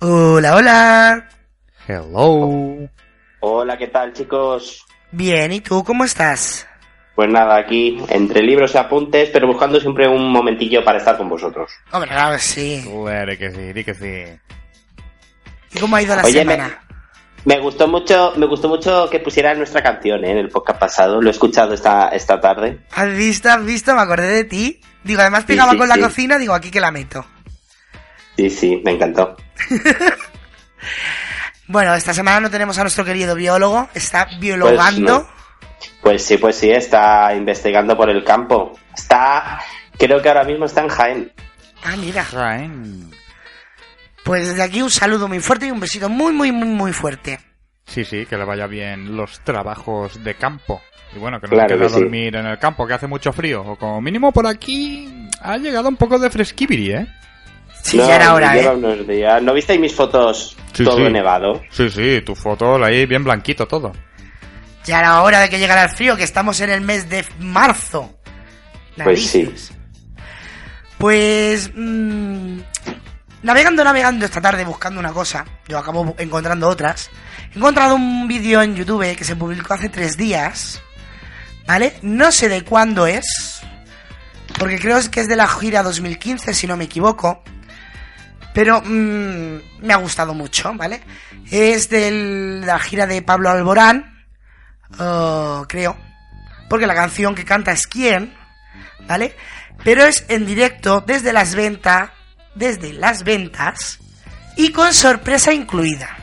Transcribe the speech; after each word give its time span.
Hola, 0.00 0.56
hola. 0.56 1.28
Hello. 1.86 2.88
Hola, 3.40 3.76
¿qué 3.76 3.88
tal, 3.88 4.12
chicos? 4.12 4.84
Bien, 5.12 5.52
¿y 5.52 5.60
tú 5.60 5.84
cómo 5.84 6.04
estás? 6.04 6.66
Pues 7.14 7.28
nada, 7.30 7.58
aquí 7.58 8.02
entre 8.08 8.42
libros 8.42 8.74
y 8.74 8.78
apuntes, 8.78 9.28
pero 9.30 9.46
buscando 9.46 9.78
siempre 9.78 10.08
un 10.08 10.30
momentillo 10.32 10.82
para 10.84 10.98
estar 10.98 11.18
con 11.18 11.28
vosotros. 11.28 11.70
Hombre, 11.92 12.08
claro 12.10 12.32
que 12.36 12.38
sí. 12.42 12.82
Claro 13.04 13.36
que 13.36 13.50
sí, 13.50 13.72
di 13.74 13.84
que 13.84 13.94
sí. 13.94 14.40
¿Y 15.74 15.78
cómo 15.78 15.96
ha 15.96 16.02
ido 16.02 16.16
la 16.16 16.22
Oye, 16.24 16.32
semana? 16.40 16.80
me 17.44 17.58
gustó 17.60 17.86
mucho, 17.86 18.32
me 18.36 18.46
gustó 18.46 18.68
mucho 18.68 19.08
que 19.10 19.20
pusieran 19.20 19.58
nuestra 19.58 19.82
canción 19.82 20.24
¿eh? 20.24 20.30
en 20.30 20.38
el 20.38 20.48
podcast 20.48 20.78
pasado. 20.80 21.20
Lo 21.20 21.28
he 21.28 21.32
escuchado 21.32 21.74
esta, 21.74 22.08
esta 22.08 22.40
tarde. 22.40 22.78
¿Has 22.94 23.14
visto? 23.14 23.50
¿Has 23.50 23.64
visto? 23.66 23.94
Me 23.94 24.00
acordé 24.00 24.28
de 24.28 24.44
ti. 24.44 24.80
Digo, 25.04 25.20
además 25.20 25.44
pegaba 25.44 25.72
sí, 25.72 25.78
con 25.78 25.88
la 25.88 25.96
sí. 25.96 26.00
cocina, 26.00 26.38
digo, 26.38 26.54
aquí 26.54 26.70
que 26.70 26.80
la 26.80 26.90
meto. 26.90 27.26
Sí, 28.40 28.48
sí, 28.48 28.80
me 28.84 28.92
encantó. 28.92 29.36
Bueno, 31.66 31.94
esta 31.94 32.12
semana 32.12 32.40
no 32.40 32.50
tenemos 32.50 32.76
a 32.78 32.82
nuestro 32.82 33.04
querido 33.04 33.36
biólogo, 33.36 33.88
está 33.94 34.26
biologando. 34.40 35.28
Pues 36.02 36.24
sí, 36.24 36.36
pues 36.36 36.56
sí, 36.56 36.68
está 36.68 37.32
investigando 37.32 37.96
por 37.96 38.10
el 38.10 38.24
campo. 38.24 38.72
Está, 38.92 39.60
creo 39.96 40.20
que 40.20 40.28
ahora 40.28 40.42
mismo 40.42 40.64
está 40.64 40.80
en 40.80 40.88
Jaén. 40.88 41.32
Ah, 41.84 41.94
mira. 41.96 42.24
Jaén. 42.24 43.10
Pues 44.24 44.48
desde 44.48 44.64
aquí 44.64 44.82
un 44.82 44.90
saludo 44.90 45.28
muy 45.28 45.38
fuerte 45.38 45.66
y 45.66 45.70
un 45.70 45.78
besito 45.78 46.08
muy, 46.08 46.32
muy, 46.32 46.50
muy, 46.50 46.66
muy 46.66 46.92
fuerte. 46.92 47.38
Sí, 47.86 48.04
sí, 48.04 48.26
que 48.26 48.36
le 48.36 48.44
vaya 48.44 48.66
bien 48.66 49.16
los 49.16 49.38
trabajos 49.44 50.24
de 50.24 50.34
campo. 50.34 50.82
Y 51.14 51.20
bueno, 51.20 51.40
que 51.40 51.46
no 51.46 51.52
Claro 51.52 51.68
se 51.68 51.74
quede 51.76 51.80
que 51.80 51.86
a 51.86 51.88
sí. 51.94 52.00
dormir 52.00 52.34
en 52.34 52.46
el 52.46 52.58
campo, 52.58 52.84
que 52.84 52.94
hace 52.94 53.06
mucho 53.06 53.32
frío. 53.32 53.62
O 53.62 53.76
como 53.76 54.00
mínimo 54.00 54.32
por 54.32 54.48
aquí 54.48 55.28
ha 55.40 55.56
llegado 55.56 55.88
un 55.88 55.96
poco 55.96 56.18
de 56.18 56.30
fresquibiri, 56.30 56.92
¿eh? 56.94 57.06
Sí, 57.82 57.96
No, 57.96 58.06
ya 58.06 58.16
era 58.16 58.34
hora, 58.34 58.54
lleva 58.54 58.72
¿eh? 58.72 58.76
unos 58.76 59.06
días. 59.06 59.42
¿No 59.42 59.52
visteis 59.54 59.80
mis 59.80 59.94
fotos 59.94 60.56
Sí, 60.72 60.84
todo 60.84 60.96
sí. 60.98 61.12
nevado? 61.12 61.62
Sí, 61.70 61.88
sí, 61.90 62.20
tu 62.24 62.34
foto 62.34 62.82
ahí 62.84 63.06
bien 63.06 63.24
blanquito 63.24 63.66
todo. 63.66 63.92
Ya 64.84 64.98
era 65.00 65.22
hora 65.22 65.40
de 65.40 65.48
que 65.48 65.58
llegara 65.58 65.84
el 65.84 65.90
frío, 65.90 66.16
que 66.16 66.24
estamos 66.24 66.60
en 66.60 66.70
el 66.70 66.80
mes 66.80 67.08
de 67.08 67.24
marzo. 67.38 68.18
Pues 69.02 69.26
sí. 69.30 69.42
Narices. 69.44 69.72
Pues... 70.98 71.70
mm, 71.74 72.58
navegando, 73.42 73.82
navegando 73.84 74.24
esta 74.26 74.40
tarde 74.40 74.64
buscando 74.64 75.00
una 75.00 75.12
cosa, 75.12 75.44
yo 75.68 75.78
acabo 75.78 76.14
encontrando 76.18 76.68
otras. 76.68 77.10
He 77.54 77.58
encontrado 77.58 77.94
un 77.94 78.28
vídeo 78.28 78.62
en 78.62 78.74
YouTube 78.76 79.16
que 79.16 79.24
se 79.24 79.36
publicó 79.36 79.74
hace 79.74 79.88
tres 79.88 80.16
días, 80.16 80.82
¿vale? 81.66 81.94
No 82.02 82.30
sé 82.32 82.48
de 82.48 82.62
cuándo 82.62 83.06
es, 83.06 83.60
porque 84.58 84.78
creo 84.78 84.98
que 85.10 85.20
es 85.20 85.28
de 85.28 85.36
la 85.36 85.48
gira 85.48 85.82
2015, 85.82 86.52
si 86.54 86.66
no 86.66 86.76
me 86.76 86.84
equivoco. 86.84 87.42
Pero 88.52 88.80
mm, 88.84 89.84
me 89.86 89.92
ha 89.92 89.96
gustado 89.96 90.34
mucho, 90.34 90.72
¿vale? 90.74 91.00
Es 91.50 91.88
de 91.88 92.60
la 92.64 92.78
gira 92.78 93.06
de 93.06 93.22
Pablo 93.22 93.50
Alborán, 93.50 94.24
oh, 94.98 95.64
creo. 95.68 95.96
Porque 96.68 96.86
la 96.86 96.94
canción 96.94 97.34
que 97.34 97.44
canta 97.44 97.72
es 97.72 97.86
quién, 97.86 98.34
¿vale? 99.06 99.36
Pero 99.84 100.04
es 100.04 100.24
en 100.28 100.46
directo 100.46 101.02
desde 101.06 101.32
las 101.32 101.54
ventas, 101.54 102.10
desde 102.54 102.92
las 102.92 103.22
ventas 103.24 103.98
y 104.56 104.72
con 104.72 104.92
sorpresa 104.94 105.52
incluida. 105.52 106.16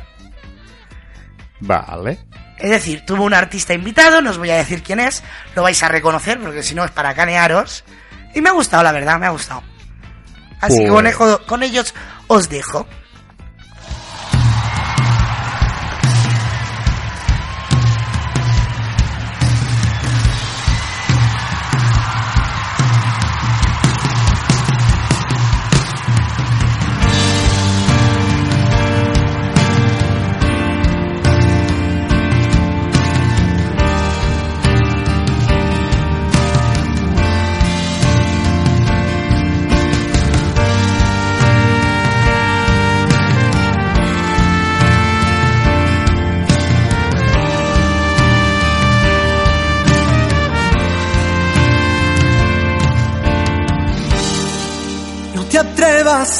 Vale. 1.59 2.19
Es 2.57 2.69
decir, 2.69 3.05
tuvo 3.05 3.23
un 3.23 3.33
artista 3.33 3.73
invitado, 3.73 4.21
no 4.21 4.31
os 4.31 4.37
voy 4.37 4.49
a 4.49 4.55
decir 4.57 4.81
quién 4.83 4.99
es, 4.99 5.23
lo 5.55 5.63
vais 5.63 5.81
a 5.83 5.87
reconocer 5.89 6.39
porque 6.39 6.63
si 6.63 6.75
no 6.75 6.83
es 6.83 6.91
para 6.91 7.13
canearos. 7.13 7.83
Y 8.33 8.41
me 8.41 8.49
ha 8.49 8.53
gustado, 8.53 8.83
la 8.83 8.91
verdad, 8.91 9.19
me 9.19 9.27
ha 9.27 9.31
gustado. 9.31 9.63
Así 10.59 10.79
que 10.79 10.87
con, 10.89 11.03
Pues- 11.03 11.13
ejo- 11.15 11.45
con 11.45 11.61
ellos 11.63 11.93
os 12.27 12.47
dejo. 12.47 12.85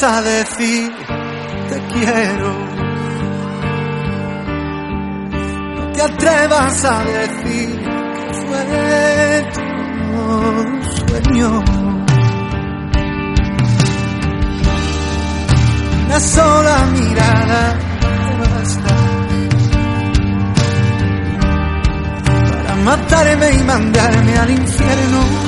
A 0.02 0.22
decir 0.22 0.92
te 1.68 1.80
quiero. 1.92 2.52
No 5.76 5.92
te 5.92 6.02
atrevas 6.02 6.84
a 6.84 7.04
decir 7.04 7.78
que 7.78 8.34
fue 8.46 9.50
tu 9.54 11.06
sueño. 11.06 11.64
Una 16.06 16.20
sola 16.20 16.86
mirada 16.92 17.78
te 18.24 18.48
basta 18.48 18.94
para 22.52 22.74
matarme 22.76 23.50
y 23.52 23.62
mandarme 23.64 24.38
al 24.38 24.50
infierno. 24.50 25.47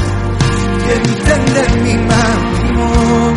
Y 0.91 1.09
entender 1.09 1.81
mi 1.81 1.93
matrimonio. 1.97 3.33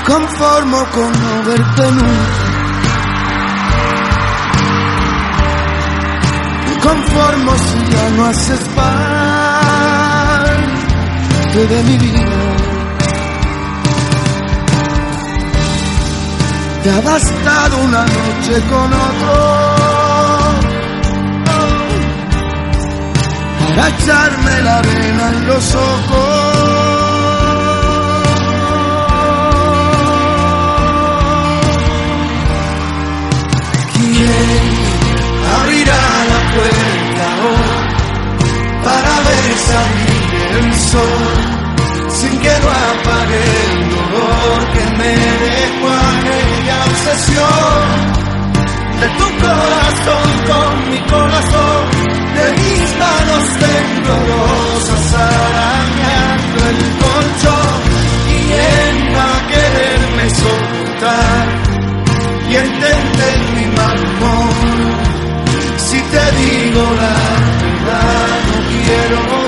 Conformo 0.05 0.85
con 0.91 1.11
no 1.11 1.43
verte 1.43 1.91
nunca. 1.91 2.48
Conformo 7.09 7.51
si 7.57 7.79
ya 7.91 8.09
no 8.11 8.25
haces 8.25 8.59
parte 8.75 8.87
de 11.67 11.83
mi 11.83 11.97
vida. 11.97 12.49
te 16.83 16.89
ha 16.89 17.01
bastado 17.01 17.77
una 17.77 18.05
noche 18.05 18.61
con 18.69 18.93
otro 18.93 19.33
para 23.59 23.89
echarme 23.89 24.61
la 24.61 24.77
arena 24.79 25.29
en 25.29 25.47
los 25.47 25.75
ojos. 25.75 26.59
¿Quién 33.93 34.48
el 40.59 40.73
sol 40.73 41.27
sin 42.09 42.39
que 42.39 42.49
lo 42.63 42.69
apague 42.69 43.41
el 43.71 43.89
dolor 43.89 44.59
que 44.73 44.85
me 44.97 45.13
dejó 45.47 45.87
aquella 45.87 46.77
obsesión? 46.85 48.19
de 48.99 49.07
tu 49.07 49.27
corazón 49.39 50.29
con 50.49 50.91
mi 50.91 50.99
corazón, 51.07 51.83
de 52.35 52.45
mis 52.59 52.89
manos 52.99 53.43
temblorosas 53.63 55.13
arañando 55.13 56.59
el 56.71 56.79
colchón. 57.03 57.79
¿Quién 58.27 58.95
va 59.15 59.27
a 59.37 59.47
quererme 59.51 60.29
soportar 60.41 61.45
y 62.49 62.55
entender 62.55 63.37
mi 63.55 63.65
mal? 63.77 63.99
Si 65.77 65.99
te 66.01 66.31
digo 66.37 66.83
la 67.01 67.39
no 67.43 67.48
quiero 68.51 69.38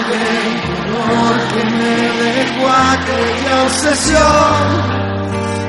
apague 0.00 0.14
el 0.14 0.60
dolor 0.92 1.36
que 1.52 1.64
me 1.64 1.96
dejó 2.24 2.68
aquella 2.68 3.62
obsesión 3.64 4.62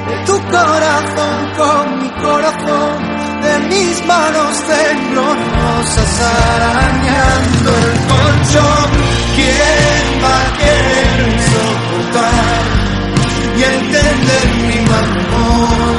de 0.07 0.16
tu 0.25 0.38
corazón 0.51 1.38
con 1.57 2.00
mi 2.00 2.10
corazón 2.22 2.95
de 3.42 3.60
mis 3.69 4.06
manos 4.06 4.63
temblorosas 4.63 6.22
arañando 6.22 7.69
el 7.72 7.98
colchón 8.12 8.89
¿Quién 9.36 10.24
va 10.24 10.36
a 10.42 10.57
querer 10.57 11.42
soportar 11.51 12.81
y 13.57 13.63
entender 13.63 14.48
mi 14.68 14.80
mal 14.89 15.07
humor. 15.18 15.95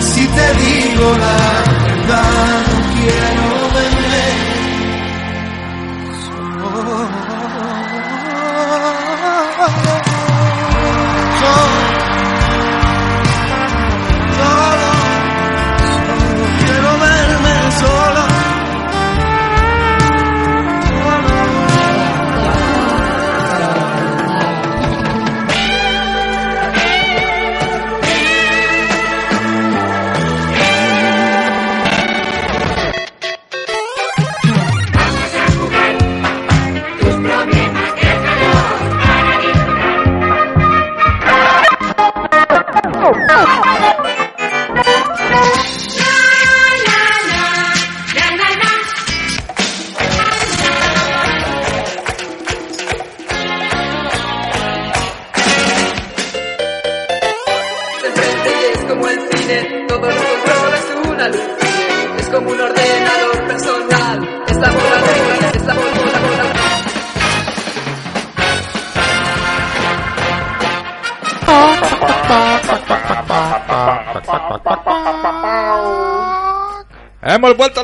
Si 0.00 0.26
te 0.26 0.54
digo 0.54 1.16
la 1.18 1.65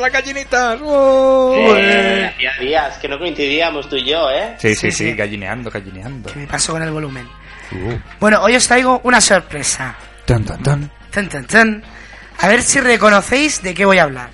las 0.03 0.13
gallinitas! 0.13 0.79
Eh, 0.83 2.31
hacía 2.35 2.53
días 2.61 2.99
que 2.99 3.09
no 3.09 3.19
coincidíamos 3.19 3.89
tú 3.89 3.97
y 3.97 4.05
yo, 4.05 4.31
¿eh? 4.31 4.57
Sí, 4.59 4.75
sí, 4.75 4.91
Sí, 4.91 4.93
sí, 4.93 5.05
sí. 5.11 5.15
gallineando, 5.15 5.71
gallineando. 5.71 6.33
¿Qué 6.33 6.41
me 6.41 6.47
pasó 6.47 6.73
con 6.73 6.83
el 6.83 6.91
volumen? 6.91 7.27
Bueno, 8.21 8.43
hoy 8.43 8.55
os 8.57 8.67
traigo 8.67 9.01
una 9.05 9.21
sorpresa. 9.21 9.95
Tan, 10.27 10.45
tan, 10.45 10.63
tan. 10.63 10.91
Tan, 11.11 11.29
tan, 11.29 11.47
tan. 11.47 11.83
A 12.41 12.49
ver 12.49 12.63
si 12.63 12.81
reconocéis 12.81 13.63
de 13.63 13.73
qué 13.75 13.85
voy 13.87 13.99
a 13.99 14.03
hablar. 14.03 14.31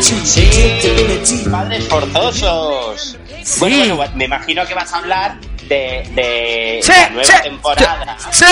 Sí, 0.00 1.44
padres 1.50 1.86
forzosos. 1.88 3.16
Sí. 3.42 3.60
Bueno, 3.60 3.96
bueno, 3.96 4.12
me 4.16 4.24
imagino 4.26 4.66
que 4.66 4.74
vas 4.74 4.92
a 4.92 4.98
hablar 4.98 5.36
de, 5.68 6.02
de 6.14 6.80
Sí, 6.82 6.92
la 6.92 7.08
nueva 7.10 7.24
sí, 7.24 7.42
temporada. 7.42 8.16
¡Sí! 8.30 8.44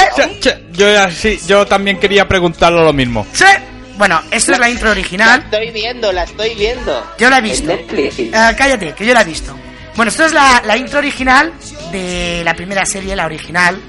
Yo, 0.73 0.93
ya- 0.93 1.11
sí, 1.11 1.41
yo 1.47 1.67
también 1.67 1.99
quería 1.99 2.27
preguntarlo 2.29 2.85
lo 2.85 2.93
mismo. 2.93 3.27
¡Sí! 3.33 3.45
Bueno, 3.97 4.21
esto 4.31 4.53
es 4.53 4.59
la 4.59 4.69
intro 4.69 4.87
La 4.89 4.93
original. 4.93 5.43
estoy 5.45 5.71
viendo, 5.71 6.13
la 6.13 6.25
estoy 6.25 6.55
viendo. 6.55 7.13
Yo 7.19 7.31
la 7.31 7.39
he 7.39 7.43
visto. 7.43 7.73
Eh, 7.73 8.31
cállate, 8.57 8.93
que 8.93 9.07
yo 9.07 9.15
la 9.15 9.23
he 9.23 9.25
visto. 9.25 9.57
Bueno, 9.95 10.11
esto 10.11 10.27
es 10.27 10.33
la, 10.35 10.63
la 10.67 10.77
intro 10.77 10.99
original 10.99 11.53
de 11.91 12.43
la 12.45 12.53
primera 12.55 12.85
serie, 12.85 13.17
la 13.17 13.25
original, 13.25 13.81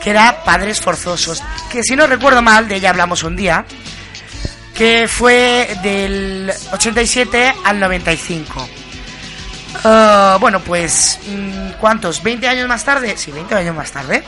que 0.00 0.10
era 0.10 0.44
Padres 0.44 0.80
Forzosos. 0.80 1.42
Que 1.72 1.82
si 1.82 1.96
no 1.96 2.06
recuerdo 2.06 2.40
mal, 2.40 2.68
de 2.68 2.76
ella 2.76 2.90
hablamos 2.90 3.24
un 3.24 3.34
día, 3.34 3.64
que 4.76 5.08
fue 5.08 5.68
del 5.82 6.52
87 6.72 7.52
al 7.64 7.80
95. 7.80 8.67
Eh, 9.84 10.36
bueno, 10.40 10.60
pues, 10.60 11.20
mm, 11.26 11.72
¿cuántos? 11.80 12.22
¿20 12.22 12.46
años 12.46 12.68
más 12.68 12.84
tarde? 12.84 13.16
Sí, 13.16 13.30
20 13.30 13.54
años 13.54 13.74
más 13.74 13.90
tarde. 13.92 14.22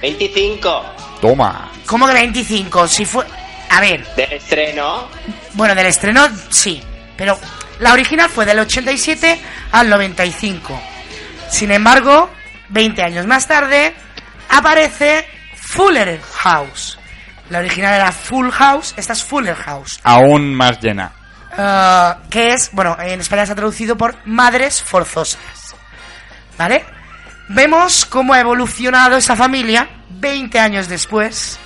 25 0.00 0.84
Toma. 1.20 1.70
¿Cómo 1.86 2.06
que 2.06 2.12
25? 2.12 2.86
Si 2.88 3.04
fue... 3.04 3.24
A 3.70 3.80
ver, 3.80 4.06
del 4.14 4.32
estreno. 4.32 5.08
Bueno, 5.54 5.74
del 5.74 5.86
estreno 5.86 6.28
sí, 6.50 6.82
pero 7.16 7.38
la 7.80 7.92
original 7.92 8.28
fue 8.28 8.44
del 8.44 8.58
87 8.60 9.40
al 9.72 9.88
95. 9.88 10.80
Sin 11.48 11.70
embargo, 11.70 12.30
20 12.68 13.02
años 13.02 13.26
más 13.26 13.48
tarde 13.48 13.94
aparece 14.50 15.26
Fuller 15.56 16.20
House. 16.38 16.98
La 17.50 17.58
original 17.58 17.94
era 17.94 18.12
Full 18.12 18.50
House, 18.50 18.94
esta 18.96 19.12
es 19.12 19.24
Fuller 19.24 19.56
House. 19.56 19.98
Aún 20.04 20.54
más 20.54 20.80
llena. 20.80 21.12
Ah, 21.56 22.18
que 22.30 22.52
es, 22.52 22.70
bueno, 22.72 22.96
en 23.00 23.20
España 23.20 23.46
se 23.46 23.52
ha 23.52 23.56
traducido 23.56 23.96
por 23.96 24.16
Madres 24.24 24.82
Forzosas. 24.82 25.74
¿Vale? 26.58 26.84
Vemos 27.48 28.04
cómo 28.06 28.32
ha 28.32 28.40
evolucionado 28.40 29.16
esa 29.16 29.36
familia 29.36 29.88
20 30.08 30.58
años 30.58 30.88
después. 30.88 31.58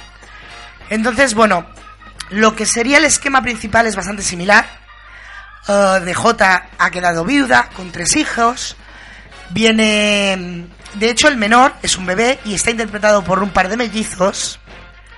Entonces, 0.90 1.34
bueno, 1.34 1.66
lo 2.30 2.54
que 2.54 2.66
sería 2.66 2.98
el 2.98 3.04
esquema 3.04 3.42
principal 3.42 3.86
es 3.86 3.96
bastante 3.96 4.22
similar. 4.22 4.66
Ah, 5.66 6.00
DJ 6.04 6.62
ha 6.78 6.90
quedado 6.90 7.24
viuda 7.24 7.68
con 7.74 7.90
tres 7.92 8.16
hijos. 8.16 8.76
Viene... 9.50 10.66
De 10.94 11.10
hecho, 11.10 11.28
el 11.28 11.36
menor 11.36 11.74
es 11.82 11.96
un 11.98 12.06
bebé 12.06 12.38
y 12.44 12.54
está 12.54 12.70
interpretado 12.70 13.22
por 13.22 13.42
un 13.42 13.50
par 13.50 13.68
de 13.68 13.76
mellizos. 13.76 14.58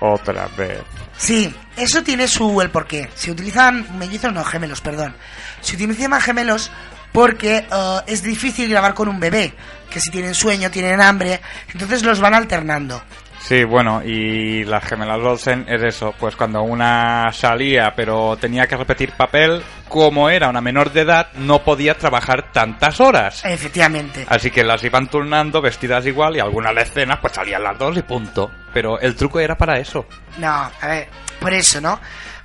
Otra 0.00 0.48
vez. 0.56 0.82
Sí, 1.20 1.54
eso 1.76 2.02
tiene 2.02 2.26
su 2.26 2.62
el 2.62 2.70
porqué. 2.70 3.10
Se 3.14 3.30
utilizan 3.30 3.98
mellizos, 3.98 4.32
no 4.32 4.42
gemelos, 4.42 4.80
perdón. 4.80 5.14
Se 5.60 5.76
utilizan 5.76 6.18
gemelos 6.18 6.70
porque 7.12 7.66
eh, 7.70 8.00
es 8.06 8.22
difícil 8.22 8.70
grabar 8.70 8.94
con 8.94 9.06
un 9.06 9.20
bebé, 9.20 9.52
que 9.90 10.00
si 10.00 10.10
tienen 10.10 10.34
sueño, 10.34 10.70
tienen 10.70 10.98
hambre, 10.98 11.42
entonces 11.74 12.02
los 12.04 12.20
van 12.20 12.32
alternando. 12.32 13.02
Sí, 13.40 13.64
bueno, 13.64 14.02
y 14.04 14.64
las 14.64 14.84
gemelas 14.84 15.18
Olsen 15.18 15.64
es 15.66 15.82
eso, 15.82 16.14
pues 16.18 16.36
cuando 16.36 16.62
una 16.62 17.32
salía 17.32 17.94
pero 17.96 18.36
tenía 18.36 18.66
que 18.66 18.76
repetir 18.76 19.12
papel, 19.12 19.62
como 19.88 20.28
era 20.28 20.48
una 20.48 20.60
menor 20.60 20.92
de 20.92 21.00
edad, 21.00 21.32
no 21.34 21.64
podía 21.64 21.96
trabajar 21.96 22.52
tantas 22.52 23.00
horas. 23.00 23.44
Efectivamente. 23.44 24.24
Así 24.28 24.50
que 24.50 24.62
las 24.62 24.84
iban 24.84 25.08
turnando 25.08 25.60
vestidas 25.60 26.06
igual 26.06 26.36
y 26.36 26.40
algunas 26.40 26.76
escenas 26.76 27.18
pues 27.20 27.32
salían 27.32 27.64
las 27.64 27.78
dos 27.78 27.96
y 27.96 28.02
punto. 28.02 28.50
Pero 28.72 29.00
el 29.00 29.16
truco 29.16 29.40
era 29.40 29.56
para 29.56 29.78
eso. 29.78 30.06
No, 30.38 30.48
a 30.48 30.86
ver, 30.86 31.08
por 31.40 31.52
eso, 31.52 31.80
¿no? 31.80 31.98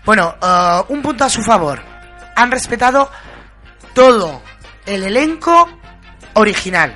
Bueno, 0.05 0.35
eh, 0.41 0.81
un 0.87 1.01
punto 1.01 1.25
a 1.25 1.29
su 1.29 1.43
favor. 1.43 1.81
Han 2.35 2.51
respetado 2.51 3.11
todo 3.93 4.41
el 4.85 5.03
elenco 5.03 5.69
original. 6.33 6.95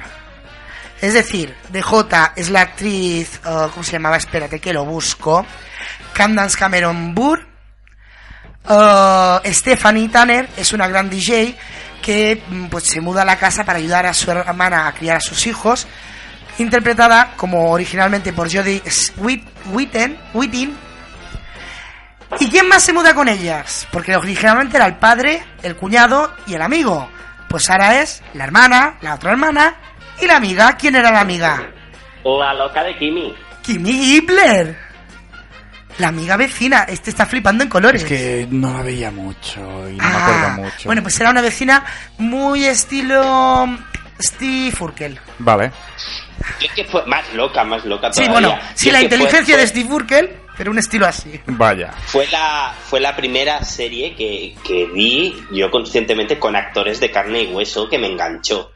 Es 1.01 1.13
decir, 1.13 1.55
DJ 1.71 2.33
es 2.35 2.49
la 2.49 2.61
actriz, 2.61 3.35
eh, 3.45 3.67
¿cómo 3.71 3.83
se 3.83 3.93
llamaba? 3.93 4.17
Espérate 4.17 4.59
que 4.59 4.73
lo 4.73 4.83
busco. 4.85 5.45
Candance 6.13 6.57
Cameron 6.57 7.15
Burr. 7.15 7.47
Eh, 8.67 9.39
Stephanie 9.53 10.09
Tanner 10.09 10.49
es 10.57 10.73
una 10.73 10.87
gran 10.87 11.09
DJ 11.09 11.55
que 12.01 12.43
mm, 12.47 12.65
pues 12.67 12.83
se 12.85 12.99
muda 13.01 13.21
a 13.21 13.25
la 13.25 13.37
casa 13.37 13.63
para 13.63 13.79
ayudar 13.79 14.05
a 14.05 14.13
su 14.13 14.29
hermana 14.29 14.87
a 14.87 14.93
criar 14.93 15.17
a 15.17 15.21
sus 15.21 15.47
hijos. 15.47 15.87
Interpretada 16.57 17.31
como 17.37 17.71
originalmente 17.71 18.33
por 18.33 18.51
Jodie 18.53 18.83
Whit- 19.17 19.47
Whitten. 20.33 20.77
¿Y 22.39 22.49
quién 22.49 22.67
más 22.67 22.83
se 22.83 22.91
muda 22.93 23.13
con 23.15 23.27
ellas? 23.29 23.87
Porque 23.91 24.15
originalmente 24.15 24.75
era 24.77 24.85
el 24.85 24.97
padre, 24.97 25.41
el 25.63 25.75
cuñado 25.77 26.35
y 26.45 26.53
el 26.55 26.61
amigo. 26.61 27.09
Pues 27.47 27.69
ahora 27.69 28.01
es 28.01 28.21
la 28.33 28.43
hermana, 28.43 28.97
la 29.01 29.15
otra 29.15 29.31
hermana 29.31 29.75
y 30.21 30.27
la 30.27 30.37
amiga. 30.37 30.75
¿Quién 30.77 30.95
era 30.95 31.11
la 31.11 31.21
amiga? 31.21 31.71
La 32.23 32.53
loca 32.53 32.83
de 32.83 32.97
Kimi. 32.97 33.33
Kimi 33.63 33.91
Hitler. 34.15 34.77
La 35.97 36.09
amiga 36.09 36.37
vecina. 36.37 36.83
Este 36.87 37.09
está 37.09 37.25
flipando 37.25 37.63
en 37.63 37.69
colores. 37.69 38.03
Es 38.03 38.07
que 38.07 38.47
no 38.49 38.73
la 38.73 38.83
veía 38.83 39.11
mucho 39.11 39.59
y 39.89 39.93
no 39.97 40.03
me 40.03 40.09
Ah, 40.15 40.23
acuerdo 40.25 40.63
mucho. 40.63 40.83
Bueno, 40.85 41.01
pues 41.01 41.19
era 41.19 41.29
una 41.29 41.41
vecina 41.41 41.83
muy 42.17 42.65
estilo 42.65 43.67
Steve 44.21 44.73
Urkel. 44.79 45.19
Vale. 45.39 45.71
Es 46.61 46.71
que 46.73 46.85
fue 46.85 47.05
más 47.05 47.33
loca, 47.33 47.63
más 47.65 47.83
loca 47.85 48.11
Sí, 48.13 48.23
todavía. 48.25 48.49
bueno, 48.49 48.61
sí, 48.75 48.91
la 48.91 48.99
fue- 48.99 49.03
inteligencia 49.05 49.55
fue- 49.55 49.61
de 49.61 49.67
Steve 49.67 49.93
Urkel, 49.93 50.37
pero 50.57 50.71
un 50.71 50.79
estilo 50.79 51.05
así. 51.05 51.39
Vaya. 51.47 51.91
Fue 52.05 52.25
la, 52.27 52.73
fue 52.85 53.01
la 53.01 53.13
primera 53.15 53.63
serie 53.65 54.15
que, 54.15 54.55
que 54.65 54.85
vi 54.93 55.35
yo 55.51 55.69
conscientemente 55.69 56.39
con 56.39 56.55
actores 56.55 56.99
de 57.01 57.11
carne 57.11 57.43
y 57.43 57.47
hueso 57.47 57.89
que 57.89 57.97
me 57.99 58.07
enganchó. 58.07 58.71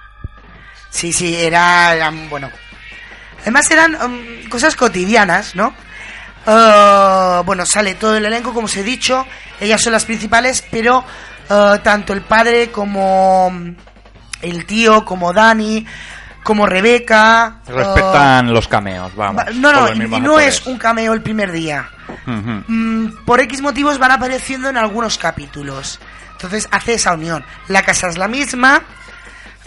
Sí, 0.94 1.12
sí, 1.12 1.36
era, 1.36 1.96
eran, 1.96 2.30
bueno. 2.30 2.50
Además 3.42 3.70
eran 3.72 3.96
um, 3.96 4.48
cosas 4.50 4.76
cotidianas, 4.76 5.56
¿no? 5.56 5.74
Uh, 6.46 7.44
bueno, 7.46 7.66
sale 7.66 7.96
todo 7.96 8.16
el 8.16 8.26
elenco, 8.26 8.54
como 8.54 8.66
os 8.66 8.78
he 8.78 8.84
dicho. 8.84 9.26
Ellas 9.60 9.82
son 9.82 9.94
las 9.94 10.06
principales, 10.06 10.64
pero 10.70 11.04
uh, 11.50 11.78
tanto 11.84 12.14
el 12.14 12.22
padre 12.22 12.70
como 12.72 13.48
um, 13.48 13.76
el 14.42 14.66
tío, 14.66 15.04
como 15.04 15.34
Dani, 15.34 15.86
como 16.44 16.68
Rebeca. 16.68 17.58
uh, 17.68 17.72
Respetan 17.72 18.54
los 18.54 18.68
cameos, 18.68 19.16
vamos. 19.16 19.42
va- 19.42 19.50
no, 19.52 19.72
no, 19.74 19.92
y 19.94 20.08
no 20.08 20.16
actores. 20.18 20.56
es 20.62 20.68
un 20.68 20.78
cameo 20.78 21.14
el 21.14 21.22
primer 21.24 21.52
día. 21.52 21.90
Mm, 22.26 23.24
por 23.26 23.40
X 23.42 23.62
motivos 23.62 23.98
van 23.98 24.12
apareciendo 24.12 24.70
en 24.70 24.78
algunos 24.78 25.18
capítulos. 25.18 26.00
Entonces 26.34 26.68
hace 26.72 26.94
esa 26.96 27.14
unión. 27.14 27.44
La 27.68 27.82
casa 27.84 28.08
es 28.10 28.18
la 28.18 28.28
misma. 28.28 28.82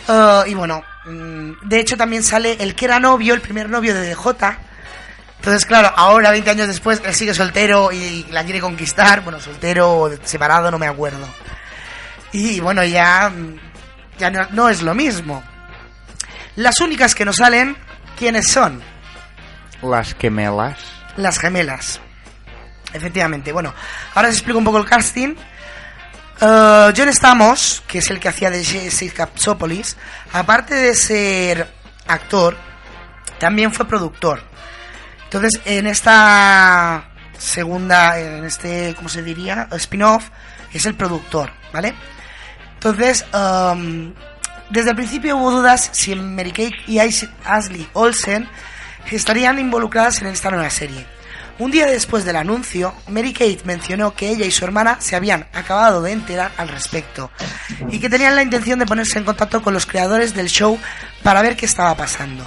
eh, 0.09 0.43
y 0.47 0.55
bueno, 0.55 0.83
de 1.07 1.81
hecho 1.81 1.97
también 1.97 2.23
sale 2.23 2.57
el 2.61 2.75
que 2.75 2.85
era 2.87 2.99
novio, 2.99 3.35
el 3.35 3.41
primer 3.41 3.69
novio 3.69 3.95
de 3.95 4.09
DJ. 4.09 4.59
Entonces, 5.39 5.67
claro, 5.67 5.93
ahora, 5.95 6.31
20 6.31 6.51
años 6.51 6.67
después, 6.67 7.01
él 7.05 7.15
sigue 7.15 7.33
soltero 7.33 7.93
y 7.93 8.27
la 8.31 8.43
quiere 8.45 8.61
conquistar. 8.61 9.23
Bueno, 9.23 9.41
soltero 9.41 10.01
o 10.01 10.11
separado, 10.25 10.71
no 10.71 10.79
me 10.79 10.89
acuerdo. 10.89 11.27
Y 12.33 12.59
bueno, 12.61 12.83
ya, 12.85 13.31
mm, 13.31 13.57
ya 14.19 14.31
no, 14.31 14.47
no 14.51 14.69
es 14.69 14.83
lo 14.83 14.95
mismo. 14.95 15.45
Las 16.57 16.81
únicas 16.81 17.15
que 17.15 17.25
no 17.25 17.33
salen, 17.33 17.77
¿quiénes 18.19 18.49
son? 18.51 18.83
Las 19.83 20.15
gemelas. 20.15 20.79
Las 21.17 21.39
gemelas. 21.39 22.01
Efectivamente. 22.93 23.53
Bueno, 23.53 23.73
ahora 24.15 24.29
os 24.29 24.35
explico 24.35 24.59
un 24.59 24.65
poco 24.65 24.79
el 24.79 24.87
casting. 24.87 25.35
Eh, 26.41 26.93
John 26.97 27.09
Stamos, 27.09 27.83
que 27.87 27.99
es 27.99 28.11
el 28.11 28.21
que 28.21 28.29
hacía 28.29 28.51
de 28.51 28.65
Jesse 28.65 29.13
Capsopolis, 29.13 29.97
aparte 30.33 30.75
de 30.75 30.95
ser 30.95 31.73
actor, 32.07 32.57
también 33.39 33.73
fue 33.73 33.87
productor. 33.87 34.43
Entonces, 35.25 35.61
en 35.65 35.87
esta 35.87 37.09
segunda, 37.39 38.19
en 38.19 38.45
este, 38.45 38.95
¿cómo 38.97 39.09
se 39.09 39.23
diría? 39.23 39.69
Spin-off, 39.73 40.29
es 40.73 40.87
el 40.87 40.95
productor, 40.95 41.51
¿vale? 41.73 41.95
Entonces, 42.75 43.25
um, 43.33 44.13
desde 44.71 44.91
el 44.91 44.97
principio 44.97 45.37
hubo 45.37 45.51
dudas 45.51 45.91
si 45.93 46.15
Mary 46.15 46.51
Kate 46.51 46.77
y 46.87 46.99
Ashley 46.99 47.89
Olsen 47.95 48.49
estarían 49.11 49.59
involucradas 49.59 50.21
en 50.21 50.29
esta 50.29 50.51
nueva 50.51 50.71
serie. 50.71 51.07
Un 51.59 51.71
día 51.71 51.87
después 51.87 52.25
del 52.27 52.37
anuncio, 52.37 52.93
Mary 53.09 53.33
Kate 53.33 53.61
mencionó 53.65 54.15
que 54.15 54.29
ella 54.29 54.45
y 54.45 54.51
su 54.51 54.65
hermana 54.67 54.99
se 55.01 55.17
habían 55.17 55.47
acabado 55.55 56.03
de 56.03 56.13
enterar 56.13 56.53
al 56.59 56.69
respecto 56.69 57.31
y 57.91 57.99
que 57.99 58.11
tenían 58.11 58.37
la 58.37 58.43
intención 58.43 58.79
de 58.79 58.85
ponerse 58.85 59.19
en 59.19 59.25
contacto 59.25 59.63
con 59.63 59.73
los 59.73 59.87
creadores 59.87 60.35
del 60.35 60.49
show 60.49 60.79
para 61.23 61.41
ver 61.41 61.57
qué 61.57 61.65
estaba 61.65 61.97
pasando. 61.97 62.47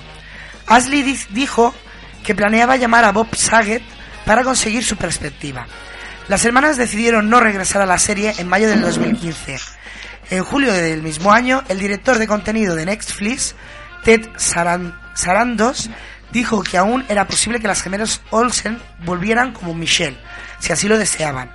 Ashley 0.68 1.02
di- 1.02 1.20
dijo 1.32 1.74
que 2.24 2.36
planeaba 2.36 2.76
llamar 2.78 3.04
a 3.04 3.12
Bob 3.12 3.36
Saget 3.36 3.82
para 4.26 4.44
conseguir 4.44 4.84
su 4.86 4.96
perspectiva. 4.96 5.66
Las 6.28 6.46
hermanas 6.46 6.78
decidieron 6.78 7.32
no 7.32 7.40
regresar 7.40 7.82
a 7.82 7.88
la 7.88 7.98
serie 7.98 8.36
en 8.38 8.48
mayo 8.48 8.70
del 8.70 8.82
2015. 8.82 9.58
En 10.30 10.44
julio 10.44 10.72
del 10.72 11.02
mismo 11.02 11.32
año, 11.32 11.64
el 11.70 11.80
director 11.80 12.20
de 12.20 12.28
contenido 12.28 12.76
de 12.76 12.86
Netflix, 12.86 13.56
Ted 14.04 14.28
Saran- 14.38 14.94
Sarandos, 15.16 15.90
dijo 16.32 16.64
que 16.64 16.78
aún 16.78 17.06
era 17.10 17.28
posible 17.28 17.60
que 17.60 17.68
las 17.68 17.82
gemelas 17.82 18.22
Olsen 18.30 18.82
volvieran 19.06 19.54
como 19.54 19.74
Michelle, 19.74 20.18
si 20.60 20.72
así 20.72 20.88
lo 20.88 20.98
deseaban, 20.98 21.52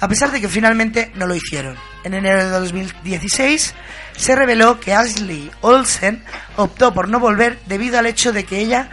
a 0.00 0.08
pesar 0.08 0.30
de 0.30 0.40
que 0.40 0.48
finalmente 0.48 1.12
no 1.14 1.26
lo 1.26 1.34
hicieron. 1.34 1.76
En 2.04 2.14
enero 2.14 2.44
de 2.44 2.50
2016 2.50 3.74
se 4.16 4.36
reveló 4.36 4.80
que 4.80 4.94
Ashley 4.94 5.50
Olsen 5.60 6.24
optó 6.56 6.92
por 6.94 7.08
no 7.08 7.20
volver 7.20 7.58
debido 7.66 7.98
al 7.98 8.06
hecho 8.06 8.32
de 8.32 8.44
que 8.44 8.58
ella 8.58 8.90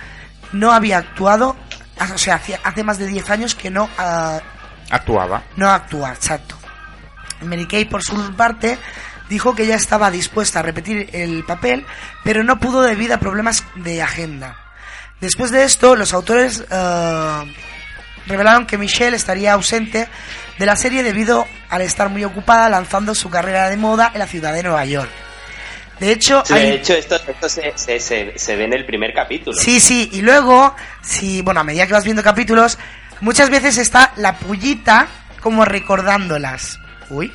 no 0.52 0.72
había 0.72 0.98
actuado, 1.00 1.56
o 2.14 2.18
sea, 2.18 2.42
hace 2.64 2.84
más 2.84 2.98
de 2.98 3.08
10 3.08 3.30
años 3.30 3.56
que 3.56 3.70
no 3.70 3.90
ah, 3.98 4.40
Actuaba. 4.90 5.44
no 5.56 5.70
actúa, 5.70 6.14
exacto. 6.14 6.58
Mary 7.42 7.68
Kay, 7.68 7.86
por 7.86 8.04
su 8.04 8.34
parte, 8.36 8.78
dijo 9.30 9.56
que 9.56 9.64
ella 9.64 9.76
estaba 9.76 10.12
dispuesta 10.12 10.60
a 10.60 10.64
repetir 10.64 11.10
el 11.14 11.44
papel, 11.44 11.86
pero 12.24 12.44
no 12.44 12.60
pudo 12.60 12.82
debido 12.82 13.16
a 13.16 13.20
problemas 13.20 13.64
de 13.76 14.02
agenda. 14.02 14.58
Después 15.24 15.52
de 15.52 15.64
esto, 15.64 15.96
los 15.96 16.14
autores 16.14 16.66
eh, 16.70 17.54
revelaron 18.28 18.66
que 18.66 18.78
Michelle 18.78 19.16
estaría 19.16 19.54
ausente 19.54 20.10
de 20.60 20.66
la 20.66 20.76
serie 20.76 21.02
debido 21.02 21.48
al 21.70 21.82
estar 21.82 22.10
muy 22.10 22.26
ocupada 22.26 22.70
lanzando 22.70 23.16
su 23.16 23.30
carrera 23.30 23.70
de 23.70 23.78
moda 23.78 24.12
en 24.14 24.20
la 24.20 24.28
ciudad 24.28 24.54
de 24.54 24.64
Nueva 24.64 24.84
York. 24.84 25.10
De 26.02 26.12
hecho, 26.12 26.44
De 26.50 26.54
hay- 26.56 26.72
hecho, 26.72 26.94
esto, 26.94 27.16
esto 27.16 27.48
se, 27.48 27.72
se, 27.76 28.02
se, 28.02 28.34
se 28.38 28.56
ve 28.58 28.66
en 28.66 28.74
el 28.74 28.86
primer 28.86 29.14
capítulo. 29.14 29.58
Sí, 29.58 29.80
sí, 29.80 30.10
y 30.12 30.22
luego, 30.22 30.76
si, 31.02 31.42
bueno, 31.42 31.62
a 31.62 31.64
medida 31.64 31.88
que 31.88 31.94
vas 31.94 32.04
viendo 32.04 32.22
capítulos, 32.22 32.78
muchas 33.22 33.50
veces 33.50 33.78
está 33.78 34.12
la 34.18 34.36
pullita 34.36 35.08
como 35.40 35.64
recordándolas. 35.64 36.80
Uy, 37.10 37.32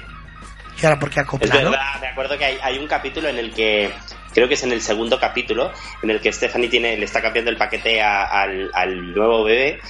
¿y 0.83 0.85
ahora 0.85 0.99
por 1.01 1.09
qué 1.09 1.21
Es 1.21 1.27
acoplado? 1.27 1.71
verdad, 1.71 2.01
me 2.03 2.09
acuerdo 2.09 2.37
que 2.37 2.45
hay, 2.45 2.59
hay 2.63 2.77
un 2.79 2.87
capítulo 2.87 3.29
en 3.31 3.39
el 3.39 3.55
que, 3.55 3.91
creo 4.39 4.49
que 4.49 4.55
es 4.55 4.63
en 4.63 4.73
el 4.73 4.81
segundo 4.81 5.19
capítulo, 5.21 5.73
en 6.03 6.11
el 6.11 6.21
que 6.21 6.33
Stephanie 6.33 6.69
tiene, 6.69 6.97
le 6.97 7.05
está 7.05 7.21
cambiando 7.23 7.51
el 7.51 7.57
paquete 7.57 8.01
a- 8.03 8.25
al, 8.25 8.71
al 8.75 9.15
nuevo 9.15 9.45
bebé 9.45 9.81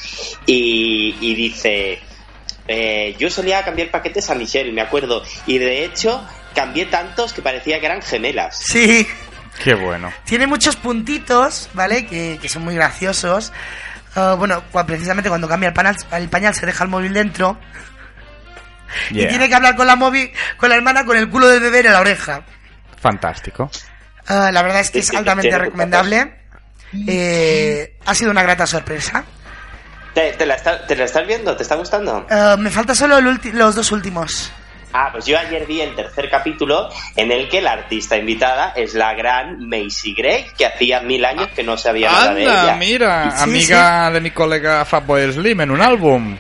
y, 0.47 1.17
y 1.21 1.35
dice, 1.35 2.01
eh, 2.67 3.15
yo 3.19 3.31
solía 3.31 3.65
cambiar 3.65 3.91
paquetes 3.91 4.29
a 4.31 4.35
Michelle, 4.35 4.73
me 4.73 4.81
acuerdo, 4.83 5.23
y 5.47 5.59
de 5.59 5.85
hecho 5.85 6.27
cambié 6.55 6.87
tantos 6.87 7.33
que 7.33 7.41
parecía 7.43 7.79
que 7.81 7.87
eran 7.87 8.03
gemelas. 8.03 8.59
Sí, 8.59 9.07
Qué 9.63 9.75
bueno. 9.75 10.13
tiene 10.25 10.47
muchos 10.47 10.77
puntitos, 10.77 11.69
¿vale? 11.75 12.07
Que, 12.07 12.39
que 12.41 12.49
son 12.49 12.63
muy 12.65 12.75
graciosos. 12.75 13.53
Ah, 14.15 14.35
bueno, 14.39 14.63
precisamente 14.87 15.29
cuando 15.29 15.49
cambia 15.49 15.69
el 15.69 15.75
pañal, 15.75 15.97
el 16.13 16.29
pañal 16.29 16.55
se 16.55 16.67
deja 16.67 16.85
el 16.85 16.91
móvil 16.91 17.13
dentro 17.13 17.59
y 19.11 19.27
tiene 19.27 19.49
que 19.49 19.55
hablar 19.55 19.77
con 19.77 19.87
la 19.87 19.97
móvil, 19.97 20.31
con 20.57 20.71
la 20.71 20.77
hermana 20.77 21.05
con 21.05 21.17
el 21.17 21.29
culo 21.29 21.47
del 21.49 21.61
bebé 21.61 21.81
en 21.81 21.93
la 21.93 22.01
oreja. 22.01 22.43
Fantástico. 23.01 23.71
Ah, 24.29 24.51
la 24.53 24.63
verdad 24.63 24.81
es 24.81 24.91
que 24.91 25.03
Sí, 25.03 25.11
es 25.13 25.17
altamente 25.19 25.57
recomendable. 25.59 26.35
Eh, 27.07 27.95
ha 28.07 28.15
sido 28.15 28.31
una 28.31 28.43
grata 28.43 28.67
sorpresa. 28.67 29.25
¿Te, 30.15 30.33
te 30.33 30.47
la 30.47 30.55
está- 30.55 30.87
te 30.87 30.97
la 30.97 31.05
estás 31.05 31.27
viendo? 31.27 31.57
¿Te 31.57 31.63
está 31.63 31.77
gustando? 31.77 32.27
Ah, 32.31 32.57
me 32.59 32.71
falta 32.71 32.95
solo 32.95 33.19
el 33.19 33.39
los 33.53 33.75
dos 33.75 33.93
últimos. 33.93 34.51
Ah, 34.93 35.11
pues 35.13 35.27
yo 35.27 35.39
ayer 35.39 35.67
vi 35.67 35.83
el 35.83 35.95
tercer 35.95 36.31
capítulo 36.31 36.89
en 37.15 37.31
el 37.31 37.49
que 37.51 37.61
la 37.61 37.73
artista 37.73 38.17
invitada 38.17 38.73
es 38.75 38.95
la 38.95 39.13
gran 39.13 39.69
Macy 39.69 40.15
Gray, 40.15 40.47
que 40.57 40.65
hacía 40.65 41.01
mil 41.01 41.25
años 41.27 41.49
que 41.55 41.63
no 41.63 41.77
sabía 41.77 42.11
nada 42.11 42.35
de 42.35 42.43
ella. 42.43 42.75
mira, 42.79 43.31
Sí, 43.37 43.43
amiga 43.43 44.11
de 44.11 44.21
mi 44.23 44.31
colega 44.31 44.85
Fatboy 44.87 45.31
Slim 45.31 45.61
en 45.61 45.71
un 45.73 45.83
álbum. 45.83 46.39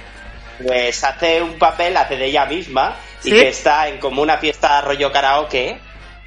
Pues 0.67 1.05
hace 1.05 1.43
un 1.43 1.59
papel, 1.59 1.95
hace 1.99 2.17
de 2.17 2.25
ella 2.25 2.47
misma, 2.47 2.97
y 3.23 3.31
que 3.31 3.49
está 3.49 3.87
en 3.87 3.99
como 3.99 4.23
una 4.23 4.39
fiesta 4.39 4.81
rollo 4.81 5.13
karaoke, 5.13 5.79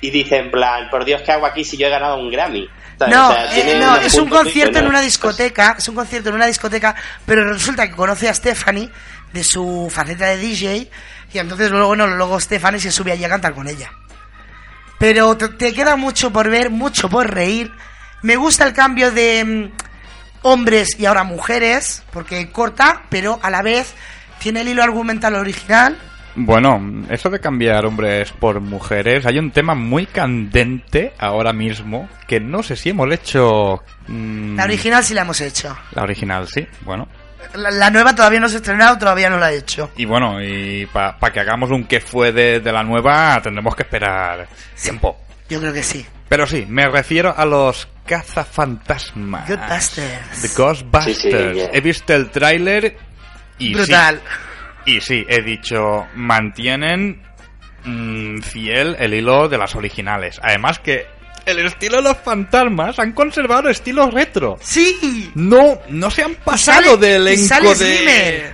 y 0.01 0.09
dice 0.09 0.37
en 0.37 0.51
plan, 0.51 0.89
por 0.89 1.05
Dios, 1.05 1.21
¿qué 1.23 1.31
hago 1.31 1.45
aquí 1.45 1.63
si 1.63 1.77
yo 1.77 1.87
he 1.87 1.89
ganado 1.89 2.17
un 2.17 2.29
Grammy? 2.29 2.67
¿Sabes? 2.97 3.15
No, 3.15 3.29
O 3.29 3.33
sea, 3.33 3.57
eh, 3.57 3.79
no, 3.79 3.95
es 3.97 4.15
un 4.15 4.27
concierto 4.27 4.79
en 4.79 4.87
una 4.87 4.99
discoteca, 4.99 5.75
es 5.77 5.87
un 5.87 5.95
concierto 5.95 6.29
en 6.29 6.35
una 6.35 6.47
discoteca, 6.47 6.95
pero 7.25 7.47
resulta 7.47 7.87
que 7.87 7.95
conoce 7.95 8.27
a 8.27 8.33
Stephanie 8.33 8.89
de 9.31 9.43
su 9.43 9.89
faceta 9.91 10.25
de 10.27 10.37
DJ 10.37 10.89
y 11.33 11.37
entonces 11.37 11.71
luego, 11.71 11.87
bueno, 11.87 12.07
luego 12.07 12.39
Stephanie 12.39 12.79
se 12.79 12.91
sube 12.91 13.11
allí 13.11 13.23
a 13.23 13.29
cantar 13.29 13.53
con 13.53 13.67
ella. 13.67 13.91
Pero 14.99 15.37
te, 15.37 15.49
te 15.49 15.73
queda 15.73 15.95
mucho 15.95 16.31
por 16.31 16.49
ver, 16.49 16.69
mucho 16.69 17.09
por 17.09 17.31
reír. 17.31 17.71
Me 18.21 18.35
gusta 18.35 18.65
el 18.65 18.73
cambio 18.73 19.11
de 19.11 19.43
mm, 19.43 19.71
hombres 20.43 20.99
y 20.99 21.05
ahora 21.05 21.23
mujeres, 21.23 22.03
porque 22.11 22.51
corta, 22.51 23.03
pero 23.09 23.39
a 23.41 23.49
la 23.49 23.61
vez 23.61 23.93
tiene 24.39 24.61
el 24.61 24.67
hilo 24.67 24.83
argumental 24.83 25.35
original. 25.35 25.97
Bueno, 26.35 27.03
eso 27.09 27.29
de 27.29 27.39
cambiar 27.39 27.85
hombres 27.85 28.31
por 28.31 28.61
mujeres, 28.61 29.25
hay 29.25 29.37
un 29.37 29.51
tema 29.51 29.75
muy 29.75 30.05
candente 30.05 31.13
ahora 31.19 31.51
mismo 31.51 32.07
que 32.27 32.39
no 32.39 32.63
sé 32.63 32.75
si 32.75 32.89
hemos 32.89 33.11
hecho... 33.11 33.83
mm, 34.07 34.55
La 34.55 34.63
original 34.63 35.03
sí 35.03 35.13
la 35.13 35.21
hemos 35.21 35.41
hecho. 35.41 35.75
La 35.93 36.03
original, 36.03 36.47
sí, 36.47 36.65
bueno. 36.81 37.07
La, 37.55 37.69
la 37.71 37.89
nueva 37.89 38.15
todavía 38.15 38.39
no 38.39 38.47
se 38.47 38.55
ha 38.55 38.57
estrenado, 38.57 38.97
todavía 38.97 39.29
no 39.29 39.37
la 39.37 39.51
he 39.51 39.57
hecho. 39.57 39.91
Y 39.97 40.05
bueno, 40.05 40.41
y 40.41 40.85
para 40.85 41.17
que 41.33 41.39
hagamos 41.41 41.69
un 41.71 41.83
que 41.83 41.99
fue 41.99 42.31
de, 42.31 42.59
de 42.61 42.71
la 42.71 42.83
nueva 42.83 43.41
tendremos 43.43 43.75
que 43.75 43.83
esperar 43.83 44.47
tiempo. 44.81 45.17
Yo 45.49 45.59
creo 45.59 45.73
que 45.73 45.83
sí. 45.83 46.05
Pero 46.29 46.47
sí, 46.47 46.65
me 46.69 46.87
refiero 46.87 47.33
a 47.35 47.43
los 47.43 47.89
cazafantasmas. 48.05 49.49
Ghostbusters. 49.49 50.41
The 50.41 50.47
Ghostbusters. 50.61 51.17
Sí, 51.17 51.31
sí. 51.61 51.69
He 51.73 51.81
visto 51.81 52.13
el 52.13 52.29
tráiler 52.29 52.97
y 53.57 53.73
Brutal. 53.73 54.21
Y 54.85 55.01
sí, 55.01 55.25
he 55.27 55.41
dicho, 55.41 56.07
mantienen 56.15 57.21
mm, 57.83 58.39
fiel 58.41 58.95
el 58.99 59.13
hilo 59.13 59.47
de 59.49 59.57
las 59.57 59.75
originales. 59.75 60.39
Además 60.43 60.79
que 60.79 61.05
el 61.45 61.59
estilo 61.59 61.97
de 61.97 62.03
los 62.03 62.17
fantasmas 62.17 62.99
han 62.99 63.13
conservado 63.13 63.69
estilo 63.69 64.09
retro. 64.11 64.57
Sí. 64.61 65.31
No, 65.35 65.79
no 65.89 66.11
se 66.11 66.23
han 66.23 66.35
pasado 66.35 66.95
sale- 66.95 66.97
de 66.97 67.11
y 67.11 67.15
elenco 67.15 67.47
sale 67.75 67.75
de... 67.75 68.53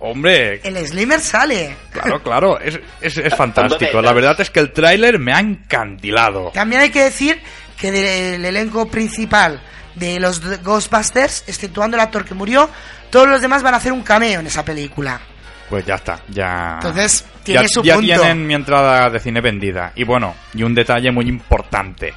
Hombre, 0.00 0.60
El 0.62 0.76
Slimer 0.86 1.18
sale. 1.18 1.74
claro, 1.90 2.22
claro, 2.22 2.60
es, 2.60 2.78
es, 3.00 3.18
es 3.18 3.34
fantástico. 3.34 4.00
La 4.00 4.12
verdad 4.12 4.40
es 4.40 4.48
que 4.48 4.60
el 4.60 4.72
tráiler 4.72 5.18
me 5.18 5.32
ha 5.32 5.40
encandilado. 5.40 6.52
También 6.54 6.82
hay 6.82 6.90
que 6.90 7.02
decir 7.02 7.40
que 7.76 7.90
del 7.90 8.44
elenco 8.44 8.88
principal 8.88 9.60
de 9.96 10.20
los 10.20 10.40
Ghostbusters, 10.62 11.42
exceptuando 11.48 11.96
el 11.96 12.00
actor 12.00 12.24
que 12.24 12.34
murió, 12.34 12.70
todos 13.10 13.28
los 13.28 13.40
demás 13.40 13.62
van 13.62 13.74
a 13.74 13.78
hacer 13.78 13.92
un 13.92 14.02
cameo 14.02 14.40
en 14.40 14.46
esa 14.46 14.64
película. 14.64 15.20
Pues 15.68 15.84
ya 15.84 15.96
está, 15.96 16.20
ya. 16.28 16.74
Entonces, 16.74 17.26
tiene 17.42 17.62
ya, 17.62 17.68
su 17.68 17.82
ya 17.82 17.94
punto. 17.94 18.06
tienen 18.06 18.46
mi 18.46 18.54
entrada 18.54 19.10
de 19.10 19.20
cine 19.20 19.40
vendida. 19.40 19.92
Y 19.94 20.04
bueno, 20.04 20.34
y 20.54 20.62
un 20.62 20.74
detalle 20.74 21.10
muy 21.10 21.26
importante. 21.28 22.14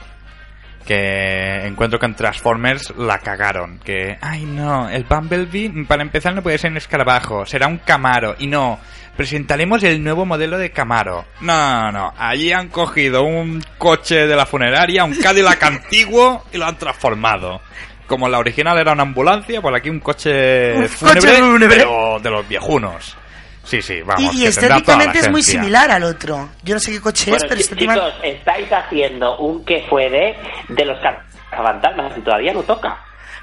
Que 0.86 1.68
encuentro 1.68 2.00
que 2.00 2.06
en 2.06 2.16
Transformers 2.16 2.94
la 2.98 3.20
cagaron. 3.20 3.80
Que, 3.80 4.18
ay 4.22 4.46
no, 4.46 4.90
el 4.90 5.04
Bumblebee 5.04 5.86
para 5.86 6.02
empezar 6.02 6.34
no 6.34 6.42
puede 6.42 6.58
ser 6.58 6.72
un 6.72 6.78
escarabajo, 6.78 7.46
será 7.46 7.68
un 7.68 7.78
Camaro. 7.78 8.36
Y 8.40 8.48
no, 8.48 8.80
presentaremos 9.16 9.84
el 9.84 10.04
nuevo 10.04 10.26
modelo 10.26 10.58
de 10.58 10.72
Camaro. 10.72 11.26
No, 11.42 11.92
no, 11.92 12.14
allí 12.18 12.52
han 12.52 12.70
cogido 12.70 13.24
un 13.24 13.64
coche 13.78 14.26
de 14.28 14.36
la 14.36 14.46
funeraria, 14.46 15.04
un 15.04 15.16
Cadillac 15.16 15.62
antiguo 15.64 16.46
y 16.52 16.58
lo 16.58 16.66
han 16.66 16.78
transformado. 16.78 17.62
Como 18.12 18.28
la 18.28 18.40
original 18.40 18.78
era 18.78 18.92
una 18.92 19.04
ambulancia, 19.04 19.62
por 19.62 19.74
aquí 19.74 19.90
un 19.90 20.02
coche 20.02 20.74
Un 20.76 20.90
fúnebre, 20.90 21.22
coche 21.22 21.38
fúnebre. 21.38 21.78
pero 21.78 22.20
de 22.22 22.30
los 22.30 22.46
viejunos. 22.46 23.18
Sí, 23.64 23.82
sí, 23.82 24.02
vamos. 24.02 24.34
y 24.36 24.42
y 24.42 24.46
estéticamente 24.48 25.20
es 25.20 25.32
muy 25.32 25.42
similar 25.42 25.90
al 25.90 26.04
otro. 26.04 26.50
Yo 26.62 26.74
no 26.74 26.80
sé 26.82 26.92
qué 26.92 27.00
coche 27.00 27.32
es, 27.34 27.44
pero 27.44 27.56
estéticamente... 27.62 28.06
chicos, 28.12 28.20
estáis 28.26 28.68
haciendo 28.74 29.38
un 29.38 29.64
que 29.64 29.86
fue 29.90 30.10
de, 30.10 30.36
de 30.68 30.84
los 30.86 30.98
cazafantasmas 31.00 32.18
y 32.18 32.22
todavía 32.22 32.52
no 32.52 32.64
toca. 32.64 32.98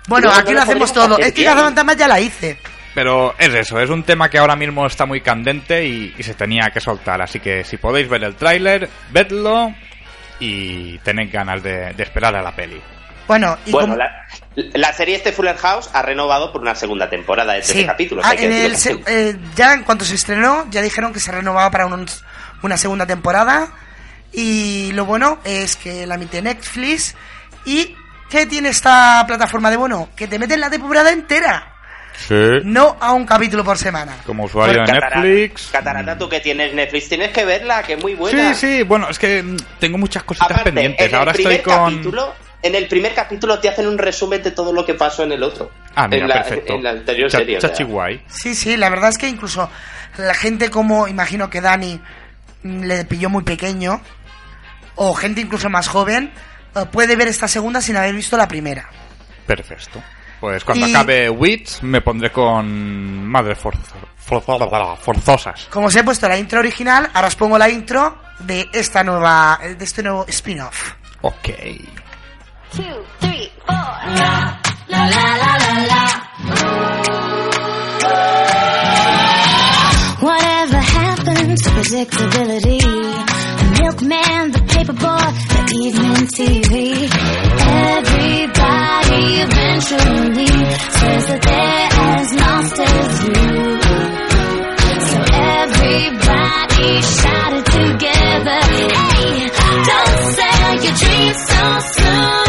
Bueno, 0.06 0.30
aquí 0.30 0.50
no 0.52 0.56
lo 0.58 0.62
hacemos 0.64 0.92
todo. 0.92 1.18
Es 1.18 1.32
que. 1.32 1.44
Cazafantasmas 1.44 1.96
ya 1.96 2.08
la 2.08 2.20
hice. 2.20 2.58
Pero 2.94 3.34
es 3.38 3.54
eso, 3.54 3.80
es 3.80 3.88
un 3.88 4.02
tema 4.02 4.28
que 4.28 4.36
ahora 4.36 4.54
mismo 4.54 4.84
está 4.86 5.06
muy 5.06 5.22
candente 5.22 5.86
y, 5.86 6.14
y 6.18 6.22
se 6.22 6.34
tenía 6.34 6.68
que 6.74 6.80
soltar. 6.80 7.22
Así 7.22 7.40
que 7.40 7.64
si 7.64 7.78
podéis 7.78 8.06
ver 8.08 8.22
el 8.22 8.34
tráiler, 8.34 8.86
vedlo 9.10 9.72
y 10.40 10.98
tenéis 10.98 11.32
ganas 11.32 11.62
de, 11.62 11.94
de 11.94 12.02
esperar 12.02 12.36
a 12.36 12.42
la 12.42 12.54
peli. 12.54 12.82
Bueno, 13.28 13.56
y 13.66 13.70
Bueno, 13.70 13.88
como- 13.94 13.98
la, 13.98 14.26
la 14.74 14.92
serie 14.92 15.14
este 15.16 15.30
Fuller 15.32 15.56
House 15.58 15.88
ha 15.92 16.02
renovado 16.02 16.50
por 16.50 16.60
una 16.62 16.74
segunda 16.74 17.08
temporada 17.08 17.52
de 17.52 17.60
13 17.60 17.80
Sí. 17.80 17.86
capítulos. 17.86 18.24
Ah, 18.26 18.30
hay 18.30 18.38
que 18.38 18.44
en 18.46 18.50
decirlo 18.50 18.68
el 18.74 18.76
se- 18.76 18.92
así. 18.92 19.02
eh, 19.06 19.36
ya 19.54 19.74
en 19.74 19.84
cuanto 19.84 20.04
se 20.04 20.14
estrenó, 20.16 20.66
ya 20.70 20.82
dijeron 20.82 21.12
que 21.12 21.20
se 21.20 21.30
renovaba 21.30 21.70
para 21.70 21.86
un- 21.86 22.06
una 22.62 22.76
segunda 22.76 23.06
temporada. 23.06 23.68
Y 24.32 24.90
lo 24.92 25.04
bueno 25.04 25.38
es 25.44 25.76
que 25.76 26.06
la 26.06 26.16
emite 26.16 26.42
Netflix. 26.42 27.14
¿Y 27.64 27.94
qué 28.30 28.46
tiene 28.46 28.70
esta 28.70 29.24
plataforma 29.26 29.70
de 29.70 29.76
bueno? 29.76 30.08
Que 30.16 30.26
te 30.26 30.38
meten 30.38 30.60
la 30.60 30.70
temporada 30.70 31.10
entera. 31.12 31.74
Sí. 32.26 32.34
No 32.64 32.96
a 33.00 33.12
un 33.12 33.24
capítulo 33.24 33.62
por 33.62 33.78
semana. 33.78 34.16
Como 34.26 34.44
usuario 34.44 34.80
de 34.80 34.86
Catarata- 34.86 35.20
Netflix. 35.20 35.68
Catarata, 35.70 36.18
tú 36.18 36.28
que 36.28 36.40
tienes 36.40 36.74
Netflix, 36.74 37.08
tienes 37.08 37.30
que 37.30 37.44
verla, 37.44 37.82
que 37.84 37.92
es 37.92 38.02
muy 38.02 38.14
buena. 38.16 38.52
Sí, 38.54 38.66
sí, 38.78 38.82
bueno, 38.82 39.08
es 39.08 39.18
que 39.20 39.44
tengo 39.78 39.98
muchas 39.98 40.24
cositas 40.24 40.50
Aparte, 40.50 40.72
pendientes. 40.72 41.08
en 41.08 41.14
Ahora 41.14 41.32
primer 41.32 41.52
estoy 41.52 41.72
con. 41.72 41.84
capítulo, 41.92 42.34
en 42.62 42.74
el 42.74 42.88
primer 42.88 43.14
capítulo 43.14 43.58
te 43.60 43.68
hacen 43.68 43.86
un 43.86 43.98
resumen 43.98 44.42
de 44.42 44.50
todo 44.50 44.72
lo 44.72 44.84
que 44.84 44.94
pasó 44.94 45.22
en 45.22 45.32
el 45.32 45.42
otro. 45.42 45.70
Ah, 45.94 46.08
mira, 46.08 46.22
en 46.22 46.28
la, 46.28 46.34
perfecto. 46.42 46.74
En 46.74 46.82
la 46.82 46.90
anterior 46.90 47.30
Cha- 47.30 47.38
serie. 47.38 47.58
o 47.58 47.60
sea. 47.60 47.70
chachi 47.70 47.84
guay. 47.84 48.22
Sí, 48.28 48.54
sí, 48.54 48.76
la 48.76 48.88
verdad 48.90 49.10
es 49.10 49.18
que 49.18 49.28
incluso 49.28 49.70
la 50.16 50.34
gente 50.34 50.70
como, 50.70 51.06
imagino 51.08 51.48
que 51.50 51.60
Dani 51.60 52.00
mm, 52.62 52.82
le 52.84 53.04
pilló 53.04 53.28
muy 53.30 53.42
pequeño, 53.44 54.00
o 54.96 55.14
gente 55.14 55.40
incluso 55.40 55.68
más 55.70 55.88
joven, 55.88 56.32
eh, 56.74 56.84
puede 56.90 57.14
ver 57.16 57.28
esta 57.28 57.46
segunda 57.48 57.80
sin 57.80 57.96
haber 57.96 58.14
visto 58.14 58.36
la 58.36 58.48
primera. 58.48 58.88
Perfecto. 59.46 60.02
Pues 60.40 60.62
cuando 60.64 60.86
Y- 60.86 60.90
acabe 60.94 61.30
Wits 61.30 61.82
me 61.82 62.00
pondré 62.00 62.30
con 62.30 63.32
forzo- 63.32 63.82
forzo- 64.24 64.96
forzosas. 64.98 65.66
Como 65.70 65.86
os 65.86 65.96
he 65.96 66.04
puesto 66.04 66.28
la 66.28 66.38
intro 66.38 66.60
original, 66.60 67.10
ahora 67.14 67.28
os 67.28 67.34
pongo 67.36 67.58
la 67.58 67.68
intro 67.68 68.20
de 68.40 68.68
esta 68.72 69.02
nueva, 69.02 69.58
de 69.76 69.84
este 69.84 70.02
nuevo 70.02 70.24
spin-off. 70.28 70.92
Ok. 71.22 71.48
Predictability? 81.88 82.80
The 82.80 83.66
milkman, 83.80 84.50
the 84.52 84.58
paperboy, 84.72 85.26
the 85.54 85.76
evening 85.84 86.26
TV. 86.36 86.72
Everybody 87.96 89.22
eventually 89.46 90.52
says 90.98 91.22
that 91.28 91.42
they're 91.48 91.90
as 92.12 92.28
lost 92.42 92.78
as 92.78 93.10
you. 93.24 93.42
So 95.08 95.18
everybody 95.56 96.90
shouted 97.16 97.66
together, 97.78 98.60
hey, 98.98 99.48
don't 99.88 100.18
sell 100.36 100.72
your 100.84 100.94
dreams 100.94 101.38
so 101.48 101.62
soon. 101.94 102.47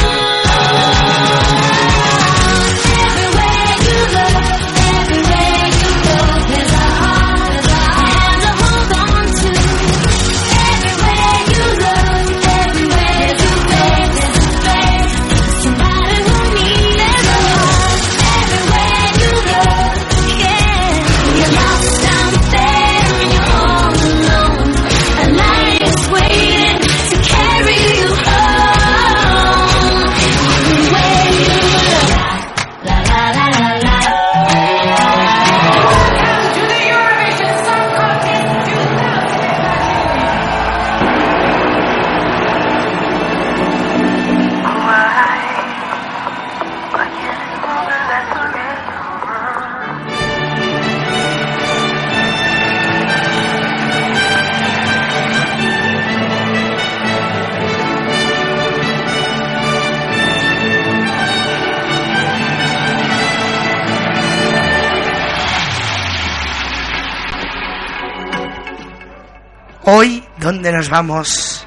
¿Dónde 70.49 70.71
nos 70.71 70.89
vamos? 70.89 71.63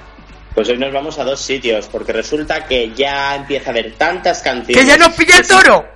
Pues 0.56 0.68
hoy 0.68 0.76
nos 0.76 0.92
vamos 0.92 1.16
a 1.20 1.22
dos 1.22 1.40
sitios, 1.40 1.86
porque 1.86 2.12
resulta 2.12 2.66
que 2.66 2.92
ya 2.92 3.36
empieza 3.36 3.70
a 3.70 3.70
haber 3.70 3.92
tantas 3.94 4.42
canciones. 4.42 4.76
¡Que 4.76 4.84
ya 4.90 4.96
nos 4.98 5.12
pilla 5.14 5.36
el 5.38 5.46
toro! 5.46 5.86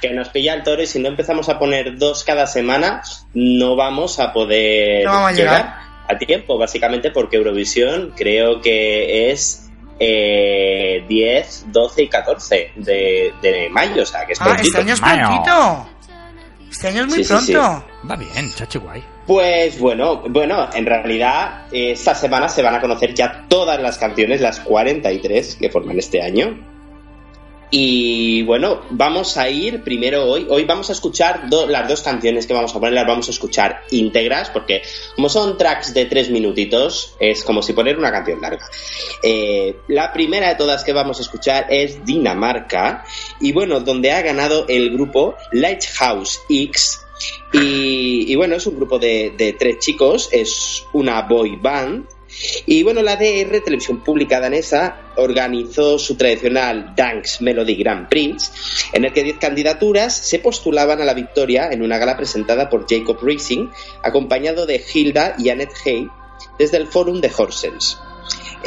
Que 0.00 0.10
nos 0.10 0.28
pilla 0.28 0.54
el 0.54 0.62
toro 0.62 0.80
y 0.80 0.86
si 0.86 1.00
no 1.00 1.08
empezamos 1.08 1.48
a 1.48 1.58
poner 1.58 1.98
dos 1.98 2.22
cada 2.22 2.46
semana, 2.46 3.02
no 3.34 3.74
vamos 3.74 4.20
a 4.20 4.32
poder 4.32 5.04
No 5.04 5.10
vamos 5.10 5.30
a 5.30 5.32
llegar. 5.34 5.74
a 6.08 6.16
tiempo, 6.18 6.56
básicamente 6.56 7.10
porque 7.10 7.36
Eurovisión 7.36 8.12
creo 8.16 8.60
que 8.60 9.32
es 9.32 9.68
eh, 9.98 11.04
10, 11.08 11.64
12 11.72 12.02
y 12.04 12.08
14 12.08 12.72
de, 12.76 13.34
de 13.42 13.68
mayo, 13.70 14.04
o 14.04 14.06
sea 14.06 14.24
que 14.24 14.34
es 14.34 14.40
Ah, 14.40 14.44
prontito. 14.44 14.68
este 14.68 14.80
año 14.82 14.94
es 14.94 15.00
prontito. 15.00 15.88
Este 16.70 16.88
año 16.88 17.00
es 17.02 17.06
muy 17.08 17.16
Sí, 17.16 17.24
sí, 17.24 17.36
sí. 17.46 17.52
pronto. 17.54 17.84
Va 18.08 18.14
bien, 18.16 18.54
chachi 18.54 18.78
guay. 18.78 19.02
Pues 19.26 19.80
bueno, 19.80 20.22
bueno, 20.28 20.68
en 20.72 20.86
realidad 20.86 21.66
esta 21.72 22.14
semana 22.14 22.48
se 22.48 22.62
van 22.62 22.76
a 22.76 22.80
conocer 22.80 23.12
ya 23.12 23.46
todas 23.48 23.80
las 23.80 23.98
canciones, 23.98 24.40
las 24.40 24.60
43 24.60 25.56
que 25.56 25.68
forman 25.68 25.98
este 25.98 26.22
año. 26.22 26.56
Y 27.70 28.42
bueno, 28.44 28.82
vamos 28.90 29.36
a 29.36 29.48
ir 29.48 29.82
primero 29.82 30.24
hoy. 30.24 30.46
Hoy 30.48 30.64
vamos 30.64 30.88
a 30.90 30.92
escuchar 30.92 31.48
las 31.50 31.88
dos 31.88 32.02
canciones 32.02 32.46
que 32.46 32.54
vamos 32.54 32.70
a 32.70 32.78
poner, 32.78 32.94
las 32.94 33.06
vamos 33.06 33.26
a 33.26 33.32
escuchar 33.32 33.80
íntegras, 33.90 34.50
porque 34.50 34.82
como 35.16 35.28
son 35.28 35.58
tracks 35.58 35.92
de 35.92 36.04
tres 36.04 36.30
minutitos, 36.30 37.16
es 37.18 37.42
como 37.42 37.62
si 37.62 37.72
poner 37.72 37.98
una 37.98 38.12
canción 38.12 38.40
larga. 38.40 38.68
Eh, 39.20 39.78
la 39.88 40.12
primera 40.12 40.50
de 40.50 40.54
todas 40.54 40.84
que 40.84 40.92
vamos 40.92 41.18
a 41.18 41.22
escuchar 41.22 41.66
es 41.68 42.04
Dinamarca, 42.04 43.04
y 43.40 43.50
bueno, 43.50 43.80
donde 43.80 44.12
ha 44.12 44.22
ganado 44.22 44.66
el 44.68 44.90
grupo 44.92 45.34
Lighthouse 45.50 46.40
X. 46.48 47.05
Y, 47.52 48.34
bueno, 48.36 48.56
es 48.56 48.66
un 48.66 48.76
grupo 48.76 48.98
de, 48.98 49.56
tres 49.58 49.78
chicos, 49.78 50.28
es 50.32 50.84
una 50.92 51.22
boy 51.22 51.56
band. 51.56 52.06
Y 52.66 52.82
bueno, 52.82 53.02
la 53.02 53.16
DR, 53.16 53.60
Televisión 53.62 54.02
Pública 54.04 54.40
Danesa, 54.40 55.12
organizó 55.16 55.98
su 55.98 56.16
tradicional 56.16 56.92
Dance 56.94 57.42
Melody 57.42 57.76
Grand 57.76 58.08
Prix, 58.08 58.90
en 58.92 59.04
el 59.04 59.12
que 59.12 59.22
10 59.22 59.38
candidaturas 59.38 60.14
se 60.14 60.40
postulaban 60.40 61.00
a 61.00 61.04
la 61.04 61.14
victoria 61.14 61.70
en 61.70 61.82
una 61.82 61.96
gala 61.96 62.16
presentada 62.16 62.68
por 62.68 62.86
Jacob 62.88 63.18
Racing, 63.22 63.68
acompañado 64.02 64.66
de 64.66 64.84
Hilda 64.92 65.36
y 65.38 65.48
Annette 65.48 65.74
Hay, 65.86 66.08
desde 66.58 66.76
el 66.76 66.88
Fórum 66.88 67.20
de 67.20 67.30
Horsens. 67.34 67.98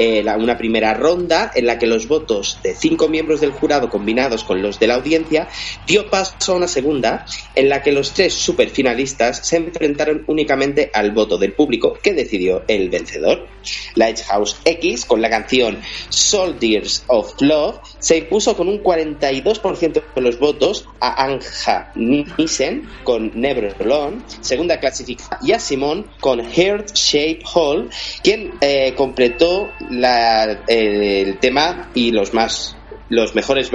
Eh, 0.01 0.23
una 0.37 0.57
primera 0.57 0.93
ronda 0.93 1.51
en 1.53 1.65
la 1.65 1.77
que 1.77 1.87
los 1.87 2.07
votos 2.07 2.59
de 2.63 2.73
cinco 2.73 3.09
miembros 3.09 3.41
del 3.41 3.51
jurado 3.51 3.89
combinados 3.89 4.43
con 4.45 4.61
los 4.61 4.79
de 4.79 4.87
la 4.87 4.95
audiencia 4.95 5.49
dio 5.85 6.09
paso 6.09 6.53
a 6.53 6.55
una 6.55 6.67
segunda 6.67 7.25
en 7.55 7.67
la 7.67 7.81
que 7.81 7.91
los 7.91 8.13
tres 8.13 8.33
superfinalistas 8.33 9.45
se 9.45 9.57
enfrentaron 9.57 10.23
únicamente 10.27 10.89
al 10.93 11.11
voto 11.11 11.37
del 11.37 11.53
público 11.53 11.97
que 12.01 12.13
decidió 12.13 12.63
el 12.67 12.89
vencedor. 12.89 13.47
Lighthouse 13.95 14.55
X 14.63 15.05
con 15.05 15.21
la 15.21 15.29
canción 15.29 15.79
Soldiers 16.09 17.03
of 17.07 17.33
Love 17.41 17.79
se 17.99 18.19
impuso 18.19 18.55
con 18.55 18.69
un 18.69 18.81
42% 18.81 20.01
de 20.15 20.21
los 20.21 20.39
votos 20.39 20.87
a 21.01 21.25
Anja 21.25 21.91
Nissen 21.95 22.87
con 23.03 23.31
Never 23.35 23.75
Alone, 23.79 24.21
segunda 24.41 24.79
clasificada, 24.79 25.39
y 25.41 25.51
a 25.51 25.59
Simon 25.59 26.05
con 26.21 26.39
Heart 26.39 26.93
Shape 26.93 27.41
Hall, 27.53 27.89
quien 28.23 28.53
eh, 28.61 28.93
completó 28.95 29.48
la- 29.89 30.63
el 30.67 31.37
tema 31.39 31.89
y 31.93 32.11
los 32.11 32.33
más 32.33 32.75
los 33.11 33.33
mejores 33.33 33.71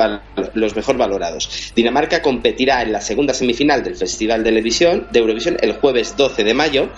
los 0.54 0.76
mejor 0.76 0.96
valorados. 0.96 1.72
Dinamarca 1.74 2.22
competirá 2.22 2.82
en 2.82 2.92
la 2.92 3.00
segunda 3.00 3.34
semifinal 3.34 3.82
del 3.82 3.96
Festival 3.96 4.44
de 4.44 4.50
Eurovisión, 4.50 5.08
de 5.10 5.18
Eurovisión 5.18 5.56
el 5.60 5.72
jueves 5.72 6.16
12 6.16 6.44
de 6.44 6.54
mayo 6.54 6.90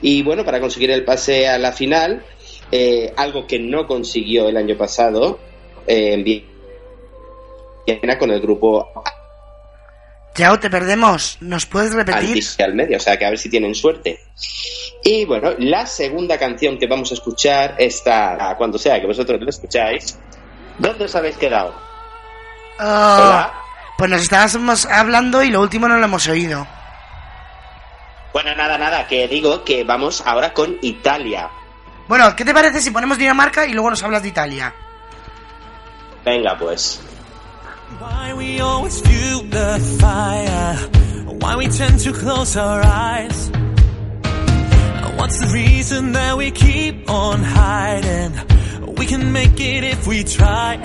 y 0.00 0.22
bueno, 0.22 0.42
para 0.42 0.58
conseguir 0.58 0.90
el 0.90 1.04
pase 1.04 1.46
a 1.48 1.58
la 1.58 1.72
final, 1.72 2.24
eh, 2.72 3.12
algo 3.18 3.46
que 3.46 3.58
no 3.58 3.86
consiguió 3.86 4.48
el 4.48 4.56
año 4.56 4.74
pasado 4.78 5.38
eh, 5.86 6.14
en 6.14 6.24
Viena 7.86 8.18
con 8.18 8.30
el 8.30 8.40
grupo 8.40 8.88
Yao, 10.36 10.60
te 10.60 10.68
perdemos. 10.70 11.38
¿Nos 11.40 11.66
puedes 11.66 11.94
repetir? 11.94 12.44
Al 12.58 12.74
medio, 12.74 12.96
o 12.96 13.00
sea 13.00 13.18
que 13.18 13.24
a 13.24 13.30
ver 13.30 13.38
si 13.38 13.48
tienen 13.48 13.74
suerte. 13.74 14.20
Y 15.02 15.24
bueno, 15.24 15.52
la 15.58 15.86
segunda 15.86 16.38
canción 16.38 16.78
que 16.78 16.86
vamos 16.86 17.10
a 17.10 17.14
escuchar 17.14 17.74
está, 17.78 18.54
cuando 18.58 18.78
sea 18.78 19.00
que 19.00 19.06
vosotros 19.06 19.40
la 19.40 19.50
escucháis, 19.50 20.18
¿dónde 20.78 21.04
os 21.04 21.14
habéis 21.14 21.36
quedado? 21.36 21.74
Ah, 22.78 23.18
Hola. 23.22 23.54
pues 23.96 24.10
nos 24.10 24.22
estábamos 24.22 24.84
hablando 24.86 25.42
y 25.42 25.50
lo 25.50 25.60
último 25.60 25.88
no 25.88 25.96
lo 25.96 26.04
hemos 26.04 26.28
oído. 26.28 26.66
Bueno, 28.32 28.54
nada, 28.54 28.76
nada, 28.76 29.06
que 29.06 29.26
digo 29.28 29.64
que 29.64 29.84
vamos 29.84 30.22
ahora 30.26 30.52
con 30.52 30.76
Italia. 30.82 31.48
Bueno, 32.06 32.36
¿qué 32.36 32.44
te 32.44 32.52
parece 32.52 32.82
si 32.82 32.90
ponemos 32.90 33.16
Dinamarca 33.16 33.66
y 33.66 33.72
luego 33.72 33.90
nos 33.90 34.02
hablas 34.02 34.22
de 34.22 34.28
Italia? 34.28 34.74
Venga, 36.24 36.56
pues. 36.58 37.00
Why 37.86 38.34
we 38.36 38.60
always 38.60 39.00
fuel 39.00 39.42
the 39.42 39.96
fire? 40.00 40.74
Why 41.38 41.56
we 41.56 41.68
tend 41.68 42.00
to 42.00 42.12
close 42.12 42.56
our 42.56 42.82
eyes? 42.82 43.48
What's 45.16 45.38
the 45.38 45.50
reason 45.54 46.12
that 46.12 46.36
we 46.36 46.50
keep 46.50 47.08
on 47.08 47.42
hiding? 47.44 48.32
We 48.96 49.06
can 49.06 49.32
make 49.32 49.60
it 49.60 49.84
if 49.84 50.04
we 50.06 50.24
try. 50.24 50.80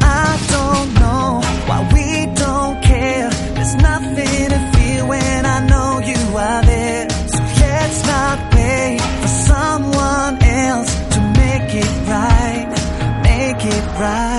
I 0.00 0.46
don't 0.54 0.94
know 0.94 1.40
why 1.66 1.90
we 1.92 2.34
don't 2.34 2.82
care. 2.84 3.30
There's 3.30 3.74
nothing 3.74 4.48
to 4.54 4.72
feel 4.74 5.08
when 5.08 5.46
I 5.46 5.66
know 5.66 5.98
you 6.06 6.36
are 6.36 6.62
there. 6.62 7.10
So 7.10 7.42
let's 7.42 8.06
not 8.06 8.54
wait 8.54 9.00
for 9.00 9.28
someone 9.50 10.42
else 10.42 10.94
to 11.14 11.20
make 11.20 11.74
it 11.82 12.08
right. 12.08 12.68
Make 13.24 13.64
it 13.66 13.86
right. 14.00 14.33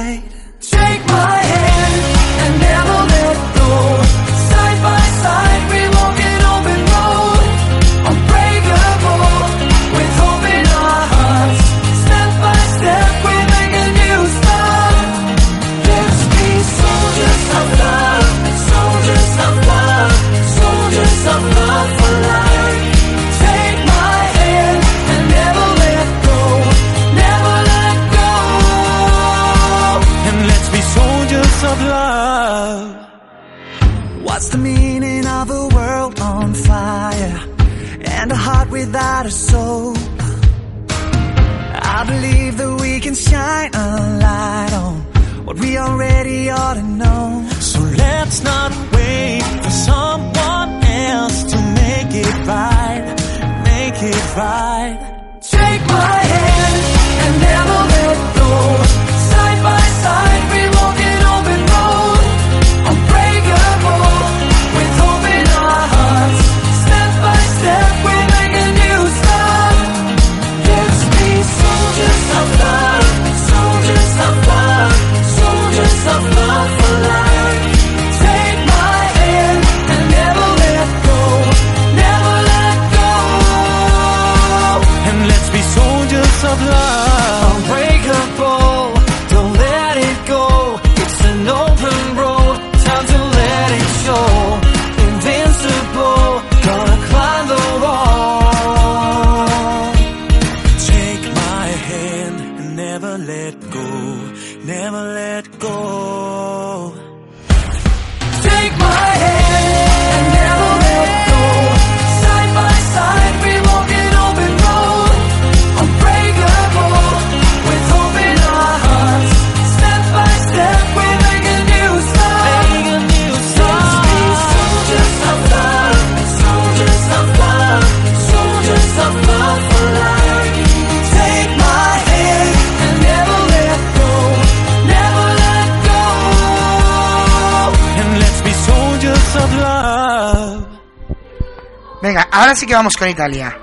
Ahora 142.35 142.55
sí 142.55 142.65
que 142.65 142.73
vamos 142.73 142.95
con 142.97 143.09
Italia. 143.09 143.57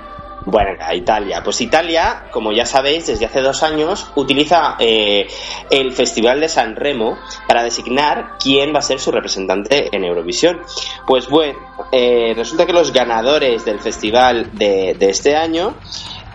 Bueno, 0.45 0.71
Italia. 0.93 1.41
Pues 1.43 1.61
Italia, 1.61 2.25
como 2.31 2.51
ya 2.51 2.65
sabéis, 2.65 3.07
desde 3.07 3.25
hace 3.25 3.41
dos 3.41 3.63
años 3.63 4.11
utiliza 4.15 4.75
eh, 4.77 5.25
el 5.69 5.93
Festival 5.93 6.41
de 6.41 6.49
San 6.49 6.75
Remo 6.75 7.17
para 7.47 7.63
designar 7.63 8.37
quién 8.39 8.73
va 8.73 8.79
a 8.79 8.81
ser 8.81 8.99
su 8.99 9.11
representante 9.11 9.95
en 9.95 10.03
Eurovisión. 10.03 10.61
Pues 11.07 11.29
bueno, 11.29 11.57
eh, 11.91 12.33
resulta 12.35 12.65
que 12.65 12.73
los 12.73 12.91
ganadores 12.91 13.63
del 13.63 13.79
festival 13.79 14.49
de, 14.53 14.97
este 14.99 15.35
año 15.35 15.75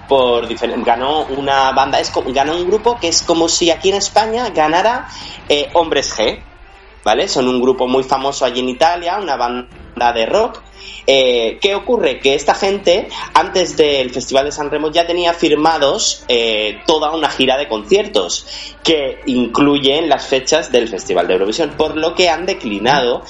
por 0.09 0.49
ganó 0.85 1.27
una 1.27 1.71
banda, 1.73 2.01
es 2.01 2.11
ganó 2.29 2.57
un 2.57 2.67
grupo 2.67 2.99
que 2.99 3.09
es 3.09 3.23
como 3.23 3.47
si 3.47 3.71
aquí 3.71 3.91
en 3.91 3.97
España 3.97 4.49
ganara 4.51 5.09
eh, 5.51 5.69
Hombres 5.75 6.17
G, 6.17 6.43
¿vale? 7.05 7.29
Son 7.29 7.47
un 7.47 7.61
grupo 7.61 7.87
muy 7.87 8.05
famoso 8.05 8.47
allí 8.47 8.61
en 8.61 8.71
Italia, 8.71 9.19
una 9.19 9.37
banda 9.37 10.13
de 10.15 10.25
rock. 10.25 10.63
Eh, 11.07 11.59
¿Qué 11.61 11.75
ocurre? 11.75 12.21
Que 12.21 12.35
esta 12.35 12.55
gente, 12.55 13.09
antes 13.35 13.77
del 13.77 14.11
Festival 14.11 14.45
de 14.47 14.53
San 14.53 14.71
Remo, 14.71 14.91
ya 14.91 15.07
tenía 15.07 15.33
firmados 15.33 16.25
eh, 16.29 16.81
toda 16.87 17.15
una 17.15 17.31
gira 17.31 17.57
de 17.57 17.69
conciertos 17.69 18.47
que 18.83 19.21
incluyen 19.27 20.09
las 20.09 20.27
fechas 20.27 20.71
del 20.71 20.89
Festival 20.89 21.27
de 21.27 21.35
Eurovisión, 21.35 21.71
por 21.77 21.97
lo 21.97 22.15
que 22.15 22.29
han 22.29 22.47
declinado 22.47 23.23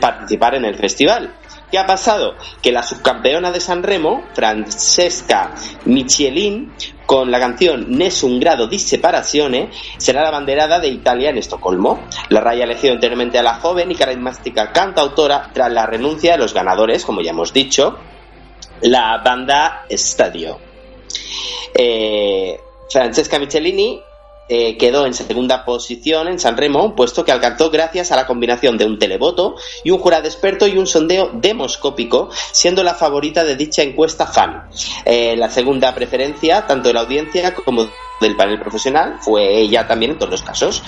participar 0.00 0.54
en 0.54 0.64
el 0.64 0.76
festival. 0.76 1.34
¿Qué 1.70 1.78
ha 1.78 1.86
pasado? 1.86 2.34
Que 2.62 2.72
la 2.72 2.82
subcampeona 2.82 3.52
de 3.52 3.60
San 3.60 3.82
Remo, 3.82 4.24
Francesca 4.34 5.52
Michelin, 5.84 6.72
con 7.06 7.30
la 7.30 7.38
canción 7.38 7.96
Nessun 7.96 8.40
grado 8.40 8.66
di 8.66 8.78
separazione, 8.78 9.70
será 9.96 10.22
la 10.22 10.30
banderada 10.30 10.80
de 10.80 10.88
Italia 10.88 11.30
en 11.30 11.38
Estocolmo. 11.38 12.00
La 12.28 12.40
raya 12.40 12.62
ha 12.62 12.64
elegido 12.64 12.94
enteramente 12.94 13.38
a 13.38 13.42
la 13.42 13.54
joven 13.54 13.90
y 13.90 13.94
carismática 13.94 14.72
cantautora 14.72 15.50
tras 15.52 15.72
la 15.72 15.86
renuncia 15.86 16.32
de 16.32 16.38
los 16.38 16.54
ganadores, 16.54 17.04
como 17.04 17.20
ya 17.20 17.30
hemos 17.30 17.52
dicho, 17.52 17.98
la 18.82 19.18
banda 19.18 19.86
Stadio. 19.90 20.58
Eh, 21.74 22.60
Francesca 22.90 23.38
Michelini 23.38 24.02
eh, 24.52 24.76
quedó 24.76 25.06
en 25.06 25.14
segunda 25.14 25.64
posición 25.64 26.26
en 26.26 26.40
San 26.40 26.56
Remo, 26.56 26.84
un 26.84 26.96
puesto 26.96 27.24
que 27.24 27.30
alcanzó 27.30 27.70
gracias 27.70 28.10
a 28.10 28.16
la 28.16 28.26
combinación 28.26 28.76
de 28.76 28.84
un 28.84 28.98
televoto 28.98 29.54
y 29.84 29.92
un 29.92 30.00
jurado 30.00 30.26
experto 30.26 30.66
y 30.66 30.76
un 30.76 30.88
sondeo 30.88 31.30
demoscópico, 31.32 32.30
siendo 32.50 32.82
la 32.82 32.94
favorita 32.94 33.44
de 33.44 33.54
dicha 33.54 33.82
encuesta 33.82 34.26
fan. 34.26 34.68
Eh, 35.04 35.36
la 35.36 35.48
segunda 35.50 35.94
preferencia, 35.94 36.66
tanto 36.66 36.88
de 36.88 36.94
la 36.94 37.02
audiencia 37.02 37.54
como 37.54 37.86
del 38.20 38.34
panel 38.34 38.58
profesional, 38.58 39.18
fue 39.20 39.60
ella 39.60 39.86
también 39.86 40.10
en 40.10 40.18
todos 40.18 40.32
los 40.32 40.42
casos. 40.42 40.82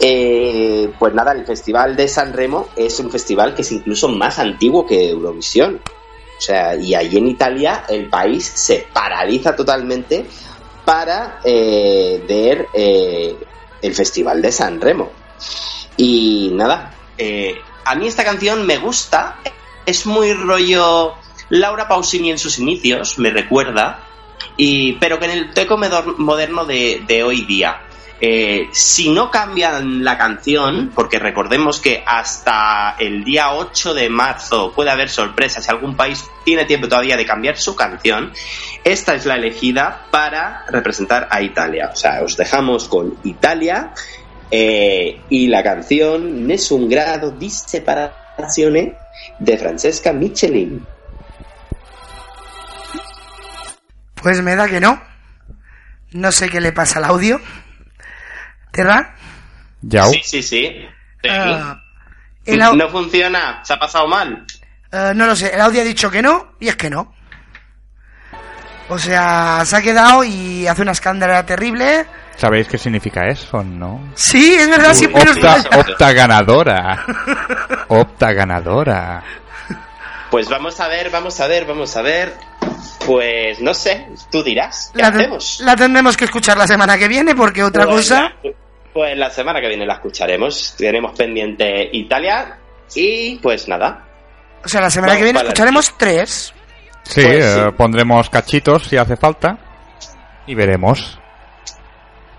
Eh, 0.00 0.90
pues 0.98 1.14
nada, 1.14 1.30
el 1.30 1.46
Festival 1.46 1.94
de 1.94 2.08
San 2.08 2.32
Remo 2.32 2.66
es 2.74 2.98
un 2.98 3.12
festival 3.12 3.54
que 3.54 3.62
es 3.62 3.70
incluso 3.70 4.08
más 4.08 4.40
antiguo 4.40 4.84
que 4.84 5.10
Eurovisión. 5.10 5.80
O 6.36 6.40
sea, 6.40 6.74
y 6.74 6.96
allí 6.96 7.18
en 7.18 7.28
Italia 7.28 7.84
el 7.88 8.08
país 8.08 8.44
se 8.44 8.86
paraliza 8.92 9.54
totalmente 9.54 10.26
para 10.88 11.40
eh, 11.44 12.24
ver 12.26 12.66
eh, 12.72 13.36
el 13.82 13.94
Festival 13.94 14.40
de 14.40 14.50
San 14.50 14.80
Remo. 14.80 15.12
Y 15.98 16.48
nada, 16.54 16.94
eh, 17.18 17.60
a 17.84 17.94
mí 17.94 18.06
esta 18.06 18.24
canción 18.24 18.66
me 18.66 18.78
gusta, 18.78 19.36
es 19.84 20.06
muy 20.06 20.32
rollo 20.32 21.12
Laura 21.50 21.88
Pausini 21.88 22.30
en 22.30 22.38
sus 22.38 22.58
inicios, 22.58 23.18
me 23.18 23.28
recuerda, 23.28 24.00
y, 24.56 24.94
pero 24.94 25.18
que 25.18 25.26
en 25.26 25.32
el 25.32 25.52
teco 25.52 25.76
moderno 25.76 26.64
de, 26.64 27.02
de 27.06 27.22
hoy 27.22 27.42
día. 27.42 27.82
Eh, 28.20 28.68
si 28.72 29.10
no 29.10 29.30
cambian 29.30 30.02
la 30.02 30.18
canción, 30.18 30.90
porque 30.92 31.20
recordemos 31.20 31.78
que 31.78 32.02
hasta 32.04 32.96
el 32.98 33.22
día 33.22 33.52
8 33.52 33.94
de 33.94 34.08
marzo 34.08 34.72
puede 34.74 34.90
haber 34.90 35.08
sorpresas, 35.08 35.64
si 35.64 35.70
algún 35.70 35.96
país 35.96 36.24
tiene 36.44 36.64
tiempo 36.64 36.88
todavía 36.88 37.16
de 37.16 37.24
cambiar 37.24 37.56
su 37.56 37.76
canción, 37.76 38.32
esta 38.82 39.14
es 39.14 39.24
la 39.24 39.36
elegida 39.36 40.06
para 40.10 40.64
representar 40.68 41.28
a 41.30 41.42
Italia. 41.42 41.90
O 41.92 41.96
sea, 41.96 42.22
os 42.22 42.36
dejamos 42.36 42.88
con 42.88 43.16
Italia 43.22 43.92
eh, 44.50 45.20
y 45.28 45.46
la 45.46 45.62
canción 45.62 46.46
Nessun 46.46 46.88
grado 46.88 47.30
di 47.30 47.50
separazione 47.50 48.96
de 49.38 49.58
Francesca 49.58 50.12
Michelin. 50.12 50.84
Pues 54.20 54.42
me 54.42 54.56
da 54.56 54.66
que 54.68 54.80
no. 54.80 55.00
No 56.10 56.32
sé 56.32 56.48
qué 56.48 56.60
le 56.60 56.72
pasa 56.72 56.98
al 56.98 57.04
audio. 57.04 57.40
¿Terra? 58.70 59.14
Yao. 59.82 60.10
Sí, 60.12 60.20
sí, 60.24 60.42
sí. 60.42 60.86
Sí. 61.22 61.28
Ah, 61.30 61.80
el 62.44 62.60
au- 62.62 62.76
No 62.76 62.88
funciona, 62.88 63.60
se 63.64 63.72
ha 63.74 63.78
pasado 63.78 64.06
mal. 64.08 64.44
Eh, 64.90 65.12
no 65.14 65.26
lo 65.26 65.36
sé, 65.36 65.54
el 65.54 65.60
audio 65.60 65.80
ha 65.82 65.84
dicho 65.84 66.10
que 66.10 66.22
no 66.22 66.52
y 66.60 66.68
es 66.68 66.76
que 66.76 66.88
no. 66.90 67.14
O 68.90 68.98
sea, 68.98 69.62
se 69.66 69.76
ha 69.76 69.82
quedado 69.82 70.24
y 70.24 70.66
hace 70.66 70.80
una 70.82 70.92
escándala 70.92 71.44
terrible. 71.44 72.06
¿Sabéis 72.36 72.68
qué 72.68 72.78
significa 72.78 73.26
eso, 73.26 73.62
no? 73.62 74.12
Sí, 74.14 74.54
es 74.54 74.70
verdad, 74.70 74.94
siempre 74.94 75.22
opta 75.76 76.12
ganadora. 76.12 77.04
Opta 77.88 78.32
ganadora. 78.32 79.22
Pues 80.30 80.48
vamos 80.48 80.78
a 80.80 80.88
ver, 80.88 81.10
vamos 81.10 81.38
a 81.40 81.46
ver, 81.48 81.66
vamos 81.66 81.96
a 81.96 82.02
ver. 82.02 82.34
Pues 83.06 83.60
no 83.60 83.72
sé, 83.74 84.06
tú 84.30 84.42
dirás. 84.42 84.90
¿Qué 84.94 85.00
La, 85.02 85.08
hacemos? 85.08 85.60
la 85.64 85.76
tendremos 85.76 86.16
que 86.16 86.24
escuchar 86.26 86.58
la 86.58 86.66
semana 86.66 86.98
que 86.98 87.08
viene 87.08 87.34
porque 87.34 87.62
otra 87.62 87.84
Pues 87.84 87.96
cosa... 88.08 88.22
la- 88.22 88.34
pues 88.92 89.16
la 89.16 89.30
semana 89.30 89.60
que 89.60 89.68
viene 89.68 89.86
la 89.86 89.94
escucharemos. 89.94 90.74
Tenemos 90.76 91.16
pendiente 91.16 91.88
Italia 91.92 92.58
y 92.94 93.36
pues 93.36 93.68
nada. 93.68 94.04
O 94.64 94.68
sea, 94.68 94.80
la 94.80 94.90
semana 94.90 95.12
Vamos 95.12 95.18
que 95.18 95.24
viene 95.24 95.38
escucharemos 95.40 95.94
tres. 95.96 96.52
Sí, 97.04 97.22
Pues 97.22 97.44
eh, 97.44 97.54
sí. 97.66 97.74
pondremos 97.76 98.28
cachitos 98.28 98.82
si 98.84 98.96
hace 98.96 99.16
falta. 99.16 99.56
Y 100.46 100.54
veremos. 100.54 101.18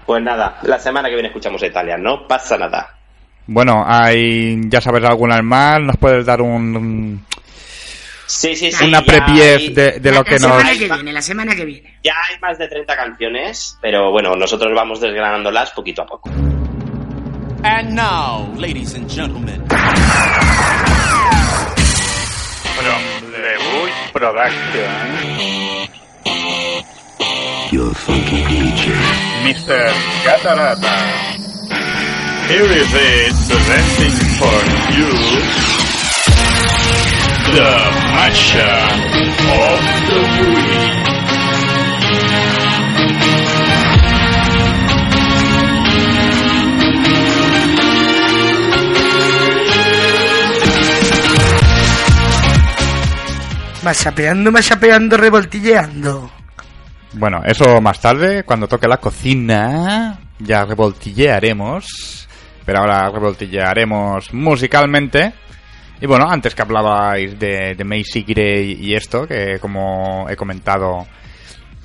Pues 0.05 0.21
nada, 0.23 0.60
la 0.63 0.79
semana 0.79 1.08
que 1.08 1.13
viene 1.15 1.29
escuchamos 1.29 1.62
a 1.63 1.67
Italia, 1.67 1.95
no 1.97 2.27
pasa 2.27 2.58
nada. 2.58 2.95
Bueno, 3.47 3.84
hay, 3.88 4.60
ya 4.67 4.82
sabes 4.82 5.03
algunas 5.05 5.41
más. 5.43 5.79
¿Nos 5.82 5.97
puedes 5.97 6.25
dar 6.25 6.41
un, 6.41 7.23
Sí, 8.30 8.56
sí, 8.56 8.72
sí. 8.72 8.86
una 8.86 9.00
hay- 9.00 9.70
de, 9.74 10.00
de 10.00 10.12
lo 10.12 10.24
que 10.24 10.38
la 10.39 10.48
nos... 10.48 10.58
semana 10.62 10.72
que 10.78 10.88
viene, 10.88 11.12
la 11.13 11.22
semana 11.22 11.56
que 11.56 11.65
viene. 11.65 11.98
Ya 12.04 12.13
hay 12.30 12.39
más 12.39 12.60
de 12.60 12.68
30 12.68 12.96
canciones, 12.96 13.76
pero 13.82 14.12
bueno, 14.12 14.36
nosotros 14.36 14.72
vamos 14.76 15.02
desgranándolas 15.02 15.72
poquito 15.72 16.04
a 16.04 16.06
poco. 16.06 16.30
And 17.63 17.94
now, 17.96 18.48
ladies 18.56 18.94
and 18.94 19.10
gentlemen, 19.10 19.65
From 22.76 23.02
the 23.32 23.58
Bush 23.58 24.12
Production. 24.13 25.89
Mr. 29.44 29.92
Catarata. 30.24 30.96
Here 32.48 32.63
is 32.65 32.94
it 32.94 33.34
presenting 33.50 34.15
for 34.38 34.58
you 34.98 35.68
the 37.51 37.71
Masha 38.13 38.71
of 39.57 39.81
the 40.07 40.19
Week. 40.53 40.99
Machapeando, 53.83 54.51
machapeando, 54.51 55.17
revoltilleando. 55.17 56.29
Bueno, 57.13 57.41
eso 57.45 57.81
más 57.81 57.99
tarde, 57.99 58.43
cuando 58.43 58.67
toque 58.67 58.88
la 58.88 58.97
cocina, 58.97 60.19
ya 60.38 60.65
revoltillearemos. 60.65 62.27
Pero 62.65 62.79
ahora 62.79 63.09
revoltillearemos 63.09 64.31
musicalmente. 64.33 65.33
Y 66.01 66.05
bueno, 66.05 66.29
antes 66.29 66.55
que 66.55 66.62
hablabais 66.62 67.38
de, 67.38 67.75
de 67.75 67.83
Macy 67.83 68.25
y 68.27 68.93
esto, 68.93 69.27
que 69.27 69.59
como 69.59 70.29
he 70.29 70.35
comentado, 70.38 71.05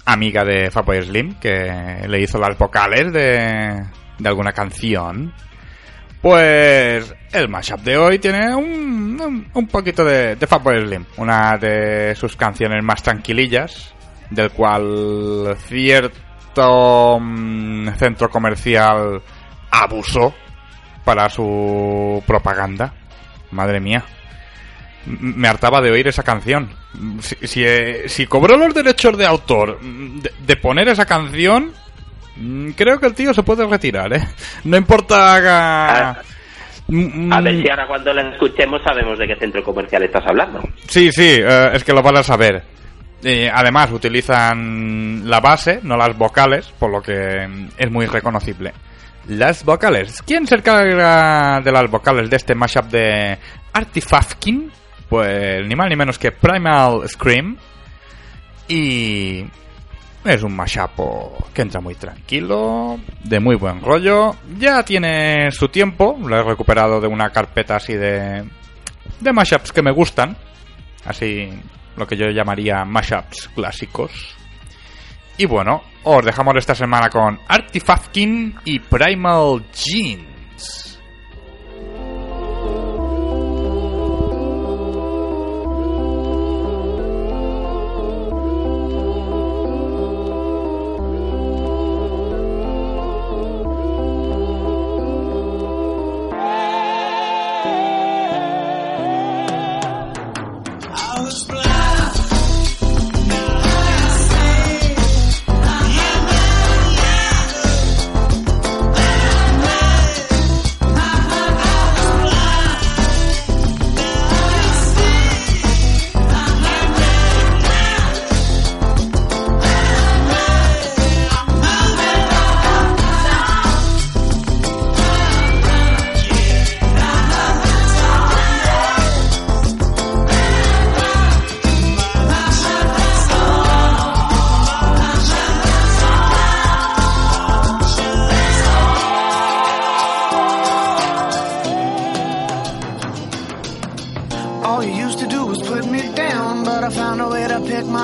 amiga 0.05 0.45
de 0.45 0.71
Fatboy 0.71 1.03
Slim, 1.03 1.35
que 1.41 2.05
le 2.07 2.21
hizo 2.21 2.39
las 2.39 2.57
vocales 2.57 3.13
de, 3.13 3.85
de 4.19 4.29
alguna 4.29 4.53
canción. 4.53 5.33
Pues 6.21 7.15
el 7.33 7.49
mashup 7.49 7.81
de 7.81 7.99
hoy 7.99 8.19
tiene 8.19 8.55
un, 8.55 9.47
un, 9.53 9.67
poquito 9.67 10.05
de, 10.05 10.37
de 10.37 10.47
Slim, 10.47 11.05
una 11.19 11.59
de 11.59 12.15
sus 12.15 12.35
canciones 12.37 12.83
más 12.83 13.03
tranquilillas, 13.03 13.95
del 14.31 14.51
cual 14.53 15.55
cierto 15.67 17.19
mm, 17.21 17.89
centro 17.97 18.31
comercial 18.31 19.21
abusó 19.71 20.33
para 21.05 21.29
su 21.29 22.23
propaganda. 22.27 22.95
Madre 23.55 23.81
mía. 23.81 24.05
Me 25.07 25.49
hartaba 25.49 25.81
de 25.81 25.91
oír 25.91 26.09
esa 26.09 26.23
canción. 26.23 26.71
Si, 27.21 27.37
si, 27.47 27.65
eh, 27.65 28.09
si 28.09 28.27
cobró 28.27 28.57
los 28.57 28.75
derechos 28.75 29.17
de 29.19 29.27
autor 29.27 29.79
mm, 29.83 30.21
de, 30.21 30.33
de, 30.47 30.57
poner 30.57 30.89
esa 30.89 31.05
canción, 31.05 31.73
mm, 32.37 32.71
creo 32.71 32.99
que 32.99 33.07
el 33.07 33.15
tío 33.15 33.35
se 33.35 33.43
puede 33.43 33.67
retirar, 33.67 34.13
¿eh? 34.13 34.27
No 34.65 34.77
importa... 34.77 35.35
Haga... 35.37 36.23
Mm, 36.89 37.33
a 37.33 37.41
ver 37.41 37.63
si 37.63 37.69
ahora 37.71 37.87
cuando 37.87 38.13
la 38.13 38.31
escuchemos 38.31 38.83
sabemos 38.83 39.19
de 39.19 39.27
qué 39.27 39.37
centro 39.37 39.63
comercial 39.63 40.03
estás 40.03 40.25
hablando. 40.27 40.61
Sí, 40.87 41.11
sí, 41.13 41.39
eh, 41.41 41.71
es 41.73 41.85
que 41.85 41.93
lo 41.93 42.03
van 42.03 42.19
a 42.19 42.23
saber. 42.23 42.63
Además, 43.55 43.91
utilizan 43.91 45.23
la 45.25 45.41
base, 45.41 45.81
no 45.83 45.97
las 45.97 46.15
vocales, 46.15 46.67
por 46.79 46.91
lo 46.91 47.01
que 47.01 47.49
es 47.79 47.91
muy 47.91 48.05
reconocible 48.05 48.75
las 49.29 49.65
vocales. 49.65 50.23
¿Quién 50.23 50.47
se 50.47 50.57
encarga 50.57 51.61
de 51.61 51.73
las 51.73 51.91
vocales 51.91 52.31
de 52.31 52.37
este 52.37 52.55
mashup 52.55 52.87
de 52.87 53.39
Artifafkin? 53.73 54.71
Pues 55.09 55.67
ni 55.67 55.75
más 55.75 55.89
ni 55.89 55.97
menos 55.97 56.19
que 56.19 56.33
Primal 56.33 57.09
Scream. 57.09 57.57
Y 58.69 59.45
es 60.25 60.43
un 60.43 60.57
mashup 60.57 61.53
que 61.53 61.63
entra 61.63 61.81
muy 61.81 61.95
tranquilo, 61.95 62.99
de 63.23 63.41
muy 63.41 63.57
buen 63.57 63.81
rollo. 63.81 64.35
Ya 64.59 64.83
tiene 64.83 65.51
su 65.51 65.69
tiempo, 65.69 66.19
lo 66.19 66.37
he 66.37 66.43
recuperado 66.43 67.01
de 67.01 67.09
una 67.09 67.31
carpeta 67.31 67.77
así 67.77 67.95
de, 67.95 68.45
de 69.21 69.33
mashups 69.33 69.73
que 69.73 69.83
me 69.83 69.93
gustan. 69.93 70.37
Así 71.05 71.51
lo 71.97 72.07
que 72.07 72.17
yo 72.17 72.31
llamaría 72.31 72.85
mashups 72.85 73.51
clásicos. 73.55 74.35
Y 75.37 75.47
bueno, 75.47 75.83
os 76.07 76.23
dejamos 76.23 76.55
esta 76.59 76.75
semana 76.75 77.09
con 77.09 77.41
Artifactkin 77.49 78.57
y 78.67 78.79
Primal 78.79 79.65
Gene. 79.73 80.34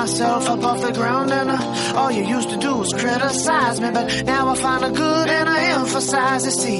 myself 0.01 0.49
up 0.49 0.63
off 0.63 0.81
the 0.81 0.91
ground 0.93 1.31
and 1.31 1.51
uh, 1.51 1.93
all 1.95 2.11
you 2.11 2.23
used 2.23 2.49
to 2.49 2.57
do 2.57 2.75
was 2.75 2.91
criticize 2.91 3.79
me, 3.79 3.91
but 3.91 4.25
now 4.25 4.49
I 4.49 4.55
find 4.55 4.83
the 4.83 4.89
good 4.89 5.29
and 5.29 5.47
I 5.47 5.59
emphasize 5.79 6.43
it. 6.47 6.55
See, 6.63 6.79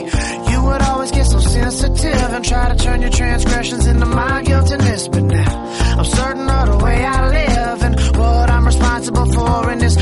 you 0.51 0.63
would 0.65 0.81
always 0.81 1.12
get 1.12 1.25
so 1.27 1.39
sensitive 1.39 2.29
and 2.36 2.43
try 2.43 2.73
to 2.73 2.75
turn 2.84 2.99
your 2.99 3.12
transgressions 3.12 3.86
into 3.86 4.07
my 4.07 4.41
guiltiness, 4.41 5.07
but 5.07 5.21
now 5.21 5.53
I'm 5.99 6.05
certain 6.05 6.49
of 6.49 6.65
the 6.71 6.84
way 6.84 7.05
I 7.05 7.29
live 7.29 7.84
and 7.84 8.17
what 8.17 8.49
I'm 8.49 8.65
responsible 8.65 9.27
for 9.27 9.71
in 9.71 9.77
this. 9.77 9.95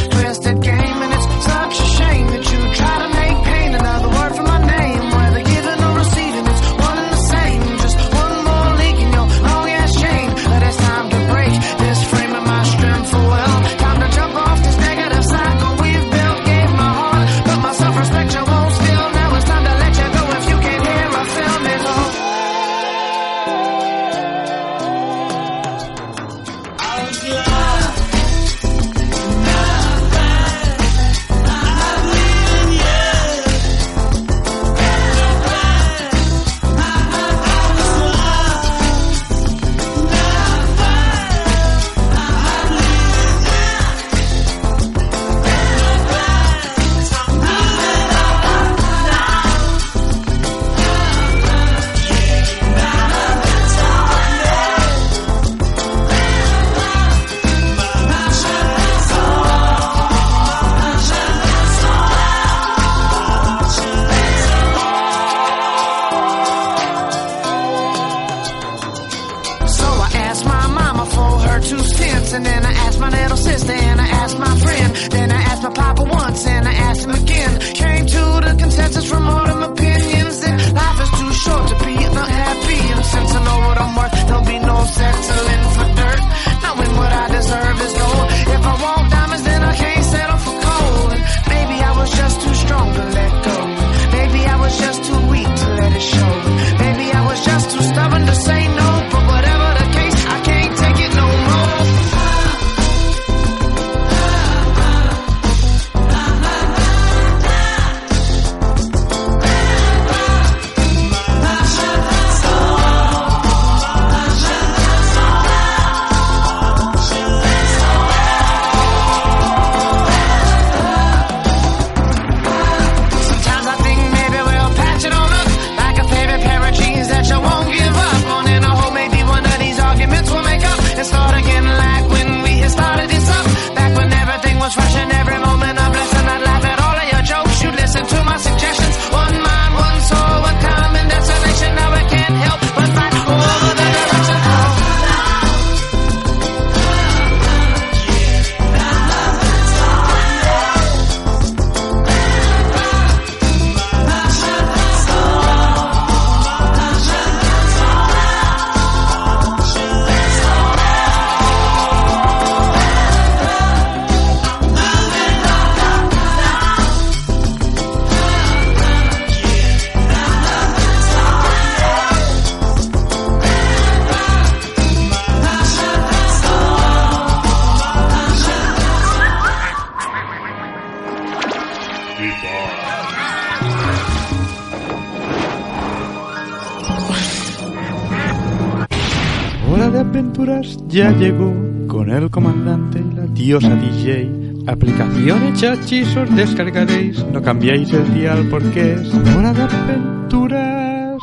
Diosa 193.50 193.74
DJ. 193.74 194.30
Aplicaciones 194.68 195.60
chachis 195.60 196.16
os 196.16 196.30
descargaréis, 196.36 197.18
no 197.34 197.41
cambiéis 197.41 197.91
el 197.91 198.06
dial 198.14 198.45
porque 198.47 198.93
es 198.93 199.12
hora 199.36 199.52
de 199.54 199.64
aventuras. 199.64 201.18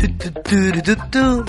Tu, 0.00 0.08
tu, 0.18 0.28
tu, 0.42 0.82
tu, 0.82 0.96
tu. 1.12 1.44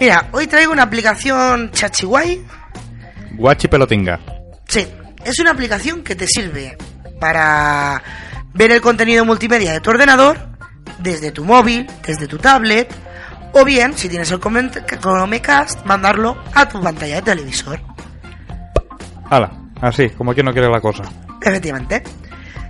Mira, 0.00 0.28
hoy 0.32 0.46
traigo 0.48 0.72
una 0.72 0.82
aplicación 0.82 1.70
chachihuay. 1.70 2.42
Guachi 3.36 3.68
pelotinga. 3.68 4.18
Sí, 4.66 4.84
es 5.24 5.38
una 5.38 5.52
aplicación 5.52 6.02
que 6.02 6.16
te 6.16 6.26
sirve 6.26 6.76
para 7.20 8.02
ver 8.54 8.72
el 8.72 8.80
contenido 8.80 9.24
multimedia 9.24 9.72
de 9.72 9.80
tu 9.80 9.90
ordenador 9.90 10.38
desde 10.98 11.30
tu 11.32 11.44
móvil, 11.44 11.86
desde 12.06 12.26
tu 12.26 12.38
tablet, 12.38 12.92
o 13.52 13.64
bien, 13.64 13.96
si 13.96 14.08
tienes 14.08 14.30
el 14.30 14.40
Chrome- 14.40 14.70
Chromecast, 15.00 15.84
mandarlo 15.84 16.36
a 16.54 16.66
tu 16.68 16.80
pantalla 16.82 17.16
de 17.16 17.22
televisor. 17.22 17.80
Hala, 19.30 19.50
así, 19.80 20.10
como 20.10 20.34
quien 20.34 20.46
no 20.46 20.52
quiere 20.52 20.68
la 20.68 20.80
cosa. 20.80 21.02
Efectivamente. 21.40 22.02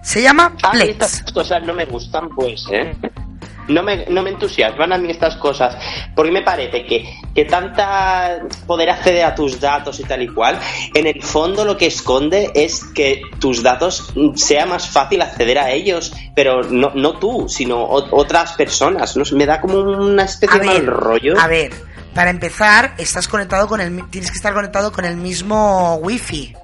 Se 0.03 0.21
llama 0.23 0.53
A 0.63 0.73
mí 0.75 0.81
Plex. 0.81 0.91
estas 0.91 1.33
cosas 1.33 1.63
no 1.65 1.73
me 1.73 1.87
gustan, 1.87 2.29
pues, 2.37 2.65
¿eh? 2.71 2.95
No 3.69 3.83
me, 3.83 4.07
no 4.07 4.23
me 4.23 4.31
entusiasman 4.31 4.93
a 4.93 4.99
mí 4.99 5.11
estas 5.11 5.37
cosas, 5.37 5.77
porque 6.15 6.31
me 6.31 6.43
parece 6.43 6.85
que, 6.85 7.05
que 7.35 7.45
tanta 7.45 8.41
poder 8.67 8.91
acceder 8.91 9.25
a 9.25 9.35
tus 9.35 9.61
datos 9.61 10.01
y 10.01 10.05
tal 10.05 10.23
y 10.23 10.29
cual, 10.29 10.59
en 10.95 11.07
el 11.07 11.23
fondo 11.23 11.65
lo 11.65 11.77
que 11.77 11.87
esconde 11.87 12.51
es 12.55 12.85
que 12.95 13.23
tus 13.39 13.63
datos 13.63 14.13
sea 14.35 14.67
más 14.67 14.89
fácil 14.89 15.23
acceder 15.23 15.59
a 15.59 15.71
ellos, 15.71 16.13
pero 16.35 16.63
no, 16.63 16.93
no 16.95 17.19
tú, 17.19 17.49
sino 17.49 17.85
otras 17.89 18.53
personas. 18.53 19.17
No 19.17 19.25
me 19.37 19.47
da 19.47 19.61
como 19.61 19.79
una 19.81 20.25
especie 20.25 20.57
A 20.57 20.61
de 20.61 20.67
mal 20.67 20.87
rollo. 20.87 21.41
a 21.41 21.47
ver, 21.47 21.73
para 22.15 22.31
empezar, 22.31 22.95
estás 22.99 23.27
conectado 23.27 23.67
con 23.67 23.81
el, 23.81 24.09
tienes 24.11 24.31
que 24.31 24.37
estar 24.37 24.55
conectado 24.55 24.93
con 24.93 25.05
el 25.05 25.17
mismo 25.17 25.97
wifi, 25.97 26.55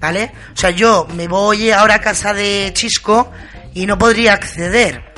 ¿vale? 0.00 0.32
O 0.54 0.56
sea, 0.56 0.70
yo 0.70 1.06
me 1.14 1.28
voy 1.28 1.70
ahora 1.70 1.96
a 1.96 2.00
casa 2.00 2.32
de 2.32 2.70
Chisco 2.72 3.30
y 3.74 3.86
no 3.86 3.98
podría 3.98 4.32
acceder. 4.32 5.12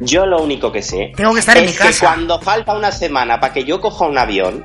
Yo 0.00 0.26
lo 0.26 0.42
único 0.42 0.72
que 0.72 0.82
sé 0.82 1.12
Tengo 1.14 1.34
que 1.34 1.40
estar 1.40 1.56
en 1.56 1.68
es 1.68 1.78
que 1.78 1.92
cuando 2.00 2.40
falta 2.40 2.74
una 2.74 2.90
semana 2.90 3.38
para 3.38 3.52
que 3.52 3.64
yo 3.64 3.80
coja 3.80 4.06
un 4.06 4.18
avión, 4.18 4.64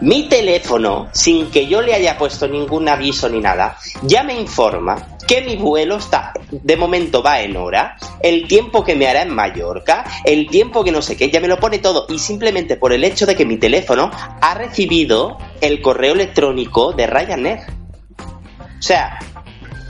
mi 0.00 0.28
teléfono, 0.28 1.08
sin 1.12 1.50
que 1.50 1.66
yo 1.66 1.80
le 1.80 1.94
haya 1.94 2.18
puesto 2.18 2.48
ningún 2.48 2.88
aviso 2.88 3.28
ni 3.28 3.40
nada, 3.40 3.76
ya 4.02 4.22
me 4.22 4.34
informa 4.34 5.16
que 5.26 5.40
mi 5.42 5.56
vuelo 5.56 5.96
está, 5.96 6.32
de 6.50 6.76
momento 6.76 7.22
va 7.22 7.40
en 7.40 7.56
hora, 7.56 7.96
el 8.22 8.46
tiempo 8.48 8.84
que 8.84 8.94
me 8.94 9.06
hará 9.06 9.22
en 9.22 9.34
Mallorca, 9.34 10.04
el 10.24 10.48
tiempo 10.48 10.84
que 10.84 10.92
no 10.92 11.00
sé 11.00 11.16
qué, 11.16 11.30
ya 11.30 11.40
me 11.40 11.48
lo 11.48 11.58
pone 11.58 11.78
todo 11.78 12.06
y 12.08 12.18
simplemente 12.18 12.76
por 12.76 12.92
el 12.92 13.04
hecho 13.04 13.26
de 13.26 13.36
que 13.36 13.46
mi 13.46 13.56
teléfono 13.56 14.10
ha 14.40 14.54
recibido 14.54 15.38
el 15.60 15.80
correo 15.80 16.14
electrónico 16.14 16.92
de 16.92 17.06
Ryanair. 17.06 17.60
O 18.78 18.82
sea, 18.82 19.18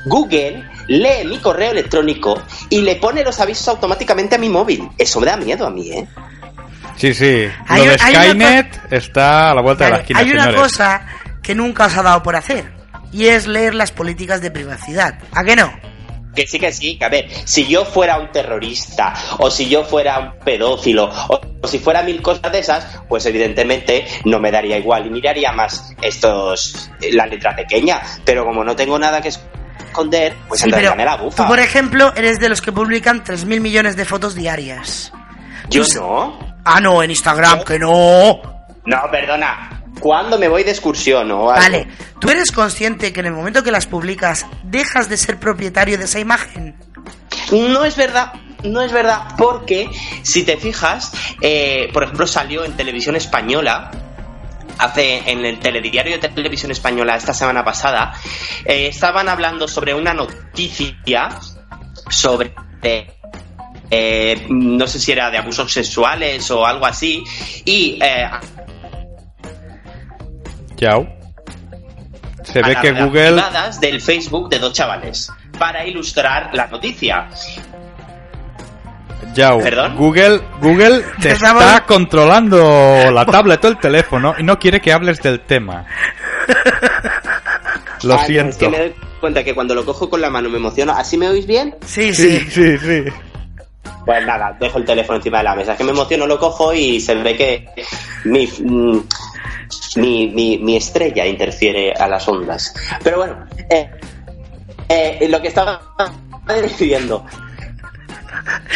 Google 0.06 0.62
lee 0.88 1.24
mi 1.26 1.38
correo 1.38 1.72
electrónico 1.72 2.40
y 2.70 2.80
le 2.82 2.96
pone 2.96 3.22
los 3.24 3.38
avisos 3.40 3.68
automáticamente 3.68 4.34
a 4.36 4.38
mi 4.38 4.48
móvil. 4.48 4.88
Eso 4.98 5.20
me 5.20 5.26
da 5.26 5.36
miedo 5.36 5.66
a 5.66 5.70
mí, 5.70 5.90
¿eh? 5.90 6.06
Sí, 6.96 7.14
sí. 7.14 7.48
Hay- 7.68 7.84
Lo 7.86 7.92
de 7.92 7.98
Skynet 7.98 8.80
está 8.92 9.50
a 9.50 9.54
la 9.54 9.62
vuelta 9.62 9.86
de 9.86 9.90
la 9.92 9.96
esquina, 9.98 10.20
hay 10.20 10.30
una 10.30 10.44
señores. 10.44 10.60
cosa 10.62 11.06
que 11.42 11.54
nunca 11.54 11.86
os 11.86 11.96
ha 11.96 12.02
dado 12.02 12.22
por 12.22 12.36
hacer 12.36 12.70
y 13.12 13.26
es 13.26 13.46
leer 13.46 13.74
las 13.74 13.90
políticas 13.92 14.40
de 14.40 14.50
privacidad. 14.50 15.18
¿A 15.34 15.42
qué 15.44 15.56
no? 15.56 15.72
Que 16.34 16.46
sí, 16.46 16.58
que 16.58 16.72
sí, 16.72 16.96
que 16.98 17.04
a 17.04 17.08
ver, 17.10 17.28
si 17.44 17.66
yo 17.66 17.84
fuera 17.84 18.16
un 18.18 18.32
terrorista, 18.32 19.12
o 19.38 19.50
si 19.50 19.68
yo 19.68 19.84
fuera 19.84 20.18
un 20.18 20.38
pedófilo, 20.42 21.10
o, 21.28 21.40
o 21.60 21.68
si 21.68 21.78
fuera 21.78 22.02
mil 22.02 22.22
cosas 22.22 22.50
de 22.50 22.58
esas, 22.58 22.86
pues 23.06 23.26
evidentemente 23.26 24.06
no 24.24 24.38
me 24.40 24.50
daría 24.50 24.78
igual 24.78 25.06
y 25.06 25.10
miraría 25.10 25.52
más 25.52 25.92
estos, 26.00 26.90
eh, 27.02 27.12
la 27.12 27.26
letra 27.26 27.54
pequeña. 27.54 28.00
Pero 28.24 28.46
como 28.46 28.64
no 28.64 28.74
tengo 28.74 28.98
nada 28.98 29.20
que 29.20 29.30
esconder, 29.92 30.34
pues 30.48 30.60
Sí, 30.60 30.66
entonces 30.66 30.88
pero 30.88 30.96
me 30.96 31.04
la 31.04 31.16
bufa. 31.16 31.42
tú, 31.42 31.48
por 31.48 31.58
ejemplo, 31.60 32.12
eres 32.16 32.38
de 32.40 32.48
los 32.48 32.60
que 32.60 32.72
publican 32.72 33.22
3.000 33.22 33.60
millones 33.60 33.94
de 33.96 34.04
fotos 34.04 34.34
diarias. 34.34 35.12
Yo 35.68 35.84
tú- 35.86 36.00
no. 36.00 36.54
Ah, 36.64 36.80
no, 36.80 37.02
en 37.02 37.10
Instagram, 37.10 37.62
que 37.64 37.78
no. 37.78 38.40
No, 38.84 38.98
perdona. 39.10 39.82
¿Cuándo 40.00 40.38
me 40.38 40.48
voy 40.48 40.64
de 40.64 40.70
excursión 40.70 41.30
o 41.30 41.50
algo? 41.50 41.62
Vale, 41.62 41.86
¿tú 42.18 42.30
eres 42.30 42.50
consciente 42.50 43.12
que 43.12 43.20
en 43.20 43.26
el 43.26 43.32
momento 43.32 43.62
que 43.62 43.70
las 43.70 43.86
publicas 43.86 44.46
dejas 44.64 45.08
de 45.08 45.16
ser 45.16 45.38
propietario 45.38 45.98
de 45.98 46.04
esa 46.04 46.18
imagen? 46.18 46.74
No 47.52 47.84
es 47.84 47.96
verdad, 47.96 48.32
no 48.64 48.80
es 48.80 48.90
verdad, 48.92 49.22
porque 49.36 49.90
si 50.22 50.42
te 50.44 50.56
fijas, 50.56 51.12
eh, 51.40 51.90
por 51.92 52.04
ejemplo, 52.04 52.26
salió 52.26 52.64
en 52.64 52.72
televisión 52.72 53.14
española. 53.16 53.90
Hace 54.78 55.30
en 55.30 55.44
el 55.44 55.58
telediario 55.58 56.18
de 56.18 56.28
televisión 56.28 56.72
española 56.72 57.16
esta 57.16 57.34
semana 57.34 57.64
pasada 57.64 58.12
eh, 58.64 58.88
estaban 58.88 59.28
hablando 59.28 59.68
sobre 59.68 59.94
una 59.94 60.14
noticia 60.14 61.28
sobre 62.08 62.54
eh, 63.90 64.46
no 64.48 64.86
sé 64.86 64.98
si 64.98 65.12
era 65.12 65.30
de 65.30 65.38
abusos 65.38 65.72
sexuales 65.72 66.50
o 66.50 66.66
algo 66.66 66.86
así 66.86 67.22
y 67.64 67.98
eh, 68.02 68.28
Chao. 70.76 71.06
Se 72.42 72.60
ve 72.60 72.76
que 72.82 72.92
Google... 72.92 73.40
del 73.80 74.00
Facebook 74.00 74.48
de 74.48 74.58
dos 74.58 74.72
chavales 74.72 75.30
para 75.58 75.86
ilustrar 75.86 76.50
la 76.54 76.66
noticia. 76.66 77.28
Yao, 79.34 79.60
¿Perdón? 79.60 79.96
Google, 79.96 80.40
Google 80.60 81.02
te 81.20 81.30
está 81.32 81.84
controlando 81.86 83.10
la 83.12 83.24
tablet 83.24 83.64
o 83.64 83.68
el 83.68 83.78
teléfono 83.78 84.34
y 84.38 84.42
no 84.42 84.58
quiere 84.58 84.80
que 84.80 84.92
hables 84.92 85.20
del 85.22 85.40
tema. 85.40 85.86
Lo 88.02 88.14
Ah, 88.14 88.16
no, 88.16 88.20
Es 88.22 88.26
siento. 88.26 88.58
que 88.58 88.68
me 88.68 88.78
doy 88.78 88.94
cuenta 89.20 89.44
que 89.44 89.54
cuando 89.54 89.74
lo 89.76 89.84
cojo 89.84 90.10
con 90.10 90.20
la 90.20 90.28
mano 90.28 90.48
me 90.50 90.56
emociono. 90.56 90.92
¿Así 90.92 91.16
me 91.16 91.28
oís 91.28 91.46
bien? 91.46 91.76
Sí, 91.86 92.12
Sí, 92.12 92.40
sí. 92.40 92.50
sí, 92.50 92.78
sí. 92.78 93.04
Pues 94.04 94.26
nada, 94.26 94.56
dejo 94.58 94.78
el 94.78 94.84
teléfono 94.84 95.18
encima 95.18 95.38
de 95.38 95.44
la 95.44 95.54
mesa. 95.54 95.72
Es 95.72 95.78
que 95.78 95.84
me 95.84 95.92
emociono, 95.92 96.26
lo 96.26 96.36
cojo 96.38 96.74
y 96.74 97.00
se 97.00 97.14
ve 97.14 97.36
que 97.36 97.68
mi, 98.24 98.48
mi, 99.96 100.26
mi, 100.28 100.58
mi 100.58 100.76
estrella 100.76 101.24
interfiere 101.24 101.92
a 101.92 102.08
las 102.08 102.26
ondas. 102.26 102.74
Pero 103.04 103.18
bueno, 103.18 103.46
eh, 103.70 103.88
eh, 104.88 105.28
lo 105.30 105.40
que 105.40 105.46
estaba 105.48 105.80
diciendo. 106.60 107.24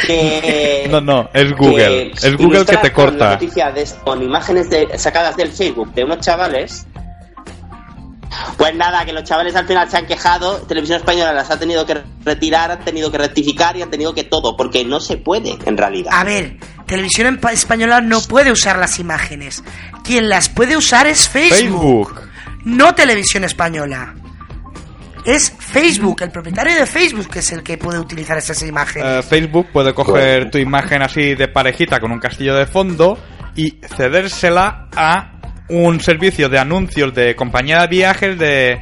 Que, 0.07 0.87
No, 0.91 1.01
no, 1.01 1.29
es 1.33 1.53
Google. 1.57 2.12
Es 2.12 2.37
Google 2.37 2.64
que 2.64 2.77
te 2.77 2.93
con 2.93 3.07
corta. 3.07 3.31
noticia 3.31 3.71
de- 3.71 3.87
con 4.05 4.23
imágenes 4.23 4.71
de- 4.71 4.99
sacadas 4.99 5.37
del 5.37 5.51
Facebook 5.53 5.93
de 5.95 6.05
unos 6.05 6.21
chavales. 6.21 6.87
Pues 8.59 8.75
nada, 8.75 9.05
que 9.05 9.12
los 9.12 9.25
chavales 9.25 9.55
al 9.57 9.67
final 9.67 9.89
se 9.91 9.97
han 9.97 10.07
quejado, 10.07 10.59
Televisión 10.62 10.99
Española 10.99 11.33
las 11.33 11.51
ha 11.51 11.59
tenido 11.59 11.87
que 11.87 12.03
retirar, 12.25 12.71
han 12.71 12.85
tenido 12.85 13.11
que 13.11 13.19
rectificar 13.19 13.77
y 13.77 13.83
han 13.83 13.91
tenido 13.91 14.14
que 14.14 14.25
todo, 14.25 14.57
porque 14.57 14.85
no 14.85 15.01
se 15.01 15.17
puede 15.17 15.57
en 15.64 15.77
realidad. 15.77 16.12
A 16.14 16.25
ver, 16.25 16.59
Televisión 16.87 17.39
Española 17.51 18.01
no 18.01 18.21
puede 18.21 18.53
usar 18.53 18.79
las 18.79 18.99
imágenes. 18.99 19.62
Quien 20.05 20.29
las 20.29 20.49
puede 20.49 20.77
usar 20.77 21.07
es 21.07 21.29
Facebook. 21.29 22.09
Facebook. 22.09 22.21
No 22.64 22.95
Televisión 22.95 23.45
Española. 23.45 24.14
Es 25.27 25.53
Facebook, 25.59 26.22
el 26.22 26.31
propietario 26.31 26.77
de 26.77 26.87
Facebook 26.87 27.29
que 27.29 27.41
es 27.41 27.51
el 27.51 27.64
que 27.64 27.77
puede 27.77 27.99
utilizar 27.99 28.39
esas 28.39 28.62
imágenes. 28.62 29.07
Eh, 29.07 29.22
Facebook 29.29 29.66
puede 29.72 29.93
coger 29.93 30.51
tu 30.51 30.59
imagen 30.59 31.03
así 31.03 31.35
de 31.35 31.49
parejita 31.49 31.99
con 31.99 32.12
un 32.12 32.20
castillo 32.20 32.55
de 32.55 32.66
fondo 32.66 33.18
y 33.57 33.79
cedérsela 33.97 34.89
a 34.95 35.33
un 35.68 35.99
servicio 36.01 36.49
de 36.49 36.61
anuncios 36.61 37.12
de 37.12 37.35
compañía 37.35 37.81
de 37.81 37.89
viajes 37.89 38.39
de 38.39 38.81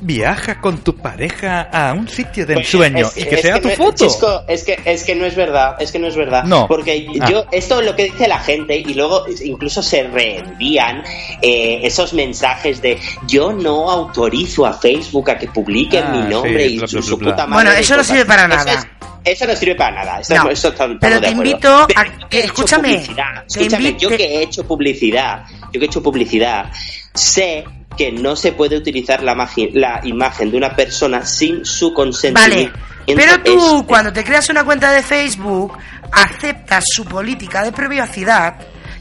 viaja 0.00 0.60
con 0.60 0.78
tu 0.78 0.96
pareja 0.96 1.62
a 1.72 1.92
un 1.92 2.08
sitio 2.08 2.44
de 2.46 2.54
Pues, 2.54 2.66
ensueño 2.66 3.06
es- 3.06 3.16
y 3.18 3.24
que 3.24 3.34
es 3.36 3.40
sea 3.40 3.60
tu 3.60 3.68
no 3.68 3.74
foto. 3.74 4.04
Chisco, 4.06 4.42
es 4.48 4.64
que 4.64 4.78
es 4.84 5.04
que 5.04 5.14
no 5.14 5.24
es 5.24 5.34
verdad, 5.34 5.76
es 5.80 5.90
que 5.92 5.98
no 5.98 6.06
es 6.06 6.16
verdad. 6.16 6.44
No. 6.44 6.66
Porque 6.68 7.06
Ah. 7.20 7.28
yo, 7.30 7.44
esto 7.52 7.80
es 7.80 7.86
lo 7.86 7.96
que 7.96 8.04
dice 8.04 8.28
la 8.28 8.38
gente, 8.38 8.76
y 8.76 8.94
luego 8.94 9.24
incluso 9.42 9.82
se 9.82 10.04
reenvían 10.04 11.02
eh, 11.42 11.80
esos 11.82 12.12
mensajes 12.12 12.80
de 12.82 12.98
yo 13.28 13.52
no 13.52 13.90
autorizo 13.90 14.66
a 14.66 14.72
Facebook 14.74 15.30
a 15.30 15.38
que 15.38 15.48
publiquen 15.48 16.04
Ah, 16.06 16.10
mi 16.10 16.30
nombre 16.30 16.66
sí, 16.68 16.74
y 16.74 16.78
bla, 16.78 16.88
su, 16.88 16.96
bla, 16.96 17.02
su 17.06 17.16
bla, 17.16 17.30
puta 17.32 17.46
madre. 17.46 17.64
Bueno, 17.64 17.80
eso 17.80 17.96
no 17.96 18.04
sirve 18.04 18.24
para 18.24 18.48
nada. 18.48 18.72
es- 18.72 18.86
eso 19.24 19.46
no 19.46 19.56
sirve 19.56 19.74
para 19.74 20.04
nada. 20.04 20.20
Eso, 20.20 20.34
No, 20.36 20.50
eso 20.50 20.68
estamos 20.68 20.98
pero 21.00 21.20
te 21.20 21.28
invito 21.30 21.68
a- 21.82 21.86
Pero 21.88 22.28
que- 22.28 22.40
escúchame, 22.40 22.98
te 22.98 23.12
escúchame, 23.48 23.96
yo 23.98 24.08
que 24.10 24.24
he 24.24 24.42
hecho 24.42 24.64
publicidad, 24.66 25.44
yo 25.72 25.80
que 25.80 25.86
he 25.86 25.88
hecho 25.88 26.02
publicidad, 26.02 26.70
sé 27.14 27.64
que 27.96 28.12
no 28.12 28.36
se 28.36 28.52
puede 28.52 28.76
utilizar 28.76 29.22
la, 29.22 29.34
la 29.72 30.00
imagen 30.04 30.50
de 30.50 30.56
una 30.56 30.74
persona 30.76 31.24
sin 31.24 31.64
su 31.64 31.86
Vale, 31.92 31.94
consentimiento. 31.94 32.78
pero 33.06 33.42
tú 33.42 33.78
Es- 33.78 33.82
cuando 33.86 34.12
te 34.12 34.22
creas 34.24 34.48
una 34.50 34.64
cuenta 34.64 34.92
de 34.92 35.02
Facebook 35.02 35.76
aceptas 36.12 36.84
su 36.86 37.04
política 37.04 37.62
de 37.64 37.72
privacidad 37.72 38.56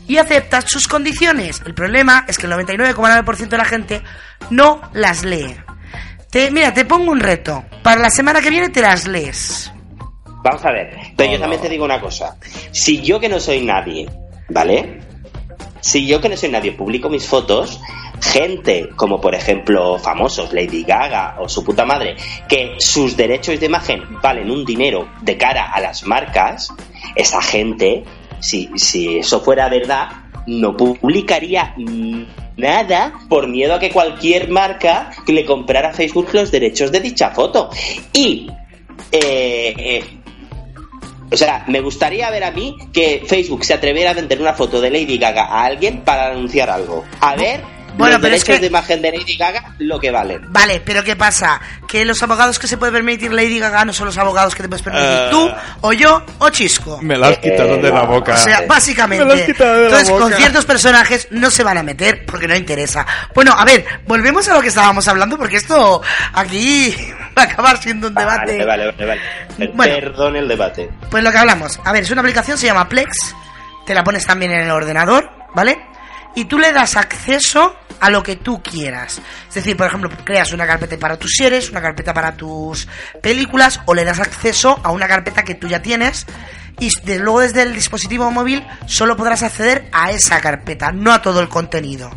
y 0.07 0.17
aceptas 0.17 0.65
sus 0.67 0.87
condiciones. 0.87 1.61
El 1.65 1.73
problema 1.73 2.25
es 2.27 2.37
que 2.37 2.45
el 2.47 2.53
99,9% 2.53 3.47
de 3.49 3.57
la 3.57 3.65
gente 3.65 4.01
no 4.49 4.81
las 4.93 5.23
lee. 5.23 5.55
Te, 6.29 6.51
mira, 6.51 6.73
te 6.73 6.85
pongo 6.85 7.11
un 7.11 7.19
reto. 7.19 7.63
Para 7.83 8.01
la 8.01 8.09
semana 8.11 8.41
que 8.41 8.49
viene 8.49 8.69
te 8.69 8.81
las 8.81 9.07
lees. 9.07 9.71
Vamos 10.43 10.63
a 10.63 10.71
ver, 10.71 10.95
pero 11.17 11.31
yo 11.33 11.39
también 11.39 11.61
te 11.61 11.69
digo 11.69 11.85
una 11.85 11.99
cosa. 11.99 12.35
Si 12.71 13.01
yo 13.01 13.19
que 13.19 13.29
no 13.29 13.39
soy 13.39 13.61
nadie, 13.61 14.07
¿vale? 14.49 14.99
Si 15.81 16.05
yo 16.05 16.21
que 16.21 16.29
no 16.29 16.37
soy 16.37 16.49
nadie 16.49 16.71
publico 16.73 17.09
mis 17.09 17.25
fotos, 17.25 17.79
gente 18.21 18.89
como 18.95 19.19
por 19.19 19.35
ejemplo 19.35 19.99
famosos, 19.99 20.53
Lady 20.53 20.83
Gaga 20.83 21.37
o 21.39 21.49
su 21.49 21.63
puta 21.63 21.85
madre, 21.85 22.15
que 22.47 22.75
sus 22.79 23.15
derechos 23.15 23.59
de 23.59 23.65
imagen 23.65 24.03
valen 24.21 24.51
un 24.51 24.65
dinero 24.65 25.09
de 25.21 25.37
cara 25.37 25.71
a 25.71 25.79
las 25.79 26.05
marcas, 26.05 26.73
esa 27.15 27.41
gente, 27.41 28.03
si, 28.39 28.69
si 28.75 29.17
eso 29.17 29.41
fuera 29.41 29.69
verdad, 29.69 30.09
no 30.47 30.75
publicaría 30.77 31.73
nada 32.57 33.13
por 33.29 33.47
miedo 33.47 33.73
a 33.73 33.79
que 33.79 33.89
cualquier 33.89 34.49
marca 34.49 35.11
le 35.27 35.45
comprara 35.45 35.89
a 35.89 35.93
Facebook 35.93 36.29
los 36.33 36.51
derechos 36.51 36.91
de 36.91 36.99
dicha 36.99 37.31
foto. 37.31 37.69
Y 38.13 38.47
eh, 39.11 39.73
eh, 39.77 40.03
o 41.31 41.37
sea, 41.37 41.65
me 41.67 41.81
gustaría 41.81 42.29
ver 42.29 42.43
a 42.43 42.51
mí 42.51 42.75
que 42.93 43.23
Facebook 43.25 43.65
se 43.65 43.73
atreviera 43.73 44.11
a 44.11 44.13
vender 44.13 44.39
una 44.39 44.53
foto 44.53 44.79
de 44.79 44.91
Lady 44.91 45.17
Gaga 45.17 45.45
a 45.45 45.65
alguien 45.65 46.01
para 46.01 46.31
anunciar 46.31 46.69
algo. 46.69 47.03
A 47.19 47.35
ver, 47.35 47.61
Bueno, 47.97 48.13
los 48.13 48.21
pero 48.21 48.35
es 48.35 48.41
derechos 48.43 48.55
que- 48.55 48.61
de 48.61 48.67
imagen 48.67 49.01
de 49.01 49.11
Lady 49.11 49.37
Gaga 49.37 49.73
lo 49.79 49.99
que 49.99 50.11
valen. 50.11 50.41
Vale, 50.49 50.81
pero 50.85 51.03
¿qué 51.03 51.15
pasa? 51.15 51.59
Que 51.87 52.03
los 52.05 52.21
abogados 52.23 52.59
que 52.59 52.67
se 52.67 52.77
puede 52.77 52.91
permitir 52.91 53.31
Lady 53.31 53.59
Gaga 53.59 53.85
no 53.85 53.93
son 53.93 54.07
los 54.07 54.17
abogados 54.17 54.53
que 54.55 54.63
te 54.63 54.69
puedes 54.69 54.81
permitir 54.83 55.07
Eh. 55.09 55.27
tú, 55.31 55.49
o 55.81 55.93
yo, 55.93 56.23
o 56.39 56.49
Chisco. 56.49 56.99
Me 57.01 57.17
la 57.17 57.27
has 57.29 57.37
quitado 57.39 57.77
de 57.77 57.89
la 57.91 58.01
boca. 58.03 58.33
O 58.33 58.37
sea, 58.37 58.61
básicamente. 58.67 59.23
Me 59.25 59.33
lo 59.33 59.39
has 59.39 59.45
quitado 59.45 59.73
de 59.73 59.79
la 59.79 59.85
Entonces, 59.87 60.09
con 60.11 60.21
boca. 60.23 60.35
ciertos 60.37 60.65
personajes 60.65 61.27
no 61.31 61.49
se 61.51 61.63
van 61.63 61.77
a 61.77 61.83
meter 61.83 62.25
porque 62.25 62.47
no 62.47 62.55
interesa. 62.55 63.05
Bueno, 63.33 63.53
a 63.57 63.63
ver, 63.65 63.85
volvemos 64.07 64.47
a 64.49 64.53
lo 64.53 64.61
que 64.61 64.67
estábamos 64.69 65.07
hablando 65.07 65.37
porque 65.37 65.57
esto 65.57 66.01
aquí 66.33 66.95
va 67.37 67.43
a 67.43 67.45
acabar 67.45 67.77
siendo 67.81 68.07
un 68.07 68.15
debate. 68.15 68.65
Vale, 68.65 68.65
vale, 68.65 69.05
vale. 69.05 69.21
vale. 69.57 69.71
Bueno. 69.73 69.95
Perdón 69.95 70.35
el 70.35 70.47
debate. 70.47 70.89
Pues 71.09 71.23
lo 71.23 71.31
que 71.31 71.37
hablamos. 71.37 71.79
A 71.83 71.91
ver, 71.91 72.03
es 72.03 72.11
una 72.11 72.21
aplicación, 72.21 72.57
se 72.57 72.65
llama 72.67 72.87
Plex. 72.89 73.35
Te 73.85 73.93
la 73.93 74.03
pones 74.03 74.25
también 74.25 74.51
en 74.51 74.61
el 74.61 74.71
ordenador, 74.71 75.29
¿vale? 75.53 75.77
Y 76.35 76.45
tú 76.45 76.59
le 76.59 76.73
das 76.73 76.97
acceso 76.97 77.75
a 77.99 78.09
lo 78.09 78.21
que 78.23 78.35
tú 78.35 78.61
quieras. 78.61 79.21
Es 79.47 79.55
decir, 79.55 79.77
por 79.77 79.87
ejemplo, 79.87 80.09
creas 80.23 80.51
una 80.53 80.67
carpeta 80.67 80.97
para 80.97 81.17
tus 81.17 81.33
series, 81.35 81.69
una 81.69 81.81
carpeta 81.81 82.13
para 82.13 82.35
tus 82.35 82.87
películas, 83.21 83.81
o 83.85 83.93
le 83.93 84.03
das 84.03 84.19
acceso 84.19 84.79
a 84.83 84.91
una 84.91 85.07
carpeta 85.07 85.43
que 85.43 85.55
tú 85.55 85.67
ya 85.67 85.81
tienes. 85.81 86.25
Y 86.79 86.91
luego 87.17 87.39
desde 87.39 87.61
el 87.61 87.73
dispositivo 87.73 88.29
móvil 88.31 88.65
solo 88.85 89.15
podrás 89.15 89.43
acceder 89.43 89.87
a 89.93 90.11
esa 90.11 90.41
carpeta, 90.41 90.91
no 90.91 91.13
a 91.13 91.21
todo 91.21 91.39
el 91.39 91.47
contenido. 91.47 92.11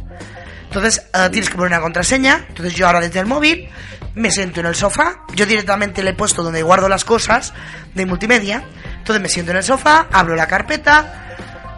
Entonces 0.64 1.06
eh, 1.14 1.28
tienes 1.30 1.48
que 1.48 1.56
poner 1.56 1.72
una 1.72 1.80
contraseña. 1.80 2.44
Entonces 2.48 2.74
yo 2.74 2.86
ahora 2.86 3.00
desde 3.00 3.20
el 3.20 3.26
móvil 3.26 3.68
me 4.14 4.30
siento 4.30 4.60
en 4.60 4.66
el 4.66 4.74
sofá. 4.74 5.22
Yo 5.34 5.46
directamente 5.46 6.02
le 6.02 6.10
he 6.10 6.14
puesto 6.14 6.42
donde 6.42 6.62
guardo 6.62 6.88
las 6.88 7.04
cosas 7.04 7.54
de 7.94 8.04
multimedia. 8.04 8.64
Entonces 8.98 9.22
me 9.22 9.28
siento 9.28 9.52
en 9.52 9.58
el 9.58 9.62
sofá, 9.62 10.08
abro 10.12 10.34
la 10.34 10.48
carpeta. 10.48 11.36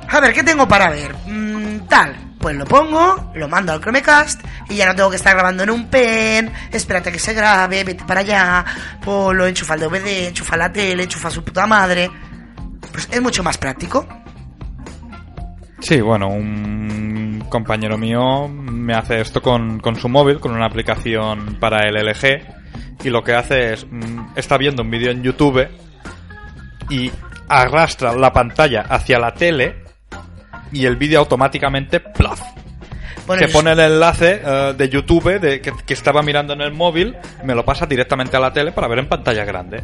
A 0.08 0.20
ver, 0.20 0.32
¿qué 0.32 0.42
tengo 0.42 0.66
para 0.66 0.90
ver? 0.90 1.14
Mm, 1.26 1.86
tal. 1.86 2.29
Pues 2.40 2.56
lo 2.56 2.64
pongo, 2.64 3.32
lo 3.34 3.48
mando 3.48 3.74
al 3.74 3.82
Chromecast 3.82 4.42
y 4.70 4.76
ya 4.76 4.86
no 4.86 4.94
tengo 4.94 5.10
que 5.10 5.16
estar 5.16 5.34
grabando 5.34 5.62
en 5.62 5.68
un 5.68 5.88
pen. 5.88 6.50
Espérate 6.72 7.12
que 7.12 7.18
se 7.18 7.34
grabe, 7.34 7.84
vete 7.84 8.02
para 8.06 8.20
allá. 8.20 8.64
Pues 9.04 9.36
lo 9.36 9.46
enchufa 9.46 9.74
al 9.74 9.80
DVD, 9.80 10.28
enchufa 10.28 10.56
la 10.56 10.72
tele, 10.72 11.02
enchufa 11.02 11.30
su 11.30 11.44
puta 11.44 11.66
madre. 11.66 12.10
Pues 12.92 13.08
es 13.12 13.20
mucho 13.20 13.42
más 13.42 13.58
práctico. 13.58 14.08
Sí, 15.80 16.00
bueno, 16.00 16.28
un 16.28 17.44
compañero 17.50 17.98
mío 17.98 18.48
me 18.48 18.94
hace 18.94 19.20
esto 19.20 19.42
con, 19.42 19.78
con 19.78 19.96
su 19.96 20.08
móvil, 20.08 20.40
con 20.40 20.52
una 20.52 20.64
aplicación 20.64 21.58
para 21.60 21.86
el 21.88 21.94
LG, 21.94 23.04
y 23.04 23.10
lo 23.10 23.22
que 23.22 23.34
hace 23.34 23.74
es, 23.74 23.86
mm, 23.90 24.32
está 24.36 24.56
viendo 24.56 24.82
un 24.82 24.90
vídeo 24.90 25.10
en 25.10 25.22
YouTube 25.22 25.68
y 26.88 27.12
arrastra 27.48 28.14
la 28.14 28.32
pantalla 28.32 28.82
hacia 28.88 29.18
la 29.18 29.34
tele 29.34 29.89
y 30.72 30.86
el 30.86 30.96
vídeo 30.96 31.20
automáticamente 31.20 32.00
¡plaf! 32.00 32.40
Bueno, 33.26 33.44
eso- 33.44 33.52
pone 33.52 33.72
el 33.72 33.80
enlace 33.80 34.40
eh, 34.44 34.74
de 34.76 34.88
YouTube 34.88 35.38
de, 35.40 35.60
que, 35.60 35.72
que 35.86 35.94
estaba 35.94 36.22
mirando 36.22 36.52
en 36.54 36.62
el 36.62 36.72
móvil, 36.72 37.16
me 37.44 37.54
lo 37.54 37.64
pasa 37.64 37.86
directamente 37.86 38.36
a 38.36 38.40
la 38.40 38.52
tele 38.52 38.72
para 38.72 38.88
ver 38.88 38.98
en 39.00 39.08
pantalla 39.08 39.44
grande. 39.44 39.82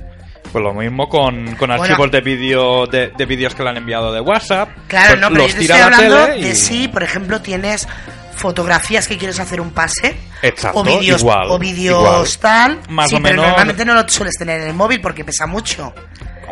Pues 0.51 0.63
lo 0.65 0.73
mismo 0.73 1.09
con, 1.09 1.55
con 1.57 1.69
Bueno. 1.69 1.83
archivos 1.83 2.11
de 2.11 2.21
vídeo 2.21 2.87
de, 2.87 3.09
de 3.17 3.27
vídeos 3.27 3.55
que 3.55 3.63
le 3.63 3.71
han 3.71 3.77
enviado 3.77 4.13
de 4.13 4.21
WhatsApp. 4.21 4.69
Claro, 4.89 5.09
pues 5.11 5.21
no, 5.21 5.29
pero 5.29 5.43
los 5.43 5.49
yo 5.53 5.55
te 5.55 5.61
tira 5.61 5.75
estoy 5.77 5.87
a 5.87 5.91
la 5.91 5.97
hablando 6.17 6.37
y- 6.39 6.43
de 6.45 6.55
si, 6.55 6.89
por 6.89 7.03
ejemplo, 7.03 7.41
tienes 7.41 7.87
fotografías 8.35 9.09
que 9.09 9.17
quieres 9.19 9.39
hacer 9.41 9.61
un 9.61 9.71
pase. 9.71 10.17
Exacto, 10.43 10.81
o 10.81 10.85
vídeos, 10.85 11.23
o 11.25 11.59
vídeos 11.59 12.39
tal. 12.39 12.79
Más 12.89 13.09
sí, 13.11 13.17
o 13.17 13.23
pero 13.23 13.35
menos- 13.35 13.47
normalmente 13.49 13.85
no 13.85 13.95
lo 13.95 14.09
sueles 14.09 14.35
tener 14.39 14.61
en 14.63 14.69
el 14.69 14.75
móvil 14.75 15.01
porque 15.01 15.25
pesa 15.25 15.47
mucho. 15.47 15.93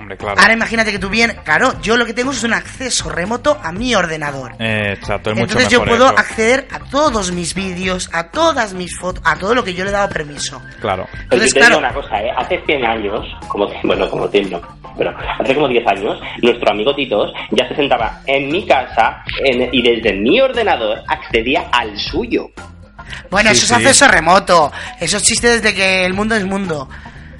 Hombre, 0.04 0.18
claro. 0.18 0.38
Ahora 0.38 0.52
imagínate 0.52 0.92
que 0.92 0.98
tú 0.98 1.08
bien, 1.08 1.34
claro, 1.44 1.80
yo 1.80 1.96
lo 1.96 2.04
que 2.04 2.12
tengo 2.12 2.30
es 2.32 2.42
un 2.44 2.52
acceso 2.52 3.08
remoto 3.08 3.58
a 3.62 3.72
mi 3.72 3.94
ordenador. 3.94 4.52
Eh, 4.58 4.92
exacto, 4.98 5.30
es 5.30 5.36
mucho 5.36 5.52
Entonces 5.52 5.68
yo 5.70 5.80
mejor 5.80 5.96
puedo 5.96 6.10
eso. 6.10 6.18
acceder 6.18 6.68
a 6.70 6.78
todos 6.90 7.32
mis 7.32 7.54
vídeos, 7.54 8.10
a 8.12 8.24
todas 8.30 8.74
mis 8.74 8.94
fotos, 8.98 9.22
a 9.26 9.36
todo 9.36 9.54
lo 9.54 9.64
que 9.64 9.72
yo 9.72 9.82
le 9.84 9.90
he 9.90 9.92
dado 9.94 10.10
permiso. 10.10 10.60
Claro. 10.80 11.06
Pero 11.10 11.22
Entonces, 11.22 11.54
yo 11.54 11.54
te 11.54 11.66
digo 11.66 11.66
claro, 11.66 11.78
una 11.78 11.94
cosa, 11.94 12.22
¿eh? 12.22 12.30
Hace 12.36 12.60
100 12.66 12.84
años, 12.84 13.26
como 13.48 13.66
bueno, 13.84 14.10
como 14.10 14.28
100 14.28 14.50
no, 14.50 14.60
pero 14.98 15.14
hace 15.40 15.54
como 15.54 15.68
10 15.68 15.86
años, 15.86 16.20
nuestro 16.42 16.70
amigo 16.70 16.94
Titos 16.94 17.32
ya 17.52 17.66
se 17.68 17.74
sentaba 17.74 18.20
en 18.26 18.52
mi 18.52 18.66
casa 18.66 19.24
en- 19.42 19.70
y 19.72 19.80
desde 19.82 20.12
mi 20.12 20.38
ordenador 20.38 20.98
accedía 21.08 21.68
al 21.72 21.98
suyo. 21.98 22.50
bueno, 23.30 23.50
Sí, 23.50 23.56
eso 23.56 23.66
sí. 23.66 23.72
es 23.72 23.78
acceso 23.78 24.08
remoto. 24.08 24.70
Eso 25.00 25.16
existe 25.16 25.48
desde 25.48 25.74
que 25.74 26.04
el 26.04 26.12
mundo 26.12 26.34
es 26.36 26.44
mundo. 26.44 26.88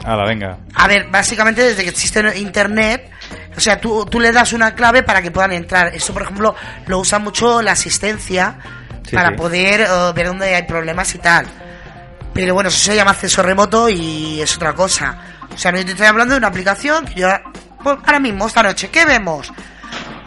Hala, 0.05 0.25
venga. 0.27 0.59
A 0.75 0.87
ver, 0.87 1.09
básicamente 1.11 1.63
desde 1.63 1.83
que 1.83 1.89
existe 1.91 2.39
internet, 2.39 3.11
o 3.57 3.61
sea, 3.61 3.81
tú, 3.81 4.05
tú 4.07 4.21
le 4.21 4.33
das 4.33 4.53
una 4.53 4.75
clave 4.75 5.03
para 5.03 5.23
que 5.23 5.31
puedan 5.31 5.53
entrar. 5.53 5.95
Eso, 5.95 6.13
por 6.13 6.23
ejemplo, 6.23 6.55
lo 6.87 6.99
usa 6.99 7.19
mucho 7.19 7.63
la 7.63 7.73
asistencia 7.73 8.59
Sí, 9.09 9.15
para 9.15 9.31
sí. 9.31 9.37
poder 9.37 9.81
eh, 9.83 9.87
ver 10.15 10.27
dónde 10.27 10.55
hay 10.55 10.63
problemas 10.65 11.15
y 11.15 11.19
tal. 11.19 11.47
Pero 12.33 12.55
bueno, 12.55 12.69
eso 12.69 12.79
se 12.79 12.97
llama 12.97 13.13
acceso 13.13 13.43
remoto 13.43 13.89
y 13.89 14.41
es 14.41 14.57
otra 14.57 14.73
cosa. 14.75 15.17
O 15.55 15.59
sea, 15.59 15.71
no 15.73 15.79
yo 15.79 15.85
te 15.85 15.93
estoy 15.93 16.07
hablando 16.07 16.35
de 16.35 16.39
una 16.39 16.49
aplicación 16.49 17.05
que 17.07 17.21
yo 17.21 17.29
pues, 17.83 17.99
ahora 18.05 18.19
mismo, 18.19 18.47
esta 18.47 18.63
noche, 18.63 18.91
¿qué 18.91 19.05
vemos? 19.05 19.53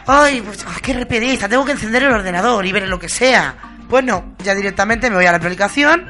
Ay, 0.05 0.41
pues, 0.41 0.63
ah, 0.67 0.77
qué 0.81 0.93
repediza, 0.93 1.49
tengo 1.49 1.65
que 1.65 1.73
encender 1.73 2.03
el 2.03 2.13
ordenador 2.13 2.65
y 2.65 2.71
ver 2.71 2.87
lo 2.87 2.97
que 2.99 3.09
sea. 3.09 3.55
Pues 3.89 4.03
no, 4.05 4.35
ya 4.43 4.53
directamente 4.55 5.09
me 5.09 5.17
voy 5.17 5.25
a 5.25 5.31
la 5.31 5.37
aplicación 5.37 6.07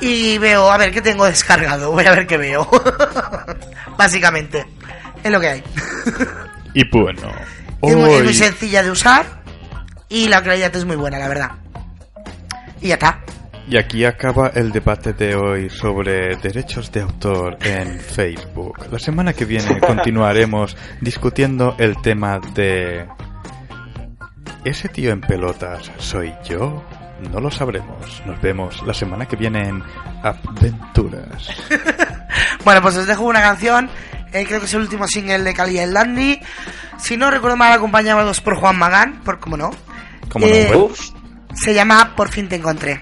y 0.00 0.38
veo, 0.38 0.70
a 0.70 0.76
ver, 0.76 0.92
¿qué 0.92 1.00
tengo 1.00 1.24
descargado? 1.26 1.92
Voy 1.92 2.06
a 2.06 2.14
ver 2.14 2.26
qué 2.26 2.36
veo. 2.36 2.68
Básicamente, 3.98 4.66
es 5.22 5.30
lo 5.30 5.40
que 5.40 5.48
hay. 5.48 5.62
Y 6.72 6.88
bueno. 6.88 7.32
Es 7.82 7.96
muy, 7.96 8.12
es 8.12 8.22
muy 8.22 8.34
sencilla 8.34 8.84
de 8.84 8.92
usar 8.92 9.26
y 10.08 10.28
la 10.28 10.40
calidad 10.42 10.74
es 10.76 10.84
muy 10.84 10.94
buena, 10.94 11.18
la 11.18 11.26
verdad. 11.26 11.50
Y 12.80 12.88
ya 12.88 12.94
está. 12.94 13.20
Y 13.68 13.76
aquí 13.76 14.04
acaba 14.04 14.48
el 14.48 14.72
debate 14.72 15.12
de 15.12 15.36
hoy 15.36 15.70
sobre 15.70 16.34
derechos 16.36 16.90
de 16.90 17.02
autor 17.02 17.56
en 17.62 18.00
Facebook. 18.00 18.86
La 18.90 18.98
semana 18.98 19.32
que 19.32 19.44
viene 19.44 19.78
continuaremos 19.86 20.76
discutiendo 21.00 21.76
el 21.78 22.00
tema 22.02 22.40
de... 22.54 23.06
¿Ese 24.64 24.88
tío 24.88 25.12
en 25.12 25.20
pelotas 25.20 25.90
soy 25.98 26.34
yo? 26.44 26.84
No 27.32 27.40
lo 27.40 27.50
sabremos. 27.50 28.22
Nos 28.26 28.40
vemos 28.40 28.82
la 28.86 28.94
semana 28.94 29.26
que 29.26 29.36
viene 29.36 29.68
en 29.68 29.82
Aventuras. 30.22 31.48
Bueno, 32.64 32.82
pues 32.82 32.96
os 32.96 33.06
dejo 33.06 33.24
una 33.24 33.40
canción. 33.40 33.88
eh, 34.32 34.44
creo 34.46 34.60
que 34.60 34.66
es 34.66 34.74
el 34.74 34.82
último 34.82 35.06
single 35.08 35.38
de 35.42 35.54
Cali 35.54 35.78
el 35.78 35.94
Dandy. 35.94 36.40
Si 36.98 37.16
no 37.16 37.30
recuerdo 37.30 37.56
mal, 37.56 37.72
acompañados 37.72 38.40
por 38.42 38.56
Juan 38.56 38.76
Magán, 38.78 39.20
por 39.24 39.40
cómo 39.40 39.56
no. 39.56 39.70
¿Cómo 40.30 40.46
no, 40.46 40.52
Eh? 40.52 40.70
Uf, 40.76 41.10
Se 41.54 41.72
llama 41.74 42.14
Por 42.14 42.28
fin 42.28 42.48
te 42.48 42.56
encontré. 42.56 43.00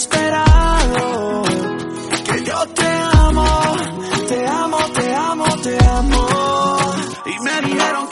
inesperado. 0.00 1.42
Que 2.24 2.44
yo 2.44 2.66
te 2.74 2.86
amo, 2.86 3.46
te 4.28 4.46
amo, 4.46 4.78
te 4.94 5.14
amo, 5.14 5.44
te 5.62 5.84
amo. 5.84 6.26
Y 7.26 7.38
me 7.40 7.60
dijeron 7.68 8.08